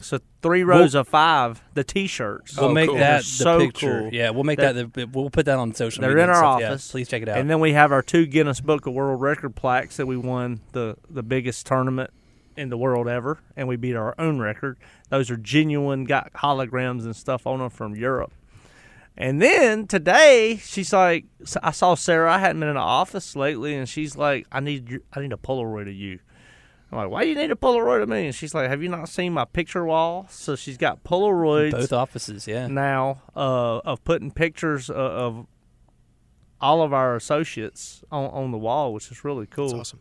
So 0.00 0.20
three 0.40 0.62
rows 0.62 0.94
of 0.94 1.08
five, 1.08 1.62
the 1.74 1.84
T-shirts. 1.84 2.56
we'll 2.56 2.70
Oh, 2.70 2.72
make 2.72 2.88
cool. 2.88 2.98
that 2.98 3.18
the 3.18 3.24
so 3.26 3.58
picture. 3.58 4.00
cool. 4.02 4.14
Yeah, 4.14 4.30
we'll 4.30 4.44
make 4.44 4.58
That- 4.58 4.74
that. 4.76 4.94
the, 4.94 5.04
we'll 5.06 5.28
put 5.30 5.44
that 5.46 5.58
on 5.58 5.74
social 5.74 6.00
They're 6.00 6.10
media. 6.12 6.24
in 6.24 6.30
our 6.30 6.36
stuff. 6.36 6.60
Yeah, 6.60 6.68
office. 6.70 6.90
please 6.90 7.08
check 7.08 7.20
it 7.22 7.28
out. 7.28 7.36
And 7.38 7.50
then 7.50 7.60
we 7.60 7.72
have 7.74 7.92
our 7.92 8.00
two 8.02 8.24
Guinness 8.24 8.60
Book 8.60 8.86
of 8.86 8.94
World 8.94 9.20
Record 9.20 9.56
plaques 9.56 9.96
that 9.98 10.06
we 10.06 10.16
won 10.16 10.60
the 10.72 10.96
the 11.10 11.22
biggest 11.22 11.66
tournament 11.66 12.10
in 12.60 12.68
the 12.68 12.76
world 12.76 13.08
ever, 13.08 13.40
and 13.56 13.66
we 13.66 13.76
beat 13.76 13.96
our 13.96 14.14
own 14.18 14.38
record. 14.38 14.78
Those 15.08 15.30
are 15.30 15.36
genuine, 15.36 16.04
got 16.04 16.32
holograms 16.34 17.04
and 17.04 17.16
stuff 17.16 17.46
on 17.46 17.58
them 17.58 17.70
from 17.70 17.96
Europe. 17.96 18.32
And 19.16 19.40
then 19.40 19.86
today, 19.86 20.60
she's 20.62 20.92
like, 20.92 21.24
I 21.62 21.72
saw 21.72 21.94
Sarah. 21.94 22.32
I 22.32 22.38
hadn't 22.38 22.60
been 22.60 22.68
in 22.68 22.74
the 22.74 22.80
office 22.80 23.34
lately, 23.34 23.74
and 23.74 23.88
she's 23.88 24.16
like, 24.16 24.46
I 24.52 24.60
need 24.60 24.88
your, 24.88 25.00
I 25.12 25.20
need 25.20 25.32
a 25.32 25.36
Polaroid 25.36 25.88
of 25.88 25.94
you. 25.94 26.20
I'm 26.92 26.98
like, 26.98 27.10
why 27.10 27.22
do 27.22 27.30
you 27.30 27.34
need 27.34 27.50
a 27.50 27.56
Polaroid 27.56 28.02
of 28.02 28.08
me? 28.08 28.26
And 28.26 28.34
she's 28.34 28.54
like, 28.54 28.68
Have 28.68 28.82
you 28.82 28.88
not 28.88 29.08
seen 29.08 29.32
my 29.32 29.44
picture 29.44 29.84
wall? 29.84 30.26
So 30.28 30.56
she's 30.56 30.76
got 30.76 31.04
Polaroids 31.04 31.72
both 31.72 31.92
offices. 31.92 32.46
Yeah, 32.46 32.66
now 32.66 33.22
uh, 33.36 33.78
of 33.78 34.02
putting 34.04 34.32
pictures 34.32 34.90
of, 34.90 34.96
of 34.96 35.46
all 36.60 36.82
of 36.82 36.92
our 36.92 37.16
associates 37.16 38.02
on, 38.10 38.30
on 38.30 38.50
the 38.50 38.58
wall, 38.58 38.92
which 38.92 39.10
is 39.10 39.24
really 39.24 39.46
cool. 39.46 39.68
That's 39.68 39.80
awesome. 39.80 40.00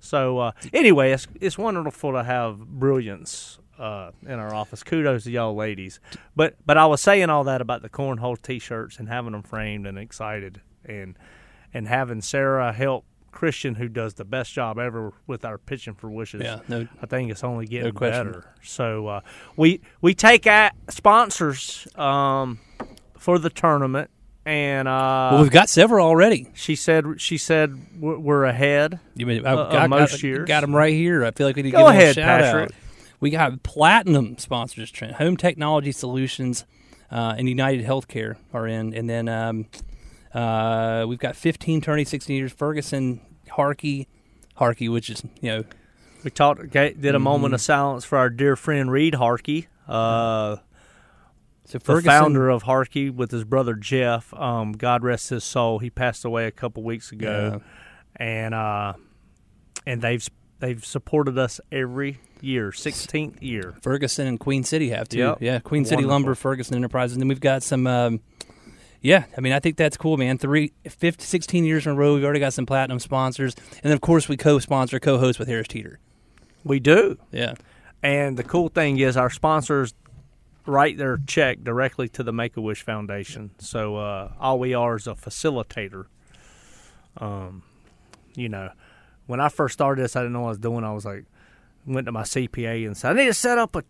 So 0.00 0.38
uh, 0.38 0.52
anyway, 0.72 1.12
it's 1.12 1.28
it's 1.40 1.56
wonderful 1.56 2.12
to 2.12 2.24
have 2.24 2.58
brilliance 2.58 3.58
uh, 3.78 4.10
in 4.26 4.38
our 4.38 4.54
office. 4.54 4.82
Kudos 4.82 5.24
to 5.24 5.30
y'all 5.30 5.54
ladies. 5.54 6.00
But 6.34 6.56
but 6.66 6.76
I 6.76 6.86
was 6.86 7.00
saying 7.00 7.30
all 7.30 7.44
that 7.44 7.60
about 7.60 7.82
the 7.82 7.88
cornhole 7.88 8.40
T-shirts 8.40 8.98
and 8.98 9.08
having 9.08 9.32
them 9.32 9.42
framed 9.42 9.86
and 9.86 9.98
excited 9.98 10.60
and 10.84 11.16
and 11.72 11.86
having 11.86 12.20
Sarah 12.20 12.72
help 12.72 13.04
Christian, 13.32 13.76
who 13.76 13.88
does 13.88 14.14
the 14.14 14.24
best 14.24 14.52
job 14.52 14.78
ever 14.78 15.12
with 15.26 15.44
our 15.44 15.56
pitching 15.56 15.94
for 15.94 16.10
wishes. 16.10 16.42
Yeah, 16.42 16.60
no- 16.68 16.88
I 17.00 17.06
think 17.06 17.30
it's 17.30 17.44
only 17.44 17.66
getting 17.66 17.92
question. 17.92 18.26
better. 18.26 18.54
So 18.62 19.06
uh, 19.06 19.20
we 19.56 19.80
we 20.00 20.14
take 20.14 20.46
at 20.46 20.74
sponsors 20.88 21.86
um, 21.96 22.58
for 23.16 23.38
the 23.38 23.50
tournament, 23.50 24.10
and 24.46 24.88
uh, 24.88 25.28
well, 25.32 25.42
we've 25.42 25.50
got 25.50 25.68
several 25.68 26.06
already. 26.06 26.48
she 26.54 26.74
said 26.74 27.04
she 27.18 27.36
said 27.38 27.76
we're 28.00 28.44
ahead. 28.44 28.98
You 29.14 29.26
mean 29.26 29.46
Uh, 29.46 29.54
I, 29.54 29.76
uh, 29.76 29.78
I- 29.80 29.86
most 29.86 30.22
I 30.24 30.26
years. 30.26 30.46
got 30.48 30.60
them 30.62 30.74
right 30.74 30.94
here. 30.94 31.24
I 31.24 31.30
feel 31.30 31.46
like 31.46 31.56
we 31.56 31.62
need 31.62 31.70
to 31.72 31.76
Go 31.76 31.84
give 31.84 31.92
them 31.92 31.96
ahead, 32.00 32.10
a 32.18 32.20
shout 32.20 32.40
Patrick. 32.40 32.64
out. 32.70 32.74
We 33.20 33.30
got 33.30 33.62
platinum 33.62 34.38
sponsors, 34.38 34.90
Trent. 34.90 35.14
Home 35.16 35.36
Technology 35.36 35.92
Solutions. 35.92 36.64
uh, 37.12 37.34
and 37.36 37.48
United 37.48 37.84
Healthcare 37.84 38.36
are 38.54 38.66
in, 38.68 38.94
and 38.94 39.10
then 39.10 39.28
um, 39.28 39.66
uh, 40.32 41.04
we've 41.08 41.18
got 41.18 41.34
15 41.36 41.80
turning 41.80 42.04
16 42.06 42.36
years. 42.36 42.52
Ferguson, 42.52 43.20
Harkey, 43.50 44.06
Harkey, 44.54 44.88
which 44.88 45.10
is 45.10 45.22
you 45.40 45.50
know 45.50 45.64
We 46.24 46.30
talked, 46.30 46.70
did 46.70 47.14
a 47.14 47.18
moment 47.18 47.46
Mm-hmm. 47.48 47.54
of 47.54 47.60
silence 47.60 48.04
for 48.04 48.16
our 48.16 48.30
dear 48.30 48.54
friend 48.56 48.90
Reed 48.92 49.16
Harkey, 49.16 49.66
uh, 49.88 50.56
so 51.70 51.78
the 51.78 51.84
Ferguson, 51.84 52.10
founder 52.10 52.48
of 52.48 52.62
Harkey 52.64 53.10
with 53.10 53.30
his 53.30 53.44
brother 53.44 53.74
Jeff. 53.74 54.34
Um, 54.34 54.72
God 54.72 55.02
rest 55.02 55.30
his 55.30 55.44
soul. 55.44 55.78
He 55.78 55.90
passed 55.90 56.24
away 56.24 56.46
a 56.46 56.50
couple 56.50 56.82
weeks 56.82 57.12
ago, 57.12 57.62
and 58.16 58.54
uh, 58.54 58.94
and 59.86 60.02
they've 60.02 60.26
they've 60.58 60.84
supported 60.84 61.38
us 61.38 61.60
every 61.70 62.18
year, 62.40 62.72
sixteenth 62.72 63.42
year. 63.42 63.74
Ferguson 63.82 64.26
and 64.26 64.40
Queen 64.40 64.64
City 64.64 64.90
have 64.90 65.08
too. 65.08 65.18
Yep. 65.18 65.38
Yeah, 65.40 65.58
Queen 65.60 65.84
City 65.84 66.04
Lumber, 66.04 66.34
Ferguson 66.34 66.74
Enterprises, 66.76 67.14
and 67.16 67.22
then 67.22 67.28
we've 67.28 67.40
got 67.40 67.62
some. 67.62 67.86
Um, 67.86 68.20
yeah, 69.02 69.24
I 69.34 69.40
mean, 69.40 69.54
I 69.54 69.60
think 69.60 69.78
that's 69.78 69.96
cool, 69.96 70.18
man. 70.18 70.36
Three, 70.36 70.74
50, 70.86 71.24
16 71.24 71.64
years 71.64 71.86
in 71.86 71.92
a 71.92 71.94
row, 71.94 72.14
we've 72.14 72.24
already 72.24 72.40
got 72.40 72.52
some 72.52 72.66
platinum 72.66 72.98
sponsors, 72.98 73.54
and 73.54 73.84
then 73.84 73.92
of 73.92 74.02
course 74.02 74.28
we 74.28 74.36
co-sponsor, 74.36 75.00
co-host 75.00 75.38
with 75.38 75.48
Harris 75.48 75.68
Teeter. 75.68 76.00
We 76.64 76.80
do. 76.80 77.16
Yeah, 77.32 77.54
And 78.02 78.36
the 78.36 78.44
cool 78.44 78.68
thing 78.68 78.98
is, 78.98 79.16
our 79.16 79.30
sponsors 79.30 79.94
write 80.70 80.96
their 80.96 81.18
check 81.26 81.62
directly 81.62 82.08
to 82.10 82.22
the 82.22 82.32
Make 82.32 82.56
a 82.56 82.60
Wish 82.60 82.82
Foundation. 82.82 83.50
So 83.58 83.96
uh, 83.96 84.32
all 84.38 84.58
we 84.58 84.72
are 84.74 84.96
is 84.96 85.06
a 85.06 85.14
facilitator. 85.14 86.06
Um, 87.18 87.62
you 88.34 88.48
know, 88.48 88.70
when 89.26 89.40
I 89.40 89.48
first 89.48 89.74
started 89.74 90.04
this, 90.04 90.16
I 90.16 90.20
didn't 90.20 90.32
know 90.32 90.42
what 90.42 90.46
I 90.46 90.50
was 90.50 90.58
doing. 90.58 90.84
I 90.84 90.92
was 90.92 91.04
like, 91.04 91.24
went 91.86 92.06
to 92.06 92.12
my 92.12 92.22
CPA 92.22 92.86
and 92.86 92.96
said, 92.96 93.12
I 93.12 93.20
need 93.20 93.26
to 93.26 93.34
set 93.34 93.58
up 93.58 93.74
a 93.76 93.84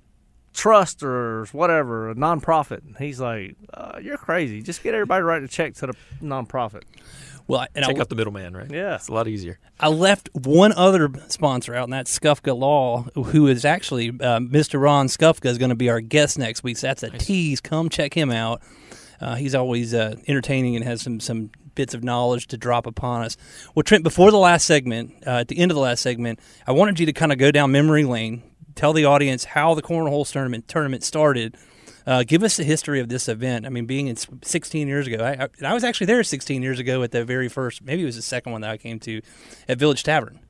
trust 0.52 1.02
or 1.02 1.46
whatever, 1.52 2.10
a 2.10 2.14
nonprofit. 2.14 2.82
And 2.86 2.96
he's 2.96 3.20
like, 3.20 3.56
uh, 3.74 3.98
You're 4.02 4.16
crazy. 4.16 4.62
Just 4.62 4.82
get 4.82 4.94
everybody 4.94 5.20
to 5.20 5.24
write 5.24 5.42
a 5.42 5.48
check 5.48 5.74
to 5.74 5.88
the 5.88 5.94
nonprofit. 6.22 6.82
Well, 7.50 7.66
and 7.74 7.84
Take 7.84 7.98
I, 7.98 8.00
out 8.00 8.08
the 8.08 8.14
middleman, 8.14 8.56
right? 8.56 8.70
Yeah. 8.70 8.94
It's 8.94 9.08
a 9.08 9.12
lot 9.12 9.28
easier. 9.28 9.58
I 9.78 9.88
left 9.88 10.28
one 10.32 10.72
other 10.72 11.10
sponsor 11.28 11.74
out, 11.74 11.84
and 11.84 11.92
that's 11.92 12.16
Skufka 12.16 12.56
Law, 12.56 13.02
who 13.14 13.48
is 13.48 13.64
actually 13.64 14.08
uh, 14.10 14.38
Mr. 14.38 14.80
Ron 14.80 15.08
Skufka 15.08 15.46
is 15.46 15.58
going 15.58 15.70
to 15.70 15.74
be 15.74 15.90
our 15.90 16.00
guest 16.00 16.38
next 16.38 16.62
week. 16.62 16.76
So 16.76 16.86
that's 16.86 17.02
a 17.02 17.10
tease. 17.10 17.60
Come 17.60 17.88
check 17.88 18.14
him 18.14 18.30
out. 18.30 18.62
Uh, 19.20 19.34
he's 19.34 19.54
always 19.54 19.92
uh, 19.92 20.14
entertaining 20.28 20.76
and 20.76 20.84
has 20.84 21.02
some 21.02 21.20
some 21.20 21.50
bits 21.74 21.94
of 21.94 22.04
knowledge 22.04 22.46
to 22.48 22.56
drop 22.56 22.86
upon 22.86 23.22
us. 23.22 23.36
Well, 23.74 23.82
Trent, 23.82 24.04
before 24.04 24.30
the 24.30 24.38
last 24.38 24.66
segment, 24.66 25.14
uh, 25.26 25.40
at 25.40 25.48
the 25.48 25.58
end 25.58 25.70
of 25.70 25.74
the 25.74 25.80
last 25.80 26.02
segment, 26.02 26.40
I 26.66 26.72
wanted 26.72 27.00
you 27.00 27.06
to 27.06 27.12
kind 27.12 27.32
of 27.32 27.38
go 27.38 27.50
down 27.50 27.72
memory 27.72 28.04
lane, 28.04 28.42
tell 28.74 28.92
the 28.92 29.04
audience 29.04 29.44
how 29.44 29.74
the 29.74 29.82
cornhole 29.82 30.30
tournament 30.30 30.68
tournament 30.68 31.04
started. 31.04 31.56
Uh, 32.06 32.24
give 32.24 32.42
us 32.42 32.56
the 32.56 32.64
history 32.64 33.00
of 33.00 33.08
this 33.08 33.28
event. 33.28 33.66
I 33.66 33.68
mean, 33.68 33.86
being 33.86 34.08
in 34.08 34.16
16 34.16 34.88
years 34.88 35.06
ago, 35.06 35.22
I, 35.24 35.44
I, 35.44 35.70
I 35.70 35.74
was 35.74 35.84
actually 35.84 36.06
there 36.06 36.22
16 36.22 36.62
years 36.62 36.78
ago 36.78 37.02
at 37.02 37.10
the 37.10 37.24
very 37.24 37.48
first, 37.48 37.82
maybe 37.82 38.02
it 38.02 38.06
was 38.06 38.16
the 38.16 38.22
second 38.22 38.52
one 38.52 38.62
that 38.62 38.70
I 38.70 38.76
came 38.76 38.98
to 39.00 39.20
at 39.68 39.78
Village 39.78 40.02
Tavern. 40.02 40.40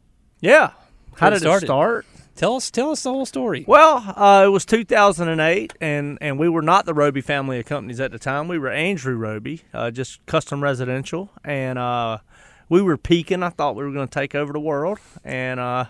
Yeah. 0.41 0.73
How 1.17 1.29
it 1.29 1.41
did 1.41 1.43
it 1.45 1.61
start? 1.61 2.07
Tell 2.37 2.55
us, 2.57 2.71
tell 2.71 2.91
us 2.91 3.03
the 3.03 3.11
whole 3.11 3.27
story. 3.27 3.65
Well, 3.67 4.15
uh, 4.17 4.45
it 4.47 4.49
was 4.49 4.65
2008, 4.65 5.75
and, 5.81 6.17
and 6.23 6.39
we 6.39 6.49
were 6.49 6.63
not 6.63 6.87
the 6.87 6.95
Roby 6.95 7.21
family 7.21 7.59
of 7.59 7.67
companies 7.67 8.01
at 8.01 8.13
the 8.13 8.19
time. 8.19 8.49
We 8.49 8.59
were 8.59 8.71
Andrew 8.71 9.15
Roby, 9.15 9.63
uh, 9.75 9.91
just 9.91 10.25
custom 10.25 10.63
residential, 10.63 11.31
and 11.45 11.79
uh, 11.79 12.19
we 12.71 12.81
were 12.81 12.97
peaking. 12.97 13.43
I 13.43 13.51
thought 13.51 13.77
we 13.77 13.85
were 13.85 13.93
going 13.93 14.09
to 14.09 14.15
take 14.15 14.35
over 14.35 14.55
the 14.55 14.61
world, 14.61 15.01
and 15.23 15.61
uh, 15.61 15.85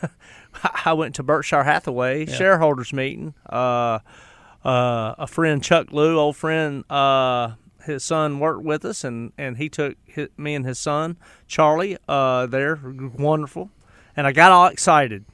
I 0.84 0.94
went 0.94 1.16
to 1.16 1.22
Berkshire 1.22 1.64
Hathaway 1.64 2.24
shareholders 2.26 2.92
meeting. 2.94 3.34
Uh, 3.44 3.98
uh, 4.64 5.14
a 5.18 5.26
friend, 5.26 5.62
Chuck 5.62 5.92
Lou, 5.92 6.18
old 6.18 6.36
friend, 6.36 6.84
uh, 6.90 7.54
his 7.84 8.04
son 8.04 8.38
worked 8.38 8.62
with 8.62 8.84
us, 8.84 9.04
and, 9.04 9.32
and 9.36 9.56
he 9.56 9.68
took 9.68 9.96
his, 10.04 10.28
me 10.36 10.54
and 10.54 10.64
his 10.64 10.78
son, 10.78 11.16
Charlie, 11.46 11.98
uh, 12.08 12.46
there. 12.46 12.78
Wonderful. 13.18 13.70
And 14.16 14.26
I 14.26 14.32
got 14.32 14.52
all 14.52 14.66
excited. 14.66 15.24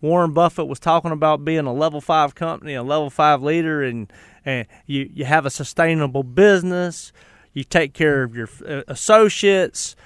Warren 0.00 0.32
Buffett 0.32 0.68
was 0.68 0.78
talking 0.78 1.10
about 1.10 1.44
being 1.44 1.66
a 1.66 1.72
level 1.72 2.00
five 2.00 2.34
company, 2.34 2.74
a 2.74 2.82
level 2.82 3.10
five 3.10 3.42
leader, 3.42 3.82
and 3.82 4.12
and 4.44 4.66
you 4.86 5.10
you 5.12 5.24
have 5.24 5.46
a 5.46 5.50
sustainable 5.50 6.22
business. 6.22 7.12
You 7.54 7.64
take 7.64 7.94
care 7.94 8.22
of 8.22 8.36
your 8.36 8.48
uh, 8.68 8.82
associates. 8.86 9.96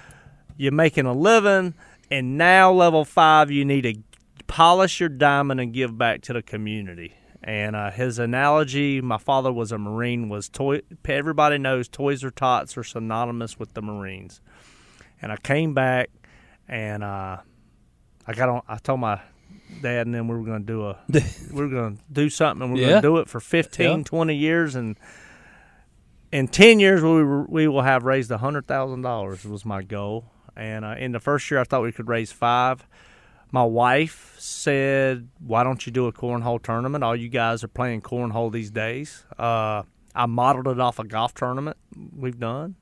You're 0.57 0.73
making 0.73 1.07
a 1.07 1.13
living, 1.13 1.75
and 2.11 2.39
now 2.39 2.73
level 2.73 3.05
five, 3.05 3.51
you 3.51 3.65
need 3.65 3.83
to 3.83 3.95
polish 4.47 5.01
your 5.01 5.09
diamond 5.09 5.61
and 5.61 5.73
give 5.73 5.99
back 5.99 6.23
to 6.23 6.33
the 6.33 6.43
community. 6.43 7.15
And 7.43 7.75
uh, 7.75 7.91
his 7.91 8.19
analogy, 8.19 9.01
my 9.01 9.17
father 9.17 9.51
was 9.51 9.73
a 9.73 9.79
Marine, 9.79 10.29
was 10.29 10.49
toy. 10.51 10.81
Everybody 11.07 11.57
knows 11.57 11.89
Toys 11.89 12.21
for 12.21 12.31
Tots 12.31 12.77
are 12.77 12.85
synonymous 12.85 13.59
with 13.59 13.73
the 13.73 13.81
Marines. 13.81 14.43
And 15.23 15.33
I 15.33 15.37
came 15.37 15.73
back, 15.73 16.11
and 16.69 17.03
uh, 17.03 17.39
I 18.27 18.33
got 18.35 18.49
on. 18.51 18.63
I 18.69 18.77
told 18.77 19.01
my 19.01 19.21
dad, 19.81 20.07
and 20.07 20.15
then 20.15 20.29
we 20.29 20.37
were 20.37 20.45
going 20.45 20.61
to 20.61 20.67
do 20.67 20.87
a, 20.87 20.99
we 21.53 21.63
were 21.63 21.69
going 21.69 21.97
to 21.97 22.03
do 22.13 22.29
something, 22.29 22.63
and 22.63 22.75
we 22.75 22.81
are 22.81 22.83
Yeah. 22.83 22.89
going 22.91 23.03
to 23.03 23.09
do 23.09 23.17
it 23.19 23.29
for 23.29 23.41
15, 23.41 23.99
Yeah. 23.99 24.03
20 24.05 24.35
years, 24.37 24.75
and 24.75 24.97
in 26.33 26.47
ten 26.47 26.79
years 26.79 27.03
we 27.03 27.09
were, 27.25 27.45
we 27.45 27.67
will 27.69 27.83
have 27.83 28.05
raised 28.05 28.31
a 28.31 28.39
hundred 28.39 28.67
thousand 28.67 29.03
dollars 29.03 29.45
was 29.45 29.65
my 29.65 29.83
goal. 29.83 30.27
And 30.57 30.85
uh, 30.85 30.95
in 30.99 31.13
the 31.13 31.21
first 31.21 31.51
year, 31.51 31.59
I 31.61 31.65
thought 31.65 31.83
we 31.83 31.93
could 31.93 32.09
raise 32.09 32.33
five. 32.33 32.87
My 33.53 33.65
wife 33.65 34.37
said, 34.39 35.29
"Why 35.39 35.65
don't 35.65 35.85
you 35.87 35.93
do 35.93 36.07
a 36.07 36.13
cornhole 36.13 36.63
tournament? 36.63 37.03
All 37.03 37.17
you 37.17 37.29
guys 37.29 37.65
are 37.65 37.69
playing 37.69 38.03
cornhole 38.03 38.53
these 38.53 38.71
days." 38.71 39.25
Uh, 39.39 39.83
I 40.15 40.27
modeled 40.27 40.69
it 40.69 40.81
off 40.81 40.99
a 40.99 41.05
golf 41.05 41.35
tournament 41.35 41.77
we've 42.17 42.39
done. 42.39 42.77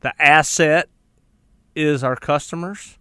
The 0.00 0.12
asset 0.22 0.88
is 1.74 2.04
our 2.04 2.16
customers. 2.16 2.98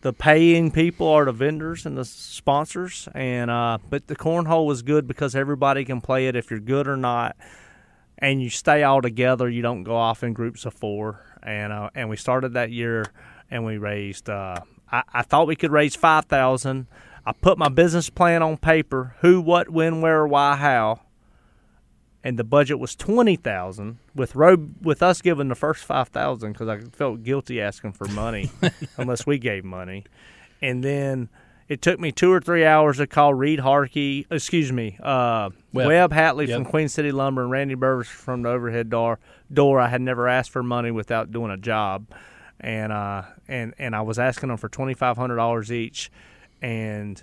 The 0.00 0.12
paying 0.12 0.70
people 0.70 1.08
are 1.08 1.24
the 1.24 1.32
vendors 1.32 1.84
and 1.84 1.98
the 1.98 2.04
sponsors, 2.04 3.08
and 3.14 3.50
uh, 3.50 3.78
but 3.90 4.06
the 4.06 4.14
cornhole 4.14 4.66
was 4.66 4.82
good 4.82 5.08
because 5.08 5.34
everybody 5.34 5.84
can 5.84 6.00
play 6.00 6.28
it 6.28 6.36
if 6.36 6.50
you're 6.50 6.60
good 6.60 6.86
or 6.86 6.96
not, 6.96 7.36
and 8.18 8.40
you 8.40 8.48
stay 8.48 8.84
all 8.84 9.02
together. 9.02 9.48
You 9.48 9.60
don't 9.60 9.82
go 9.82 9.96
off 9.96 10.22
in 10.22 10.34
groups 10.34 10.64
of 10.64 10.74
four, 10.74 11.24
and 11.42 11.72
uh, 11.72 11.90
and 11.96 12.08
we 12.08 12.16
started 12.16 12.52
that 12.54 12.70
year, 12.70 13.06
and 13.50 13.64
we 13.64 13.78
raised. 13.78 14.30
Uh, 14.30 14.60
I, 14.90 15.02
I 15.12 15.22
thought 15.22 15.46
we 15.46 15.56
could 15.56 15.72
raise 15.72 15.94
five 15.96 16.26
thousand. 16.26 16.86
I 17.26 17.32
put 17.32 17.58
my 17.58 17.68
business 17.68 18.10
plan 18.10 18.42
on 18.42 18.56
paper: 18.56 19.16
who, 19.20 19.40
what, 19.40 19.68
when, 19.70 20.00
where, 20.00 20.26
why, 20.26 20.56
how 20.56 21.00
and 22.24 22.38
the 22.38 22.44
budget 22.44 22.78
was 22.78 22.94
twenty 22.96 23.36
thousand 23.36 23.98
with 24.14 24.34
road 24.34 24.74
with 24.82 25.02
us 25.02 25.22
giving 25.22 25.48
the 25.48 25.54
first 25.54 25.84
five 25.84 26.08
thousand 26.08 26.52
because 26.52 26.68
I 26.68 26.80
felt 26.92 27.22
guilty 27.22 27.60
asking 27.60 27.92
for 27.92 28.06
money 28.08 28.50
unless 28.96 29.26
we 29.26 29.38
gave 29.38 29.64
money, 29.64 30.04
and 30.60 30.82
then 30.82 31.28
it 31.68 31.80
took 31.82 32.00
me 32.00 32.10
two 32.10 32.32
or 32.32 32.40
three 32.40 32.64
hours 32.64 32.96
to 32.96 33.06
call 33.06 33.34
Reed 33.34 33.60
Harkey, 33.60 34.26
excuse 34.30 34.72
me, 34.72 34.98
uh, 35.02 35.50
Webb. 35.72 35.86
Webb 35.86 36.12
Hatley 36.12 36.48
Yep. 36.48 36.56
from 36.56 36.64
Queen 36.64 36.88
City 36.88 37.12
Lumber 37.12 37.42
and 37.42 37.50
Randy 37.50 37.74
Burvis 37.74 38.08
from 38.08 38.42
the 38.42 38.48
overhead 38.48 38.88
door. 38.90 39.18
Door 39.52 39.80
I 39.80 39.88
had 39.88 40.00
never 40.00 40.28
asked 40.28 40.50
for 40.50 40.62
money 40.62 40.90
without 40.90 41.30
doing 41.30 41.50
a 41.50 41.56
job, 41.58 42.06
and 42.60 42.92
uh, 42.92 43.22
and 43.46 43.74
and 43.78 43.94
I 43.94 44.00
was 44.02 44.18
asking 44.18 44.48
them 44.48 44.58
for 44.58 44.68
twenty 44.68 44.94
five 44.94 45.16
hundred 45.16 45.36
dollars 45.36 45.70
each, 45.72 46.10
and 46.60 47.22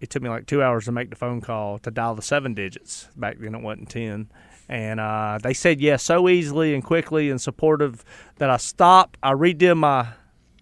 it 0.00 0.10
took 0.10 0.22
me 0.22 0.28
like 0.28 0.46
two 0.46 0.62
hours 0.62 0.84
to 0.86 0.92
make 0.92 1.10
the 1.10 1.16
phone 1.16 1.40
call 1.40 1.78
to 1.80 1.90
dial 1.90 2.14
the 2.14 2.22
seven 2.22 2.54
digits. 2.54 3.08
Back 3.16 3.38
then 3.38 3.54
it 3.54 3.62
wasn't 3.62 3.90
ten. 3.90 4.30
And 4.68 4.98
uh, 4.98 5.38
they 5.40 5.54
said 5.54 5.80
yes 5.80 6.02
so 6.02 6.28
easily 6.28 6.74
and 6.74 6.82
quickly 6.82 7.30
and 7.30 7.40
supportive 7.40 8.04
that 8.36 8.50
I 8.50 8.56
stopped. 8.56 9.16
I 9.22 9.32
redid 9.32 9.76
my 9.76 10.08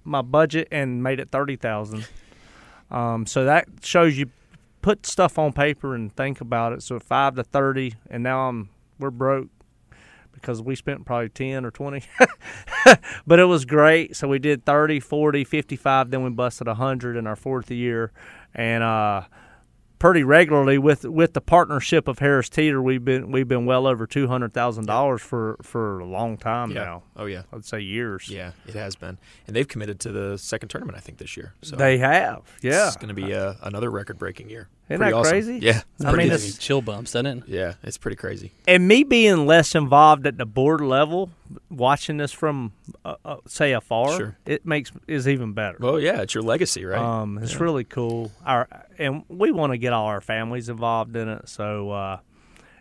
my 0.04 0.20
budget 0.20 0.68
and 0.70 1.02
made 1.02 1.20
it 1.20 1.30
thirty 1.30 1.56
thousand. 1.56 2.06
Um, 2.90 3.26
so 3.26 3.44
that 3.46 3.66
shows 3.82 4.18
you 4.18 4.30
put 4.82 5.06
stuff 5.06 5.38
on 5.38 5.54
paper 5.54 5.94
and 5.94 6.14
think 6.14 6.42
about 6.42 6.74
it. 6.74 6.82
So 6.82 7.00
five 7.00 7.36
to 7.36 7.44
thirty, 7.44 7.94
and 8.10 8.22
now 8.22 8.48
I'm 8.48 8.68
we're 8.98 9.10
broke 9.10 9.48
because 10.32 10.60
we 10.60 10.74
spent 10.74 11.06
probably 11.06 11.28
10 11.30 11.64
or 11.64 11.70
20 11.70 12.02
but 13.26 13.38
it 13.38 13.44
was 13.44 13.64
great 13.64 14.16
so 14.16 14.28
we 14.28 14.38
did 14.38 14.64
30 14.64 15.00
40 15.00 15.44
55 15.44 16.10
then 16.10 16.22
we 16.24 16.30
busted 16.30 16.66
100 16.66 17.16
in 17.16 17.26
our 17.26 17.36
fourth 17.36 17.70
year 17.70 18.12
and 18.54 18.82
uh 18.82 19.22
pretty 19.98 20.22
regularly 20.22 20.76
with 20.76 21.04
with 21.04 21.32
the 21.32 21.40
partnership 21.40 22.08
of 22.08 22.18
Harris 22.18 22.48
Teeter 22.50 22.82
we've 22.82 23.04
been 23.04 23.30
we've 23.30 23.48
been 23.48 23.64
well 23.64 23.86
over 23.86 24.06
$200,000 24.06 25.20
for 25.20 25.56
for 25.62 26.00
a 26.00 26.04
long 26.04 26.36
time 26.36 26.72
Yeah. 26.72 26.84
now 26.84 27.02
Oh 27.16 27.24
yeah. 27.26 27.42
I'd 27.52 27.64
say 27.64 27.80
years 27.80 28.28
Yeah, 28.28 28.52
it 28.66 28.74
has 28.74 28.96
been, 28.96 29.16
and 29.46 29.56
they've 29.56 29.68
committed 29.68 30.00
to 30.00 30.12
the 30.12 30.36
second 30.36 30.68
tournament. 30.68 30.98
I 30.98 31.00
think 31.00 31.18
this 31.18 31.36
year. 31.36 31.54
So 31.62 31.76
they 31.76 31.98
have 31.98 32.42
yeah 32.60 32.88
it's 32.88 32.96
going 32.96 33.08
to 33.08 33.14
be 33.14 33.32
uh, 33.32 33.54
another 33.62 33.90
record-breaking 33.90 34.50
year. 34.50 34.68
Isn't 34.90 34.98
Pretty 34.98 35.12
that 35.12 35.16
awesome. 35.18 35.30
crazy? 35.32 35.58
Yeah, 35.62 35.80
it's 35.96 36.04
I 36.04 36.10
pretty 36.10 36.18
mean, 36.24 36.28
crazy. 36.28 36.48
it's- 36.48 36.58
chill 36.58 36.82
bumps, 36.82 37.12
doesn't 37.12 37.26
it? 37.26 37.44
yeah, 37.48 37.74
it's 37.82 37.96
pretty 37.96 38.16
crazy. 38.16 38.52
and 38.68 38.86
me 38.86 39.02
being 39.02 39.46
less 39.46 39.74
involved 39.74 40.26
at 40.26 40.36
the 40.36 40.44
board 40.44 40.82
level 40.82 41.30
watching 41.70 42.18
this 42.18 42.32
from 42.32 42.72
uh, 43.04 43.14
uh, 43.24 43.36
say 43.46 43.72
afar 43.72 44.14
Sure. 44.16 44.36
it 44.44 44.66
makes 44.66 44.92
is 45.08 45.26
even 45.26 45.54
better 45.54 45.78
Well, 45.80 45.98
yeah, 45.98 46.20
it's 46.20 46.34
your 46.34 46.42
legacy, 46.42 46.84
right? 46.84 47.00
Um, 47.00 47.38
it's 47.38 47.58
really 47.60 47.84
cool. 47.84 48.30
Our 48.44 48.68
and 48.98 49.24
we 49.28 49.50
want 49.52 49.72
to 49.72 49.78
get 49.78 49.92
all 49.94 50.06
our 50.06 50.20
families 50.20 50.68
involved 50.68 51.16
in 51.16 51.28
it. 51.28 51.48
So, 51.48 51.90
uh, 51.90 52.18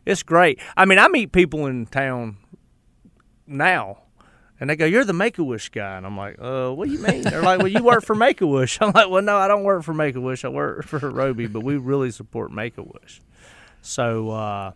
It's 0.06 0.24
great. 0.24 0.60
I 0.76 0.84
mean, 0.84 1.00
I 1.00 1.08
meet 1.08 1.32
people 1.32 1.68
in 1.68 1.86
town 1.86 2.36
now, 3.48 4.03
and 4.63 4.69
they 4.69 4.78
go, 4.78 4.86
"You're 4.86 5.04
the 5.04 5.12
Make 5.12 5.38
a 5.39 5.43
Wish 5.43 5.67
guy," 5.69 5.97
and 5.97 6.06
I'm 6.06 6.15
like, 6.15 6.38
"Uh, 6.39 6.71
what 6.71 6.88
do 6.88 6.93
you 6.93 6.99
mean?" 6.99 7.23
They're 7.23 7.41
like, 7.41 7.60
"Well, 7.60 7.67
you 7.67 7.84
work 7.84 8.06
for 8.06 8.15
Make 8.15 8.39
a 8.39 8.47
Wish." 8.47 8.78
I'm 8.82 8.93
like, 8.93 9.10
"Well, 9.10 9.21
no, 9.21 9.36
I 9.36 9.49
don't 9.49 9.63
work 9.65 9.84
for 9.84 9.93
Make 9.93 10.15
a 10.15 10.21
Wish. 10.21 10.45
I 10.45 10.47
work 10.47 10.86
for 10.88 10.97
Roby, 11.10 11.47
but 11.47 11.65
we 11.65 11.76
really 11.76 12.12
support 12.12 12.49
Make 12.49 12.78
a 12.78 12.84
Wish." 12.84 13.21
So, 13.82 14.30
uh, 14.32 14.71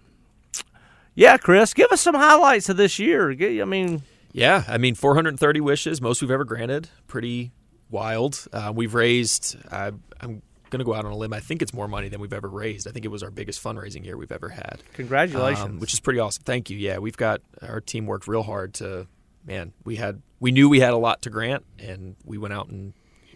yeah, 1.15 1.37
Chris, 1.37 1.73
give 1.73 1.89
us 1.91 2.01
some 2.01 2.15
highlights 2.15 2.67
of 2.67 2.75
this 2.75 2.99
year. 2.99 3.31
I 3.31 3.63
mean, 3.65 4.01
Yeah, 4.33 4.65
I 4.67 4.77
mean, 4.77 4.93
430 4.95 5.61
wishes, 5.61 6.01
most 6.01 6.21
we've 6.21 6.29
ever 6.31 6.43
granted. 6.43 6.89
Pretty 7.07 7.51
wild. 7.89 8.45
Uh, 8.51 8.73
we've 8.75 8.93
raised. 8.93 9.55
Uh, 9.71 9.91
I'm 10.19 10.41
going 10.69 10.79
to 10.79 10.83
go 10.83 10.93
out 10.93 11.05
on 11.05 11.11
a 11.13 11.15
limb. 11.15 11.31
I 11.31 11.39
think 11.39 11.61
it's 11.61 11.73
more 11.73 11.87
money 11.87 12.09
than 12.09 12.19
we've 12.19 12.33
ever 12.33 12.49
raised. 12.49 12.87
I 12.87 12.91
think 12.91 13.05
it 13.05 13.07
was 13.07 13.23
our 13.23 13.31
biggest 13.31 13.63
fundraising 13.63 14.03
year 14.03 14.17
we've 14.17 14.33
ever 14.33 14.49
had. 14.49 14.79
congratulations. 14.93 15.65
um, 15.65 15.79
which 15.79 15.93
is 15.93 16.01
pretty 16.01 16.19
awesome. 16.19 16.43
Thank 16.43 16.69
you. 16.69 16.77
Yeah, 16.77 16.97
we've 16.97 17.15
got 17.17 17.41
our 17.61 17.79
team 17.79 18.05
worked 18.05 18.27
real 18.27 18.43
hard 18.43 18.73
to. 18.75 19.07
Man, 19.47 19.73
we 19.85 19.95
had 19.95 20.21
we 20.39 20.51
knew 20.51 20.67
we 20.67 20.81
had 20.81 20.91
a 20.91 20.97
lot 20.97 21.21
to 21.23 21.29
grant, 21.29 21.65
and 21.79 22.17
we 22.25 22.37
went 22.37 22.53
out 22.53 22.67
and 22.67 22.93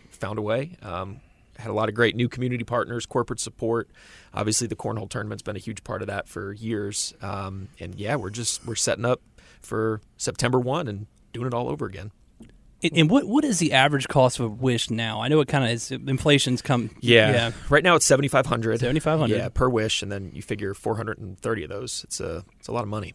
found 0.10 0.38
a 0.38 0.42
way. 0.42 0.78
Um, 0.82 1.22
had 1.58 1.70
a 1.70 1.74
lot 1.74 1.90
of 1.90 1.96
great 1.96 2.16
new 2.16 2.28
community 2.28 2.64
partners, 2.64 3.06
corporate 3.06 3.40
support. 3.40 3.90
Obviously, 4.34 4.68
the 4.68 4.76
cornhole 4.76 5.10
tournament's 5.10 5.42
been 5.42 5.56
a 5.56 5.60
huge 5.60 5.84
part 5.84 6.02
of 6.02 6.08
that 6.10 6.28
for 6.28 6.52
years. 6.54 7.14
Um, 7.22 7.70
and 7.80 7.96
yeah, 7.96 8.16
we're 8.16 8.30
just 8.30 8.66
we're 8.66 8.76
setting 8.76 9.06
up 9.06 9.22
for 9.62 10.02
September 10.18 10.60
one 10.60 10.88
and 10.88 11.08
doing 11.34 11.48
it 11.48 11.54
all 11.54 11.70
over 11.70 11.86
again. 11.86 12.12
And, 12.84 12.98
and 12.98 13.10
what 13.10 13.26
what 13.26 13.46
is 13.46 13.60
the 13.60 13.74
average 13.74 14.08
cost 14.08 14.40
of 14.40 14.46
a 14.46 14.50
wish 14.50 14.90
now? 14.90 15.22
I 15.22 15.28
know 15.28 15.40
it 15.40 15.48
kind 15.48 15.64
of 15.64 15.70
is. 15.70 15.92
Inflation's 15.92 16.62
come. 16.62 16.90
Yeah. 17.00 17.52
Right 17.70 17.84
now 17.84 17.96
it's 17.96 18.06
seventy 18.06 18.28
five 18.28 18.48
hundred. 18.48 18.80
7,500. 18.80 19.34
Yeah, 19.34 19.50
per 19.50 19.70
wish, 19.70 20.02
and 20.02 20.12
then 20.12 20.32
you 20.34 20.42
figure 20.42 20.74
four 20.74 20.98
hundred 20.98 21.20
and 21.20 21.40
thirty 21.40 21.64
of 21.64 21.70
those. 21.70 22.04
It's 22.06 22.20
a 22.20 22.44
it's 22.60 22.68
a 22.68 22.72
lot 22.72 22.84
of 22.84 22.90
money. 22.90 23.14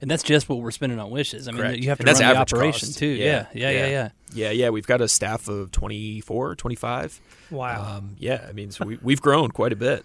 And 0.00 0.10
that's 0.10 0.22
just 0.22 0.48
what 0.48 0.60
we're 0.60 0.70
spending 0.70 0.98
on 0.98 1.10
wishes. 1.10 1.46
I 1.48 1.52
mean, 1.52 1.60
Correct. 1.62 1.78
you 1.78 1.88
have 1.90 1.98
to 1.98 2.02
And 2.02 2.08
that's 2.08 2.20
run 2.20 2.28
the 2.34 2.38
average 2.38 2.52
operation 2.54 2.88
cost. 2.88 2.98
too. 2.98 3.06
Yeah, 3.06 3.46
yeah, 3.52 3.70
yeah, 3.70 3.86
yeah. 3.86 4.08
Yeah, 4.32 4.50
yeah. 4.50 4.68
We've 4.70 4.86
got 4.86 5.00
a 5.00 5.08
staff 5.08 5.48
of 5.48 5.70
24, 5.72 6.54
25. 6.56 7.20
wow. 7.50 7.96
Um, 7.98 8.16
yeah, 8.18 8.46
I 8.48 8.52
mean, 8.52 8.70
so 8.70 8.84
we, 8.86 8.98
we've 9.02 9.20
grown 9.20 9.50
quite 9.50 9.72
a 9.72 9.76
bit. 9.76 10.04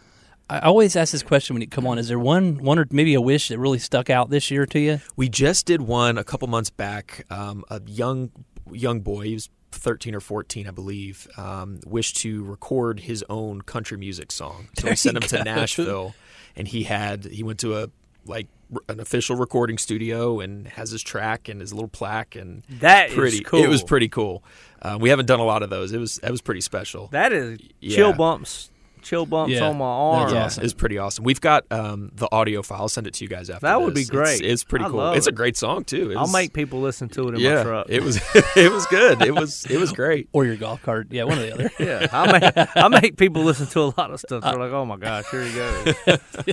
I 0.49 0.59
always 0.59 0.95
ask 0.95 1.11
this 1.11 1.23
question 1.23 1.55
when 1.55 1.61
you 1.61 1.67
come 1.67 1.87
on: 1.87 1.97
Is 1.97 2.07
there 2.07 2.19
one, 2.19 2.57
one 2.59 2.77
or 2.77 2.85
maybe 2.91 3.15
a 3.15 3.21
wish 3.21 3.47
that 3.47 3.57
really 3.57 3.79
stuck 3.79 4.09
out 4.11 4.29
this 4.29 4.51
year 4.51 4.65
to 4.67 4.79
you? 4.79 4.99
We 5.15 5.27
just 5.27 5.65
did 5.65 5.81
one 5.81 6.17
a 6.19 6.23
couple 6.23 6.47
months 6.47 6.69
back. 6.69 7.25
Um, 7.31 7.63
a 7.71 7.81
young 7.87 8.29
young 8.71 9.01
boy, 9.01 9.21
he 9.25 9.33
was 9.33 9.49
13 9.71 10.13
or 10.15 10.19
14, 10.19 10.67
I 10.67 10.71
believe, 10.71 11.27
um, 11.37 11.79
wished 11.85 12.17
to 12.17 12.43
record 12.43 13.01
his 13.01 13.23
own 13.29 13.61
country 13.61 13.97
music 13.97 14.31
song. 14.31 14.69
So 14.77 14.83
There 14.83 14.91
we 14.91 14.95
sent 14.95 15.15
you 15.15 15.21
him 15.21 15.27
to. 15.29 15.43
Nashville, 15.43 16.15
and 16.55 16.67
he 16.67 16.83
had 16.83 17.25
he 17.25 17.41
went 17.41 17.59
to 17.61 17.77
a 17.77 17.89
like 18.27 18.45
r- 18.47 18.54
an 18.89 18.99
official 18.99 19.35
recording 19.35 19.77
studio 19.77 20.39
and 20.39 20.67
has 20.69 20.91
his 20.91 21.01
track 21.03 21.47
and 21.49 21.61
his 21.61 21.73
little 21.73 21.87
plaque 21.87 22.35
and 22.35 22.63
that 22.79 23.11
pretty. 23.11 23.41
cool. 23.41 23.63
It 23.63 23.67
was 23.67 23.83
pretty 23.83 24.07
cool. 24.09 24.43
Um, 24.81 24.99
we 24.99 25.09
haven't 25.09 25.25
done 25.25 25.39
a 25.39 25.45
lot 25.45 25.63
of 25.63 25.69
those. 25.69 25.91
It 25.91 25.97
was 25.99 26.15
that 26.17 26.31
was 26.31 26.41
pretty 26.41 26.61
special. 26.61 27.07
That 27.11 27.31
is 27.33 27.59
Yeah. 27.79 27.95
chill 27.95 28.13
bumps, 28.13 28.69
chill 29.05 29.25
bumps 29.25 29.53
Yeah, 29.53 29.67
on 29.69 29.77
my 29.77 29.85
arm. 29.85 30.29
that's 30.33 30.55
awesome. 30.55 30.63
it's 30.65 30.73
pretty 30.73 30.97
awesome. 30.97 31.23
We've 31.23 31.39
got 31.39 31.63
um, 31.71 32.11
the 32.15 32.27
audio 32.31 32.61
file. 32.61 32.81
I'll 32.81 32.89
send 32.89 33.07
it 33.07 33.13
to 33.15 33.23
you 33.23 33.29
guys 33.29 33.49
after. 33.49 33.65
That 33.67 33.81
would 33.81 33.93
be 33.93 34.03
great. 34.03 34.41
It's, 34.41 34.41
it's 34.41 34.63
pretty 34.63 34.85
I 34.85 34.89
cool. 34.89 34.97
love 34.97 35.15
It's 35.17 35.27
a 35.27 35.31
great 35.31 35.55
song 35.55 35.83
too. 35.85 36.11
It 36.11 36.17
I'll 36.17 36.27
make 36.27 36.51
people 36.53 36.81
listen 36.81 37.07
to 37.09 37.29
it 37.29 37.35
in 37.35 37.39
yeah, 37.39 37.55
my 37.57 37.63
truck. 37.63 37.85
it 37.89 38.03
was 38.03 38.17
it 38.55 38.71
was 38.71 38.85
good. 38.87 39.21
It 39.21 39.33
was 39.33 39.65
it 39.67 39.77
was 39.77 39.91
great. 39.93 40.27
Or 40.33 40.43
your 40.45 40.55
golf 40.57 40.81
cart? 40.81 41.07
Yeah, 41.11 41.23
one 41.23 41.37
or 41.39 41.41
the 41.43 41.53
other. 41.53 41.71
yeah, 41.79 42.07
I 42.11 42.39
make 42.39 42.75
I 42.75 42.87
make 42.89 43.17
people 43.17 43.43
listen 43.43 43.67
to 43.67 43.79
a 43.81 43.93
lot 43.97 44.11
of 44.11 44.19
stuff. 44.19 44.43
They're 44.43 44.53
like, 44.57 44.71
"Oh 44.71 44.85
my 44.85 44.97
gosh, 44.97 45.25
here 45.31 45.43
he 45.43 45.53
goes." 45.53 45.95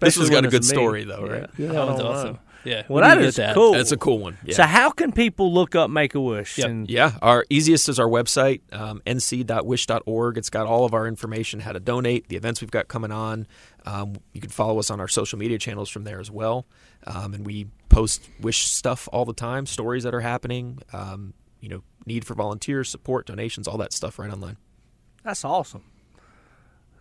this 0.00 0.16
one's 0.16 0.30
got 0.30 0.44
a 0.44 0.48
good 0.48 0.54
it's 0.62 0.70
me. 0.70 0.76
story 0.76 1.04
though, 1.04 1.26
right? 1.26 1.50
Yeah, 1.58 1.68
that 1.68 1.76
I 1.76 1.84
one's 1.84 1.98
don't 2.00 2.24
know. 2.24 2.38
Awesome. 2.62 2.70
Yeah. 2.70 2.82
Well, 2.88 2.94
when 2.96 3.04
that 3.04 3.14
do 3.16 3.20
you 3.20 3.26
is 3.28 3.36
get 3.36 3.46
that? 3.48 3.54
cool. 3.54 3.72
That's 3.72 3.92
a 3.92 3.96
cool 3.96 4.18
one. 4.18 4.38
Yeah. 4.44 4.54
So, 4.54 4.62
how 4.64 4.90
can 4.90 5.12
people 5.12 5.52
look 5.52 5.74
up 5.74 5.90
Make 5.90 6.14
a 6.14 6.20
Wish? 6.20 6.58
Yep. 6.58 6.68
And 6.68 6.90
Yeah, 6.90 7.12
our 7.20 7.44
easiest 7.50 7.88
is 7.88 7.98
our 7.98 8.06
website, 8.08 8.60
um, 8.72 9.02
nc.wish.org. 9.06 10.38
It's 10.38 10.50
got 10.50 10.66
all 10.66 10.84
of 10.84 10.94
our 10.94 11.06
information, 11.06 11.60
how 11.60 11.72
to 11.72 11.80
donate, 11.80 12.28
the 12.28 12.36
events 12.36 12.60
we've 12.60 12.70
got 12.70 12.88
coming 12.88 13.12
on. 13.12 13.46
Um, 13.84 14.16
you 14.32 14.40
can 14.40 14.50
follow 14.50 14.78
us 14.78 14.90
on 14.90 15.00
our 15.00 15.08
social 15.08 15.38
media 15.38 15.58
channels 15.58 15.88
from 15.90 16.04
there 16.04 16.20
as 16.20 16.30
well. 16.30 16.66
Um, 17.06 17.34
and 17.34 17.44
we 17.46 17.66
post 17.88 18.28
wish 18.40 18.66
stuff 18.66 19.08
all 19.12 19.24
the 19.24 19.32
time, 19.34 19.66
stories 19.66 20.04
that 20.04 20.14
are 20.14 20.20
happening, 20.20 20.78
um, 20.92 21.34
you 21.60 21.68
know, 21.68 21.82
need 22.06 22.24
for 22.24 22.34
volunteers, 22.34 22.88
support, 22.88 23.26
donations, 23.26 23.66
all 23.68 23.78
that 23.78 23.92
stuff 23.92 24.18
right 24.18 24.32
online. 24.32 24.56
that's 25.22 25.44
awesome. 25.44 25.82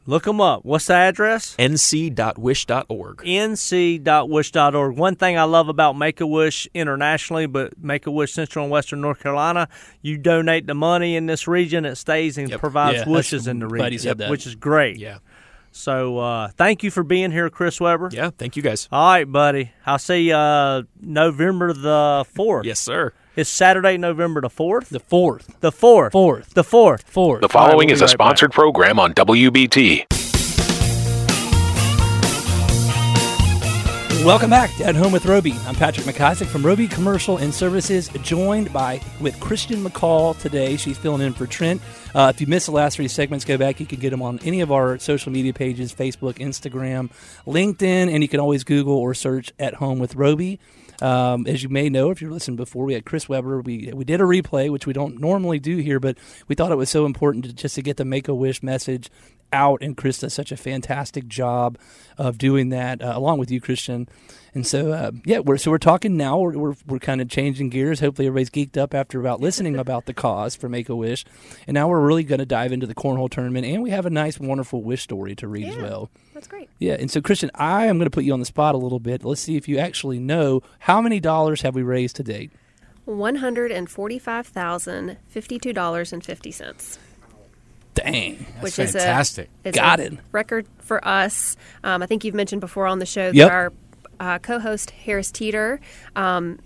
Look 0.08 0.24
them 0.24 0.42
up. 0.42 0.66
What's 0.66 0.88
the 0.88 0.94
address? 0.96 1.56
nc.wish.org. 1.60 3.18
nc.wish.org. 3.18 4.98
One 4.98 5.16
thing 5.16 5.38
I 5.38 5.44
love 5.44 5.70
about 5.70 5.94
Make 5.98 6.22
a 6.22 6.28
Wish 6.28 6.68
internationally, 6.74 7.46
but 7.46 7.74
Make 7.82 8.08
a 8.08 8.12
Wish 8.12 8.34
Central 8.34 8.66
and 8.66 8.72
Western 8.72 9.02
North 9.02 9.20
Carolina, 9.20 9.68
you 10.02 10.18
donate 10.18 10.66
the 10.68 10.74
money 10.74 11.16
in 11.16 11.26
this 11.28 11.48
region, 11.48 11.86
it 11.86 11.96
stays 11.98 12.38
and 12.38 12.50
Yep. 12.50 12.60
provides 12.60 12.98
Yeah, 13.00 13.10
wishes 13.10 13.48
in 13.48 13.60
the 13.60 13.68
region, 13.68 14.18
that. 14.18 14.30
which 14.30 14.48
is 14.48 14.56
great. 14.56 14.98
Yeah. 14.98 15.20
So, 15.74 16.18
uh, 16.18 16.50
thank 16.58 16.84
you 16.84 16.92
for 16.92 17.02
being 17.04 17.32
here, 17.32 17.50
Chris 17.50 17.80
Webber. 17.80 18.10
Yeah. 18.12 18.32
Thank 18.38 18.58
you 18.58 18.62
guys. 18.62 18.90
All 18.92 19.12
right, 19.14 19.24
buddy. 19.32 19.72
I'll 19.86 20.00
see 20.00 20.28
you 20.30 20.34
uh, 20.36 20.82
November 21.00 21.72
the 21.74 22.26
4th. 22.36 22.66
Yes, 22.66 22.80
sir. 22.80 23.14
It's 23.36 23.50
Saturday, 23.50 23.98
November 23.98 24.42
the 24.42 24.50
4th? 24.50 24.90
The 24.90 25.00
fourth, 25.00 25.56
The 25.62 25.72
4th. 25.72 26.12
fourth, 26.12 26.54
The 26.54 26.64
4th. 26.64 27.04
fourth. 27.04 27.42
The 27.42 27.48
following 27.50 27.88
we'll 27.88 27.94
is 27.94 28.00
be 28.00 28.04
a 28.04 28.08
right 28.08 28.18
back. 28.18 28.26
sponsored 28.28 28.52
program 28.52 29.00
on 29.00 29.14
WBT. 29.14 30.06
Welcome 34.26 34.52
back 34.52 34.70
to 34.76 34.86
At 34.86 34.96
Home 34.96 35.12
with 35.14 35.26
Roby. 35.26 35.54
I'm 35.66 35.74
Patrick 35.76 36.06
McIsaac 36.06 36.46
from 36.46 36.64
Roby 36.64 36.88
Commercial 36.88 37.38
and 37.38 37.52
Services, 37.54 38.10
joined 38.22 38.72
by 38.72 39.02
with 39.20 39.40
Christian 39.40 39.84
McCall 39.84 40.38
today. 40.40 40.76
She's 40.78 40.98
filling 40.98 41.22
in 41.22 41.34
for 41.34 41.48
Trent. 41.48 41.82
Uh, 42.14 42.32
if 42.36 42.40
you 42.40 42.46
missed 42.46 42.68
the 42.68 42.72
last 42.74 42.98
three 42.98 43.08
segments, 43.08 43.46
go 43.46 43.58
back. 43.58 43.80
You 43.80 43.86
can 43.88 44.00
get 44.00 44.12
them 44.12 44.22
on 44.22 44.38
any 44.44 44.62
of 44.62 44.72
our 44.72 45.00
social 45.00 45.32
media 45.32 45.54
pages: 45.54 45.92
Facebook, 45.92 46.36
Instagram, 46.36 47.10
LinkedIn, 47.48 48.14
and 48.14 48.22
you 48.22 48.28
can 48.28 48.40
always 48.42 48.64
Google 48.64 48.94
or 48.96 49.14
search 49.16 49.54
"At 49.58 49.76
Home 49.76 49.98
with 49.98 50.16
Roby." 50.16 50.60
Um, 51.02 51.48
as 51.48 51.64
you 51.64 51.70
may 51.70 51.90
know, 51.90 52.12
if 52.12 52.22
you're 52.22 52.32
listening 52.32 52.58
before, 52.58 52.86
we 52.86 52.94
had 52.94 53.06
Chris 53.06 53.28
Webber. 53.28 53.62
We 53.62 53.92
we 53.94 54.06
did 54.06 54.22
a 54.22 54.26
replay, 54.26 54.70
which 54.70 54.86
we 54.86 54.94
don't 54.94 55.20
normally 55.20 55.60
do 55.60 55.78
here, 55.78 56.00
but 56.00 56.18
we 56.48 56.56
thought 56.56 56.72
it 56.72 56.78
was 56.78 56.90
so 56.90 57.06
important 57.06 57.46
to, 57.46 57.54
just 57.54 57.76
to 57.76 57.82
get 57.82 57.98
the 57.98 58.06
Make 58.06 58.28
a 58.28 58.36
Wish 58.36 58.62
message 58.62 59.10
out, 59.54 59.82
and 59.82 59.98
Chris 59.98 60.20
does 60.20 60.34
such 60.34 60.52
a 60.52 60.58
fantastic 60.58 61.28
job 61.28 61.78
of 62.18 62.38
doing 62.38 62.70
that, 62.70 63.02
uh, 63.02 63.14
along 63.16 63.40
with 63.40 63.52
you, 63.52 63.60
Christian. 63.60 64.08
And 64.54 64.66
so, 64.66 64.92
uh, 64.92 65.12
yeah, 65.26 65.40
we're 65.40 65.58
so 65.58 65.72
we're 65.72 65.78
talking 65.78 66.18
now. 66.18 66.38
We're 66.38 66.58
we're, 66.58 66.76
we're 66.86 67.00
kind 67.00 67.22
of 67.22 67.30
changing 67.30 67.70
gears. 67.70 68.00
Hopefully, 68.00 68.28
everybody's 68.28 68.50
geeked 68.50 68.78
up 68.78 68.94
after 68.94 69.20
about 69.20 69.40
listening 69.40 69.78
about 69.78 70.06
the 70.06 70.14
cause 70.14 70.56
for 70.56 70.70
Make 70.70 70.90
a 70.90 70.96
Wish, 70.96 71.26
and 71.68 71.74
now 71.74 71.88
we're 71.88 72.06
really 72.06 72.24
going 72.24 72.40
to 72.40 72.46
dive 72.46 72.72
into 72.72 72.88
the 72.88 72.96
cornhole 72.96 73.30
tournament, 73.30 73.66
and 73.66 73.82
we 73.82 73.92
have 73.92 74.06
a 74.06 74.10
nice, 74.10 74.40
wonderful 74.40 74.84
wish 74.84 75.02
story 75.02 75.36
to 75.36 75.48
read 75.48 75.68
as 75.68 75.78
well. 75.78 76.10
That's 76.34 76.48
great. 76.48 76.70
Yeah, 76.80 76.94
and 76.94 77.12
so 77.12 77.22
Christian, 77.22 77.52
I 77.56 77.86
am 77.88 77.98
going 77.98 78.06
to 78.06 78.10
put 78.12 78.24
you 78.24 78.34
on 78.34 78.40
the 78.40 78.46
spot 78.46 78.74
a 78.76 78.78
little 78.78 79.00
bit. 79.00 79.24
Let's 79.26 79.42
see 79.42 79.58
if 79.58 79.68
you 79.68 79.78
actually 79.78 80.20
know 80.20 80.62
how 80.80 81.02
many 81.02 81.20
dollars 81.20 81.62
have 81.64 81.76
we 81.76 81.84
raised 81.84 82.16
to 82.18 82.24
date. 82.24 82.52
One 83.06 83.36
hundred 83.38 83.72
and 83.72 83.90
forty-five 83.90 84.48
thousand 84.48 85.18
fifty-two 85.28 85.74
dollars 85.74 86.14
and 86.14 86.24
fifty 86.24 86.52
cents, 86.52 87.00
Dang, 87.94 88.46
which 88.62 88.76
fantastic. 88.76 89.50
is 89.64 89.66
a 89.66 89.70
is 89.70 89.76
Got 89.76 90.00
a 90.00 90.04
it. 90.06 90.14
record 90.32 90.68
for 90.80 91.06
us. 91.06 91.58
Um, 91.84 92.02
I 92.02 92.06
think 92.06 92.24
you've 92.24 92.36
mentioned 92.36 92.62
before 92.62 92.86
on 92.88 93.00
the 93.00 93.06
show 93.06 93.28
that 93.28 93.36
Yep. 93.36 93.52
our 93.52 93.74
uh, 94.20 94.40
co-host 94.40 94.92
Harris 94.92 95.32
Teeter 95.32 95.82
um, 96.16 96.60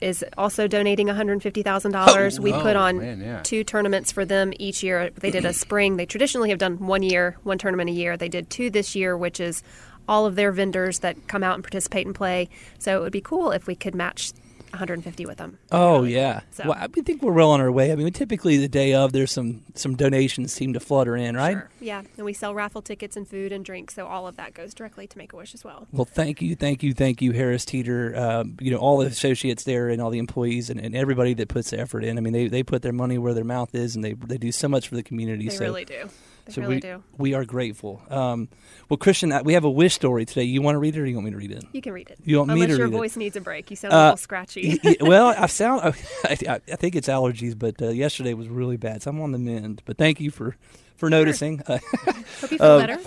is 0.00 0.24
also 0.38 0.66
donating 0.66 1.06
one 1.06 1.16
hundred 1.16 1.42
fifty 1.42 1.62
thousand 1.62 1.92
dollars. 1.92 2.38
Oh, 2.38 2.42
we 2.42 2.52
put 2.52 2.76
Oh, 2.76 2.80
on 2.80 2.98
man, 2.98 3.20
yeah. 3.20 3.40
two 3.42 3.64
tournaments 3.64 4.12
for 4.12 4.24
them 4.24 4.52
each 4.58 4.82
year. 4.82 5.10
They 5.10 5.30
did 5.30 5.44
a 5.44 5.52
spring. 5.64 5.96
They 5.96 6.06
traditionally 6.06 6.50
have 6.50 6.58
done 6.58 6.86
one 6.86 7.02
year, 7.02 7.36
one 7.42 7.58
tournament 7.58 7.90
a 7.90 7.92
year. 7.92 8.16
They 8.16 8.28
did 8.28 8.50
two 8.50 8.70
this 8.70 8.94
year, 8.94 9.16
which 9.16 9.40
is 9.40 9.62
all 10.08 10.26
of 10.26 10.34
their 10.34 10.50
vendors 10.50 11.00
that 11.00 11.28
come 11.28 11.42
out 11.44 11.54
and 11.54 11.62
participate 11.62 12.06
and 12.06 12.14
play. 12.14 12.48
So 12.78 12.98
it 12.98 13.02
would 13.02 13.12
be 13.12 13.20
cool 13.20 13.52
if 13.52 13.66
we 13.66 13.74
could 13.76 13.94
match 13.94 14.32
150 14.70 15.26
with 15.26 15.38
them. 15.38 15.58
Oh 15.72 16.04
yeah. 16.04 16.40
So- 16.50 16.64
Well, 16.68 16.78
I 16.78 16.86
think 16.88 17.22
we're 17.22 17.32
well 17.32 17.50
on 17.50 17.60
our 17.60 17.70
way. 17.72 17.92
I 17.92 17.96
mean, 17.96 18.12
typically 18.12 18.56
the 18.56 18.68
day 18.68 18.94
of, 18.94 19.12
there's 19.12 19.32
some 19.32 19.62
some 19.74 19.96
donations 19.96 20.52
seem 20.52 20.72
to 20.74 20.80
flutter 20.80 21.16
in, 21.16 21.36
right? 21.36 21.52
Sure. 21.52 21.70
Yeah, 21.80 22.02
and 22.16 22.24
we 22.24 22.32
sell 22.32 22.54
raffle 22.54 22.82
tickets 22.82 23.16
and 23.16 23.26
food 23.26 23.52
and 23.52 23.64
drinks, 23.64 23.94
so 23.94 24.06
all 24.06 24.26
of 24.26 24.36
that 24.36 24.54
goes 24.54 24.74
directly 24.74 25.06
to 25.06 25.18
Make 25.18 25.32
a 25.32 25.36
Wish 25.36 25.54
as 25.54 25.64
well. 25.64 25.86
Well, 25.92 26.04
thank 26.04 26.40
you, 26.42 26.54
thank 26.56 26.82
you, 26.82 26.94
thank 26.94 27.22
you, 27.22 27.32
Harris 27.32 27.64
Teeter. 27.64 28.16
Um, 28.16 28.56
you 28.60 28.70
know, 28.70 28.78
all 28.78 28.98
the 28.98 29.06
associates 29.06 29.64
there 29.64 29.88
and 29.88 30.00
all 30.00 30.10
the 30.10 30.18
employees 30.18 30.70
and, 30.70 30.80
and 30.80 30.94
everybody 30.94 31.34
that 31.34 31.48
puts 31.48 31.70
the 31.70 31.78
effort 31.80 32.04
in. 32.04 32.18
I 32.18 32.20
mean, 32.20 32.32
they, 32.32 32.48
they 32.48 32.62
put 32.62 32.82
their 32.82 32.92
money 32.92 33.18
where 33.18 33.34
their 33.34 33.44
mouth 33.44 33.74
is, 33.74 33.94
and 33.94 34.04
they 34.04 34.12
they 34.12 34.38
do 34.38 34.52
so 34.52 34.68
much 34.68 34.88
for 34.88 34.94
the 34.96 35.02
community. 35.02 35.48
They 35.48 35.56
so, 35.56 35.64
really 35.64 35.84
do. 35.84 36.08
They 36.50 36.54
so 36.54 36.62
really 36.62 36.74
we 36.76 36.80
do. 36.80 37.02
we 37.18 37.34
are 37.34 37.44
grateful. 37.44 38.02
Um, 38.10 38.48
well, 38.88 38.96
Christian, 38.98 39.32
we 39.44 39.54
have 39.54 39.64
a 39.64 39.70
wish 39.70 39.94
story 39.94 40.24
today. 40.26 40.42
You 40.44 40.62
want 40.62 40.74
to 40.74 40.78
read 40.80 40.96
it, 40.96 41.00
or 41.00 41.06
you 41.06 41.14
want 41.14 41.24
me 41.26 41.30
to 41.32 41.36
read 41.36 41.52
it? 41.52 41.64
You 41.72 41.80
can 41.80 41.92
read 41.92 42.10
it. 42.10 42.18
You 42.24 42.38
want 42.38 42.48
me 42.48 42.54
Unless 42.54 42.66
to 42.66 42.70
your 42.70 42.78
read 42.78 42.82
it? 42.82 42.86
Unless 42.86 42.92
your 42.92 43.00
voice 43.00 43.16
needs 43.16 43.36
a 43.36 43.40
break. 43.40 43.70
You 43.70 43.76
sound 43.76 43.92
a 43.92 43.96
Uh, 43.96 44.02
little 44.04 44.16
scratchy. 44.18 44.80
Y- 44.84 44.96
y- 45.00 45.08
well, 45.08 45.26
I 45.38 45.46
sound. 45.46 45.94
I, 46.24 46.36
I 46.48 46.76
think 46.76 46.96
it's 46.96 47.08
allergies, 47.08 47.58
but 47.58 47.80
uh, 47.80 47.88
yesterday 47.88 48.34
was 48.34 48.48
really 48.48 48.76
bad, 48.76 49.02
so 49.02 49.10
I'm 49.10 49.20
on 49.20 49.32
the 49.32 49.38
mend. 49.38 49.82
But 49.84 49.96
thank 49.98 50.20
you 50.20 50.30
for 50.30 50.56
for 50.96 51.08
noticing. 51.08 51.62
Uh, 51.66 51.78
Hope 52.40 52.50
you 52.52 52.58
feel 52.58 52.62
um, 52.62 52.80
better. 52.86 53.00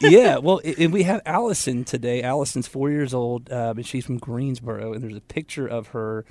yeah, 0.02 0.36
well, 0.36 0.60
and 0.78 0.92
we 0.92 1.04
have 1.04 1.22
Allison 1.24 1.84
today. 1.84 2.22
Allison's 2.22 2.68
four 2.68 2.90
years 2.90 3.14
old, 3.14 3.50
uh, 3.50 3.72
but 3.74 3.86
she's 3.86 4.04
from 4.04 4.18
Greensboro, 4.18 4.92
and 4.92 5.02
there's 5.02 5.16
a 5.16 5.20
picture 5.22 5.66
of 5.66 5.88
her 5.88 6.24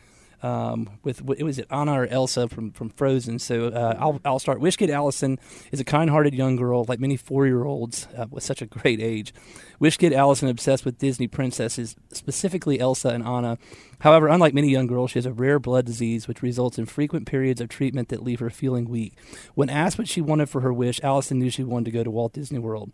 um, 0.44 0.90
with 1.04 1.22
it 1.38 1.44
was 1.44 1.58
it 1.60 1.68
Anna 1.70 2.02
or 2.02 2.08
Elsa 2.08 2.48
from 2.48 2.72
from 2.72 2.90
Frozen. 2.90 3.40
So 3.40 3.68
uh, 3.68 3.96
I'll 4.00 4.22
I'll 4.24 4.40
start. 4.40 4.60
Wish 4.60 4.78
Kid 4.78 4.90
Allison 4.90 5.40
is 5.72 5.80
a 5.80 5.84
kind-hearted 5.84 6.34
young 6.34 6.56
girl, 6.56 6.86
like 6.88 7.00
many 7.00 7.18
four-year-olds 7.18 8.08
uh, 8.18 8.26
with 8.30 8.44
such 8.44 8.62
a 8.62 8.66
great 8.66 9.02
age. 9.02 9.34
Wish 9.80 9.98
Kid 9.98 10.14
Allison 10.14 10.48
obsessed 10.48 10.86
with 10.86 10.98
Disney 10.98 11.28
princesses, 11.28 11.96
specifically 12.12 12.80
Elsa 12.80 13.10
and 13.10 13.24
Anna. 13.24 13.58
However, 14.02 14.28
unlike 14.28 14.54
many 14.54 14.70
young 14.70 14.88
girls, 14.88 15.12
she 15.12 15.20
has 15.20 15.26
a 15.26 15.34
rare 15.34 15.60
blood 15.60 15.86
disease 15.86 16.28
which 16.28 16.42
results 16.42 16.78
in 16.78 16.86
frequent 16.86 17.26
periods 17.26 17.60
of 17.60 17.70
treatment 17.70 18.10
that 18.10 18.24
leave 18.24 18.40
her 18.40 18.50
feeling 18.50 18.88
weak. 18.88 19.14
When 19.56 19.70
asked 19.70 19.98
what 19.98 20.08
she 20.08 20.22
wanted 20.22 20.50
for 20.50 20.62
her 20.62 20.74
wish, 20.74 21.00
Allison 21.04 21.40
knew 21.40 21.50
she 21.50 21.64
wanted 21.64 21.86
to 21.86 21.92
go 21.92 22.04
to 22.04 22.12
Walt 22.12 22.34
Disney 22.34 22.60
World. 22.60 22.92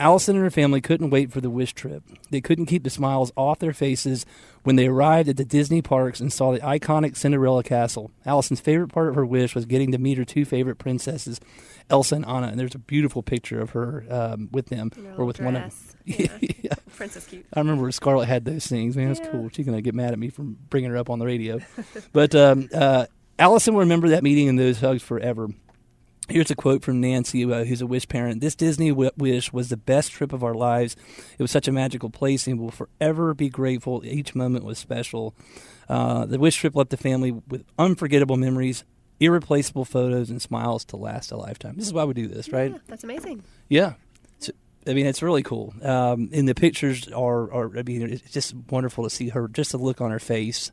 Allison 0.00 0.36
and 0.36 0.44
her 0.44 0.50
family 0.50 0.80
couldn't 0.80 1.10
wait 1.10 1.32
for 1.32 1.40
the 1.40 1.50
wish 1.50 1.74
trip. 1.74 2.04
They 2.30 2.40
couldn't 2.40 2.66
keep 2.66 2.84
the 2.84 2.90
smiles 2.90 3.32
off 3.36 3.58
their 3.58 3.72
faces 3.72 4.24
when 4.62 4.76
they 4.76 4.86
arrived 4.86 5.28
at 5.28 5.36
the 5.36 5.44
Disney 5.44 5.82
parks 5.82 6.20
and 6.20 6.32
saw 6.32 6.52
the 6.52 6.60
iconic 6.60 7.16
Cinderella 7.16 7.64
castle. 7.64 8.12
Allison's 8.24 8.60
favorite 8.60 8.92
part 8.92 9.08
of 9.08 9.16
her 9.16 9.26
wish 9.26 9.56
was 9.56 9.66
getting 9.66 9.90
to 9.90 9.98
meet 9.98 10.16
her 10.16 10.24
two 10.24 10.44
favorite 10.44 10.78
princesses, 10.78 11.40
Elsa 11.90 12.16
and 12.16 12.24
Anna. 12.26 12.48
And 12.48 12.58
there's 12.58 12.74
a 12.74 12.78
beautiful 12.78 13.22
picture 13.22 13.60
of 13.60 13.70
her 13.70 14.04
um, 14.10 14.48
with 14.52 14.66
them, 14.66 14.90
or 15.16 15.24
with 15.24 15.40
one 15.40 15.56
of 15.56 15.62
dress. 15.62 15.94
Yeah. 16.04 16.38
Yeah. 16.40 16.72
Princess 16.96 17.26
cute. 17.26 17.44
I 17.52 17.60
remember 17.60 17.90
Scarlett 17.92 18.28
had 18.28 18.44
those 18.44 18.66
things. 18.66 18.96
Man, 18.96 19.08
that's 19.08 19.20
Yeah. 19.20 19.28
cool. 19.30 19.50
She's 19.52 19.66
gonna 19.66 19.82
get 19.82 19.94
mad 19.94 20.12
at 20.12 20.18
me 20.18 20.30
for 20.30 20.42
bringing 20.42 20.90
her 20.90 20.96
up 20.96 21.10
on 21.10 21.18
the 21.18 21.26
radio. 21.26 21.60
but 22.12 22.34
um, 22.34 22.68
uh, 22.74 23.06
Allison 23.38 23.74
will 23.74 23.80
remember 23.80 24.08
that 24.08 24.22
meeting 24.22 24.48
and 24.48 24.58
those 24.58 24.80
hugs 24.80 25.02
forever. 25.02 25.48
Here's 26.30 26.50
a 26.50 26.54
quote 26.54 26.82
from 26.82 27.00
Nancy, 27.00 27.50
uh, 27.50 27.64
who's 27.64 27.80
a 27.80 27.86
wish 27.86 28.06
parent. 28.06 28.40
This 28.42 28.54
Disney 28.54 28.90
w- 28.90 29.10
wish 29.16 29.50
was 29.52 29.70
the 29.70 29.78
best 29.78 30.12
trip 30.12 30.32
of 30.34 30.44
our 30.44 30.52
lives. 30.54 30.94
It 31.38 31.42
was 31.42 31.50
such 31.50 31.68
a 31.68 31.72
magical 31.72 32.10
place, 32.10 32.46
and 32.46 32.60
we'll 32.60 32.70
forever 32.70 33.32
be 33.32 33.48
grateful. 33.48 34.02
Each 34.04 34.34
moment 34.34 34.64
was 34.64 34.76
special. 34.78 35.34
Uh, 35.88 36.26
the 36.26 36.38
wish 36.38 36.56
trip 36.56 36.76
left 36.76 36.90
the 36.90 36.98
family 36.98 37.30
with 37.32 37.64
unforgettable 37.78 38.36
memories, 38.36 38.84
irreplaceable 39.20 39.84
photos, 39.84 40.30
and 40.30 40.40
smiles 40.40 40.84
to 40.86 40.96
last 40.96 41.32
a 41.32 41.36
lifetime. 41.36 41.76
This 41.76 41.86
is 41.86 41.92
why 41.92 42.04
we 42.04 42.14
do 42.14 42.28
this, 42.28 42.50
right? 42.52 42.72
Yeah, 42.72 42.78
that's 42.86 43.04
amazing. 43.04 43.42
Yeah. 43.68 43.94
I 44.86 44.94
mean, 44.94 45.04
it's 45.06 45.20
really 45.22 45.42
cool. 45.42 45.74
Um, 45.82 46.30
and 46.32 46.48
the 46.48 46.54
pictures 46.54 47.08
are, 47.08 47.52
are, 47.52 47.78
I 47.78 47.82
mean, 47.82 48.10
it's 48.10 48.30
just 48.30 48.54
wonderful 48.70 49.04
to 49.04 49.10
see 49.10 49.28
her, 49.28 49.46
just 49.48 49.72
the 49.72 49.76
look 49.78 50.00
on 50.00 50.10
her 50.10 50.18
face. 50.20 50.72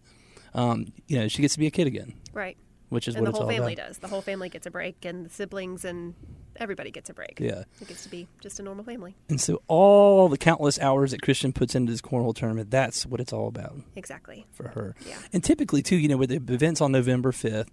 Um, 0.54 0.94
you 1.08 1.18
know, 1.20 1.28
she 1.28 1.42
gets 1.42 1.56
to 1.56 1.60
be 1.60 1.68
a 1.68 1.72
kid 1.72 1.86
again, 1.88 2.14
Right. 2.32 2.56
which 2.88 3.10
is 3.10 3.16
and 3.16 3.26
what 3.26 3.34
the 3.34 3.40
whole 3.42 3.50
family 3.50 3.74
about. 3.74 3.88
does. 3.88 3.98
The 3.98 4.08
whole 4.08 4.22
family 4.22 4.48
gets 4.48 4.66
a 4.68 4.72
break, 4.72 5.04
and 5.04 5.26
the 5.26 5.30
siblings 5.30 5.84
and 5.84 6.14
everybody 6.56 6.92
gets 6.92 7.10
a 7.10 7.14
break. 7.14 7.40
Yeah. 7.42 7.64
It 7.82 7.90
gets 7.90 8.04
to 8.04 8.10
be 8.10 8.30
just 8.40 8.58
a 8.62 8.64
normal 8.64 8.86
family. 8.86 9.16
And 9.28 9.42
so 9.42 9.62
all 9.68 10.30
the 10.30 10.38
countless 10.38 10.80
hours 10.80 11.12
that 11.12 11.22
Christian 11.22 11.52
puts 11.52 11.76
into 11.76 11.92
this 11.92 12.02
cornhole 12.02 12.34
tournament, 12.34 12.72
that's 12.72 13.06
what 13.06 13.20
it's 13.20 13.34
all 13.34 13.50
about 13.50 13.76
Exactly. 13.98 14.46
for 14.54 14.70
her. 14.70 14.96
Yeah. 15.06 15.18
And 15.34 15.44
typically, 15.44 15.82
too, 15.82 15.98
you 15.98 16.08
know, 16.08 16.16
with 16.16 16.30
the 16.30 16.54
events 16.54 16.80
on 16.80 16.94
November 16.94 17.34
5th, 17.34 17.68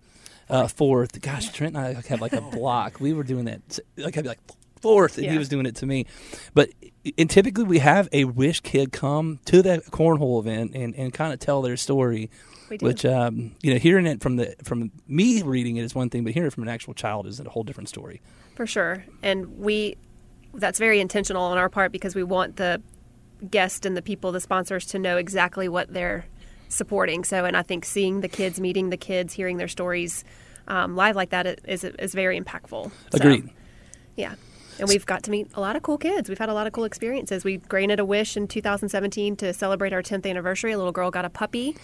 uh, 0.49 0.65
4th, 0.65 1.21
gosh, 1.21 1.51
Trent 1.53 1.77
and 1.77 1.87
I 1.87 2.01
had 2.07 2.21
like 2.21 2.33
a 2.33 2.41
block. 2.53 3.01
We 3.01 3.13
were 3.13 3.25
doing 3.25 3.47
that. 3.47 3.79
Like, 3.97 4.17
I'd 4.17 4.25
be 4.25 4.29
like, 4.29 4.41
4th, 4.83 5.19
and 5.19 5.31
he 5.31 5.39
was 5.39 5.49
doing 5.49 5.67
it 5.67 5.77
to 5.77 5.87
me. 5.87 6.07
But 6.55 6.71
and 7.17 7.31
typically, 7.31 7.65
we 7.65 7.79
have 7.79 8.09
a 8.13 8.25
wish 8.25 8.61
kid 8.61 8.93
come 8.93 9.39
to 9.47 9.63
that 9.63 9.85
cornhole 9.87 10.41
event 10.41 10.73
and, 10.75 10.95
and 10.95 11.13
kind 11.13 11.33
of 11.33 11.39
tell 11.39 11.63
their 11.63 11.77
story. 11.77 12.31
We 12.69 12.79
do. 12.79 12.87
Which 12.87 13.05
um, 13.05 13.55
you 13.63 13.73
know, 13.73 13.79
hearing 13.79 14.07
it 14.07 14.21
from 14.21 14.37
the 14.37 14.55
from 14.65 14.91
me 15.07 15.43
reading 15.43 15.77
it 15.77 15.83
is 15.83 15.95
one 15.95 16.11
thing, 16.11 16.25
but 16.25 16.33
hearing 16.33 16.49
it 16.49 16.53
from 16.53 16.65
an 16.65 16.69
actual 16.69 16.95
child 16.95 17.27
is 17.27 17.39
a 17.39 17.49
whole 17.49 17.63
different 17.63 17.89
story. 17.89 18.21
For 18.57 18.67
sure. 18.67 19.05
And 19.23 19.59
we 19.59 19.97
that's 20.55 20.79
very 20.79 21.01
intentional 21.01 21.43
on 21.43 21.59
our 21.59 21.69
part 21.69 21.93
because 21.93 22.15
we 22.15 22.23
want 22.23 22.57
the 22.57 22.83
guest 23.51 23.87
and 23.87 23.97
the 23.97 24.03
people, 24.03 24.33
the 24.33 24.41
sponsors 24.41 24.87
to 24.87 24.99
know 24.99 25.17
exactly 25.17 25.69
what 25.69 25.93
they're 25.93 26.27
supporting. 26.73 27.25
So 27.25 27.45
and 27.45 27.57
I 27.57 27.63
think 27.63 27.85
seeing 27.85 28.21
the 28.21 28.29
kids, 28.29 28.61
meeting 28.61 28.91
the 28.91 28.97
kids, 28.97 29.33
hearing 29.33 29.57
their 29.59 29.69
stories 29.69 30.25
um, 30.69 30.97
live 30.97 31.17
like 31.17 31.31
that 31.31 31.61
is 31.69 31.85
is 31.85 32.15
very 32.15 32.41
impactful. 32.41 32.91
So, 32.91 32.93
Agreed. 33.15 33.51
yeah. 34.17 34.35
And 34.79 34.89
we've 34.89 35.05
got 35.05 35.23
to 35.25 35.31
meet 35.31 35.49
a 35.55 35.61
lot 35.61 35.77
of 35.77 35.83
cool 35.83 35.99
kids. 35.99 36.31
We've 36.31 36.39
had 36.39 36.49
a 36.49 36.55
lot 36.55 36.67
of 36.67 36.73
cool 36.73 36.85
experiences. 36.85 37.45
We 37.45 37.59
granted 37.59 38.01
a 38.01 38.07
wish 38.07 38.39
in 38.39 38.49
2017 38.49 39.37
to 39.37 39.53
celebrate 39.53 39.93
our 39.93 40.03
10th 40.03 40.29
anniversary. 40.29 40.73
A 40.73 40.79
little 40.79 40.93
girl 40.93 41.11
got 41.11 41.27
a 41.27 41.31
puppy 41.31 41.77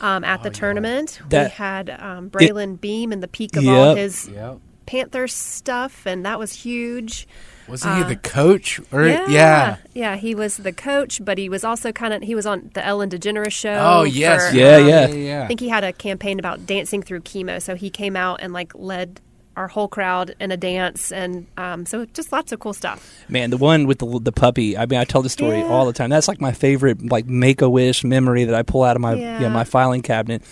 um, 0.00 0.22
at 0.22 0.44
the 0.44 0.50
tournament. 0.50 1.18
we 1.24 1.28
That- 1.30 1.50
had 1.50 1.90
um, 1.90 2.30
Braylon 2.30 2.80
Beam 2.80 3.12
in 3.12 3.18
the 3.20 3.26
peak 3.28 3.56
of 3.56 3.66
all 3.66 3.96
his 3.96 4.28
Yep. 4.28 4.58
Panther 4.86 5.26
stuff, 5.26 6.06
and 6.06 6.24
that 6.24 6.38
was 6.38 6.52
huge. 6.52 7.26
Wasn't 7.68 7.96
he 7.96 8.02
the 8.04 8.16
coach? 8.16 8.80
Or 8.92 9.06
Yeah, 9.06 9.26
yeah. 9.28 9.76
yeah, 9.94 10.16
he 10.16 10.34
was 10.34 10.56
the 10.58 10.72
coach, 10.72 11.24
but 11.24 11.38
he 11.38 11.48
was 11.48 11.64
also 11.64 11.92
kind 11.92 12.14
of 12.14 12.22
he 12.22 12.34
was 12.34 12.46
on 12.46 12.70
the 12.74 12.84
Ellen 12.84 13.10
DeGeneres 13.10 13.52
show. 13.52 13.74
Oh 13.74 14.04
yes. 14.04 14.50
for, 14.50 14.56
Yeah, 14.56 14.76
um, 14.76 14.88
yeah. 14.88 15.06
yeah. 15.08 15.42
I 15.44 15.46
think 15.48 15.60
he 15.60 15.68
had 15.68 15.84
a 15.84 15.92
campaign 15.92 16.38
about 16.38 16.66
dancing 16.66 17.02
through 17.02 17.20
chemo, 17.22 17.60
so 17.60 17.74
he 17.74 17.90
came 17.90 18.16
out 18.16 18.40
and 18.42 18.52
like 18.52 18.72
led 18.74 19.20
our 19.56 19.68
whole 19.68 19.88
crowd 19.88 20.34
in 20.38 20.50
a 20.52 20.56
dance, 20.56 21.10
and 21.10 21.46
um, 21.56 21.86
so 21.86 22.04
just 22.12 22.30
lots 22.30 22.52
of 22.52 22.60
cool 22.60 22.74
stuff. 22.74 23.24
Man, 23.28 23.48
the 23.48 23.56
one 23.56 23.86
with 23.86 23.98
the 24.00 24.20
the 24.20 24.32
puppy. 24.32 24.76
I 24.76 24.84
mean, 24.84 25.00
I 25.00 25.04
tell 25.04 25.22
the 25.22 25.30
story 25.30 25.58
Yeah. 25.60 25.68
all 25.68 25.86
the 25.86 25.94
time. 25.94 26.10
That's 26.10 26.28
like 26.28 26.42
my 26.42 26.52
favorite, 26.52 27.10
like 27.10 27.24
make 27.26 27.62
a 27.62 27.70
wish 27.70 28.04
memory 28.04 28.44
that 28.44 28.54
I 28.54 28.62
pull 28.62 28.82
out 28.84 28.96
of 28.96 29.02
my 29.02 29.14
Yeah. 29.14 29.38
you 29.38 29.44
know, 29.46 29.50
my 29.50 29.64
filing 29.64 30.02
cabinet. 30.02 30.42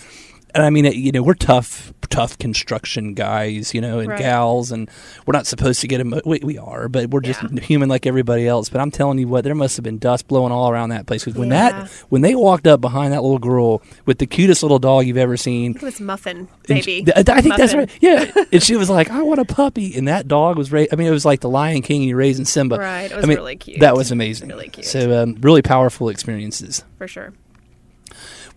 And 0.55 0.63
I 0.63 0.69
mean, 0.69 0.85
you 0.85 1.11
know, 1.11 1.21
we're 1.21 1.33
tough, 1.33 1.93
tough 2.09 2.37
construction 2.37 3.13
guys, 3.13 3.73
you 3.73 3.81
know, 3.81 3.99
and 3.99 4.07
Right. 4.09 4.19
gals, 4.19 4.71
and 4.71 4.89
we're 5.25 5.33
not 5.33 5.45
supposed 5.45 5.81
to 5.81 5.87
get 5.87 5.99
emo- 5.99 6.21
we, 6.25 6.39
we 6.41 6.57
are, 6.57 6.87
but 6.87 7.09
we're 7.09 7.19
just 7.19 7.43
Yeah. 7.43 7.59
human 7.61 7.89
like 7.89 8.05
everybody 8.07 8.47
else. 8.47 8.69
But 8.69 8.79
I'm 8.79 8.89
telling 8.89 9.17
you 9.19 9.27
what, 9.27 9.43
there 9.43 9.53
must 9.53 9.75
have 9.75 9.83
been 9.83 9.97
dust 9.97 10.27
blowing 10.29 10.53
all 10.53 10.69
around 10.71 10.89
that 10.89 11.07
place 11.07 11.25
because 11.25 11.37
when 11.37 11.49
Yeah. 11.49 11.71
that 11.81 11.89
when 12.09 12.21
they 12.21 12.33
walked 12.35 12.67
up 12.67 12.79
behind 12.79 13.11
that 13.11 13.21
little 13.21 13.37
girl 13.37 13.81
with 14.05 14.19
the 14.19 14.25
cutest 14.25 14.63
little 14.63 14.79
dog 14.79 15.05
you've 15.05 15.17
ever 15.17 15.35
seen, 15.35 15.75
It 15.75 15.81
was 15.81 15.99
Muffin, 15.99 16.47
baby. 16.67 16.81
she- 16.81 17.05
I 17.15 17.41
think 17.41 17.57
that's 17.57 17.73
right. 17.75 17.89
Yeah, 17.99 18.31
and 18.51 18.63
she 18.63 18.77
was 18.77 18.89
like, 18.89 19.11
"I 19.11 19.21
want 19.23 19.41
a 19.41 19.45
puppy," 19.45 19.93
and 19.97 20.07
that 20.07 20.27
dog 20.29 20.57
was 20.57 20.71
ra- 20.71 20.85
I 20.89 20.95
mean, 20.95 21.07
it 21.07 21.11
was 21.11 21.25
like 21.25 21.41
the 21.41 21.49
Lion 21.49 21.81
King 21.81 22.01
and 22.03 22.09
you 22.09 22.15
raising 22.15 22.45
Simba. 22.45 22.77
Right, 22.77 23.11
it 23.11 23.13
I 23.13 23.17
was 23.17 23.25
mean, 23.27 23.37
really 23.37 23.57
cute. 23.57 23.81
That 23.81 23.95
was 23.97 24.09
amazing. 24.11 24.47
Really 24.47 24.69
cute. 24.69 24.85
So, 24.85 25.21
um, 25.21 25.35
really 25.41 25.61
powerful 25.61 26.07
experiences. 26.07 26.85
for 26.97 27.07
sure. 27.09 27.33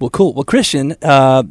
Well, 0.00 0.10
cool. 0.10 0.32
Well, 0.32 0.44
Christian, 0.44 0.94
uh, 1.02 1.42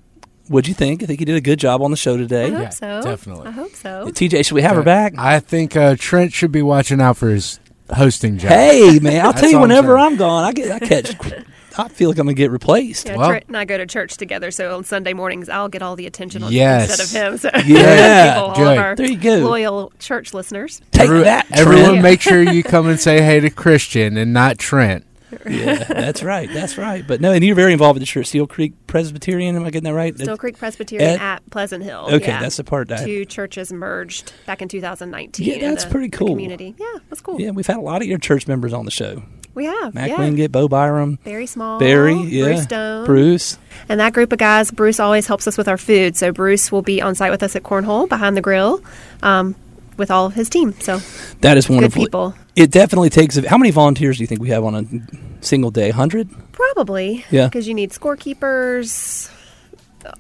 what'd 0.50 0.68
you 0.68 0.74
think? 0.74 1.04
I 1.04 1.06
think 1.06 1.20
you 1.20 1.26
did 1.26 1.36
a 1.36 1.42
good 1.42 1.60
job 1.60 1.82
on 1.82 1.92
the 1.92 1.98
show 1.98 2.18
today. 2.18 2.46
I 2.46 2.50
today. 2.50 2.56
hope 2.58 2.64
Yeah, 2.64 2.70
so. 2.70 3.02
definitely. 3.02 3.48
I 3.48 3.52
hope 3.52 3.74
so. 3.76 4.08
TJ, 4.10 4.46
should 4.46 4.56
we 4.56 4.62
have 4.62 4.76
her 4.76 4.84
back? 4.84 5.14
I 5.18 5.40
think 5.40 5.76
uh, 5.76 5.96
Trent 5.98 6.34
should 6.34 6.52
be 6.52 6.62
watching 6.62 7.02
out 7.02 7.18
for 7.18 7.30
his 7.30 7.60
hosting 7.94 8.38
job. 8.38 8.52
Hey, 8.52 9.00
man, 9.00 9.18
I'll 9.26 9.34
tell 9.34 9.42
That's 9.42 9.52
you 9.52 9.58
all 9.58 9.64
I'm 9.64 9.70
whenever 9.70 9.96
saying. 9.98 10.12
I'm 10.12 10.16
gone, 10.18 10.44
I 10.44 10.52
get, 10.54 10.72
I 10.72 10.80
catch. 10.86 11.16
I 11.80 11.88
feel 11.90 12.10
like 12.10 12.18
I'm 12.18 12.26
gonna 12.26 12.34
get 12.34 12.50
replaced. 12.50 13.06
Yeah, 13.08 13.18
Well- 13.18 13.30
Trent 13.30 13.46
and 13.50 13.56
I 13.56 13.64
go 13.64 13.78
to 13.78 13.86
church 13.86 14.18
together, 14.18 14.50
so 14.50 14.76
on 14.76 14.84
Sunday 14.84 15.14
mornings 15.14 15.48
I'll 15.48 15.70
get 15.70 15.84
all 15.84 15.96
the 15.96 16.08
attention 16.08 16.42
on 16.42 16.52
Yes. 16.52 17.00
instead 17.00 17.28
of 17.30 17.34
him. 17.34 17.38
So 17.38 17.50
Yeah, 17.72 18.34
people, 18.34 18.50
all 18.50 18.56
good. 18.56 18.78
of 18.80 18.84
our 18.84 18.96
There 18.96 19.06
you 19.06 19.18
go. 19.18 19.38
loyal 19.38 19.94
church 20.00 20.34
listeners. 20.34 20.82
Take 20.92 21.04
Every- 21.04 21.24
that, 21.24 21.46
Everyone, 21.52 21.86
Trent. 21.90 22.02
make 22.02 22.22
sure 22.22 22.42
you 22.42 22.64
come 22.64 22.88
and 22.88 23.00
say 23.00 23.22
hey 23.22 23.40
to 23.42 23.52
Christian 23.52 24.18
and 24.18 24.34
not 24.34 24.58
Trent. 24.58 25.06
Yeah, 25.50 25.84
that's 25.84 26.24
right. 26.24 26.50
That's 26.52 26.78
right. 26.78 27.06
But 27.06 27.20
no, 27.22 27.32
and 27.32 27.44
you're 27.44 27.56
very 27.56 27.74
involved 27.74 27.96
with 27.96 28.02
the 28.02 28.08
church, 28.08 28.28
Steele 28.28 28.48
Creek 28.48 28.74
Presbyterian. 28.88 29.56
Am 29.56 29.64
I 29.64 29.72
getting 29.72 29.84
that 29.84 29.94
right? 29.94 30.18
Still 30.18 30.38
Creek 30.38 30.58
Presbyterian 30.58 31.12
Ed- 31.12 31.20
at 31.20 31.50
Pleasant 31.50 31.84
Hill. 31.84 32.08
Okay, 32.12 32.28
yeah. 32.28 32.42
that's 32.42 32.58
the 32.58 32.64
part 32.64 32.88
that. 32.90 33.04
Two 33.06 33.26
churches 33.26 33.72
merged 33.74 34.32
back 34.46 34.62
in 34.62 34.70
2019. 34.70 35.46
Yeah, 35.46 35.70
that's 35.70 35.84
the- 35.84 35.92
pretty 35.92 36.10
cool. 36.10 36.30
community. 36.30 36.76
Yeah, 36.78 36.86
that's 37.10 37.22
cool. 37.22 37.40
Yeah, 37.42 37.52
we've 37.52 37.68
had 37.68 37.78
a 37.78 37.82
lot 37.82 38.02
of 38.02 38.08
your 38.08 38.20
church 38.20 38.48
members 38.48 38.74
on 38.74 38.86
the 38.86 38.92
show. 38.92 39.22
We 39.54 39.66
have. 39.66 39.96
Mac 39.96 40.10
yeah. 40.12 40.20
Wingate, 40.20 40.52
Bo 40.52 40.68
Byram, 40.68 41.18
Barry 41.24 41.48
Small. 41.48 41.80
Barry, 41.80 42.14
yeah, 42.16 42.44
Bruce 42.46 42.64
Stone. 42.64 43.06
Bruce. 43.06 43.58
And 43.90 44.00
that 44.00 44.14
group 44.14 44.32
of 44.32 44.38
guys, 44.38 44.70
Bruce 44.70 45.00
always 45.00 45.26
helps 45.26 45.48
us 45.48 45.58
with 45.58 45.68
our 45.68 45.78
food. 45.80 46.16
So 46.16 46.32
Bruce 46.32 46.72
will 46.72 46.84
be 46.84 47.02
on 47.02 47.16
site 47.16 47.32
with 47.32 47.42
us 47.42 47.56
at 47.56 47.64
Cornhole 47.64 48.08
behind 48.08 48.38
the 48.38 48.42
grill 48.42 48.84
um, 49.24 49.56
with 49.98 50.12
all 50.12 50.28
of 50.28 50.36
his 50.36 50.48
team. 50.48 50.74
So 50.80 51.00
That 51.42 51.58
is 51.58 51.68
wonderful. 51.68 52.04
people. 52.04 52.36
It 52.58 52.72
definitely 52.72 53.12
takes. 53.12 53.38
How 53.46 53.58
many 53.60 53.70
volunteers 53.70 54.18
do 54.18 54.24
you 54.24 54.28
think 54.28 54.42
we 54.42 54.50
have 54.50 54.64
on 54.64 54.76
a 54.76 55.46
single 55.46 55.70
day? 55.70 55.92
Hundred. 55.92 56.28
probably. 56.52 57.24
Yeah. 57.30 57.46
Because 57.46 57.68
you 57.68 57.76
need 57.76 57.92
scorekeepers, 57.92 59.32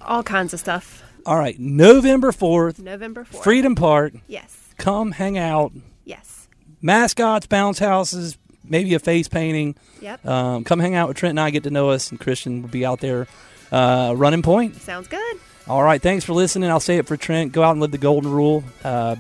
all 0.01 0.21
kinds 0.21 0.53
of 0.53 0.59
stuff. 0.59 1.03
All 1.25 1.35
right, 1.38 1.57
November 1.59 2.31
fourth, 2.31 2.79
November 2.79 3.23
4th. 3.25 3.43
Freedom 3.43 3.73
Park. 3.75 4.13
Yes. 4.27 4.55
Come 4.77 5.11
hang 5.11 5.38
out. 5.39 5.71
Yes. 6.05 6.47
Mascots, 6.81 7.47
bounce 7.47 7.79
houses, 7.79 8.38
maybe 8.63 8.93
a 8.93 8.99
face 8.99 9.27
painting. 9.27 9.75
Yep. 9.99 10.23
Um, 10.25 10.63
come 10.63 10.79
hang 10.79 10.93
out 10.93 11.07
with 11.07 11.17
Trent 11.17 11.31
and 11.31 11.39
I. 11.39 11.49
Get 11.49 11.63
to 11.63 11.71
know 11.71 11.89
us, 11.89 12.11
and 12.11 12.19
Christian 12.19 12.61
will 12.61 12.69
be 12.69 12.85
out 12.85 12.99
there 12.99 13.27
uh, 13.71 14.13
running 14.15 14.43
point. 14.43 14.75
Sounds 14.75 15.07
good. 15.07 15.38
All 15.67 15.81
right, 15.83 16.01
thanks 16.01 16.23
for 16.23 16.33
listening. 16.33 16.69
I'll 16.69 16.79
say 16.79 16.97
it 16.97 17.07
for 17.07 17.17
Trent. 17.17 17.51
Go 17.51 17.63
out 17.63 17.71
and 17.71 17.81
live 17.81 17.91
the 17.91 17.97
golden 17.97 18.31
rule. 18.31 18.63
Uh, 18.83 19.15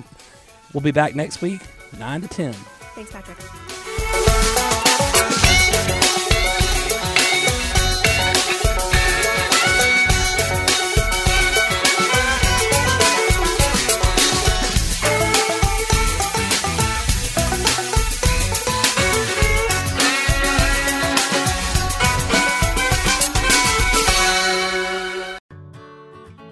we'll 0.71 0.81
be 0.81 0.91
back 0.91 1.15
next 1.15 1.41
week, 1.41 1.61
nine 1.97 2.21
to 2.21 2.27
ten. 2.27 2.53
Thanks, 2.97 3.11
Patrick. 3.11 3.86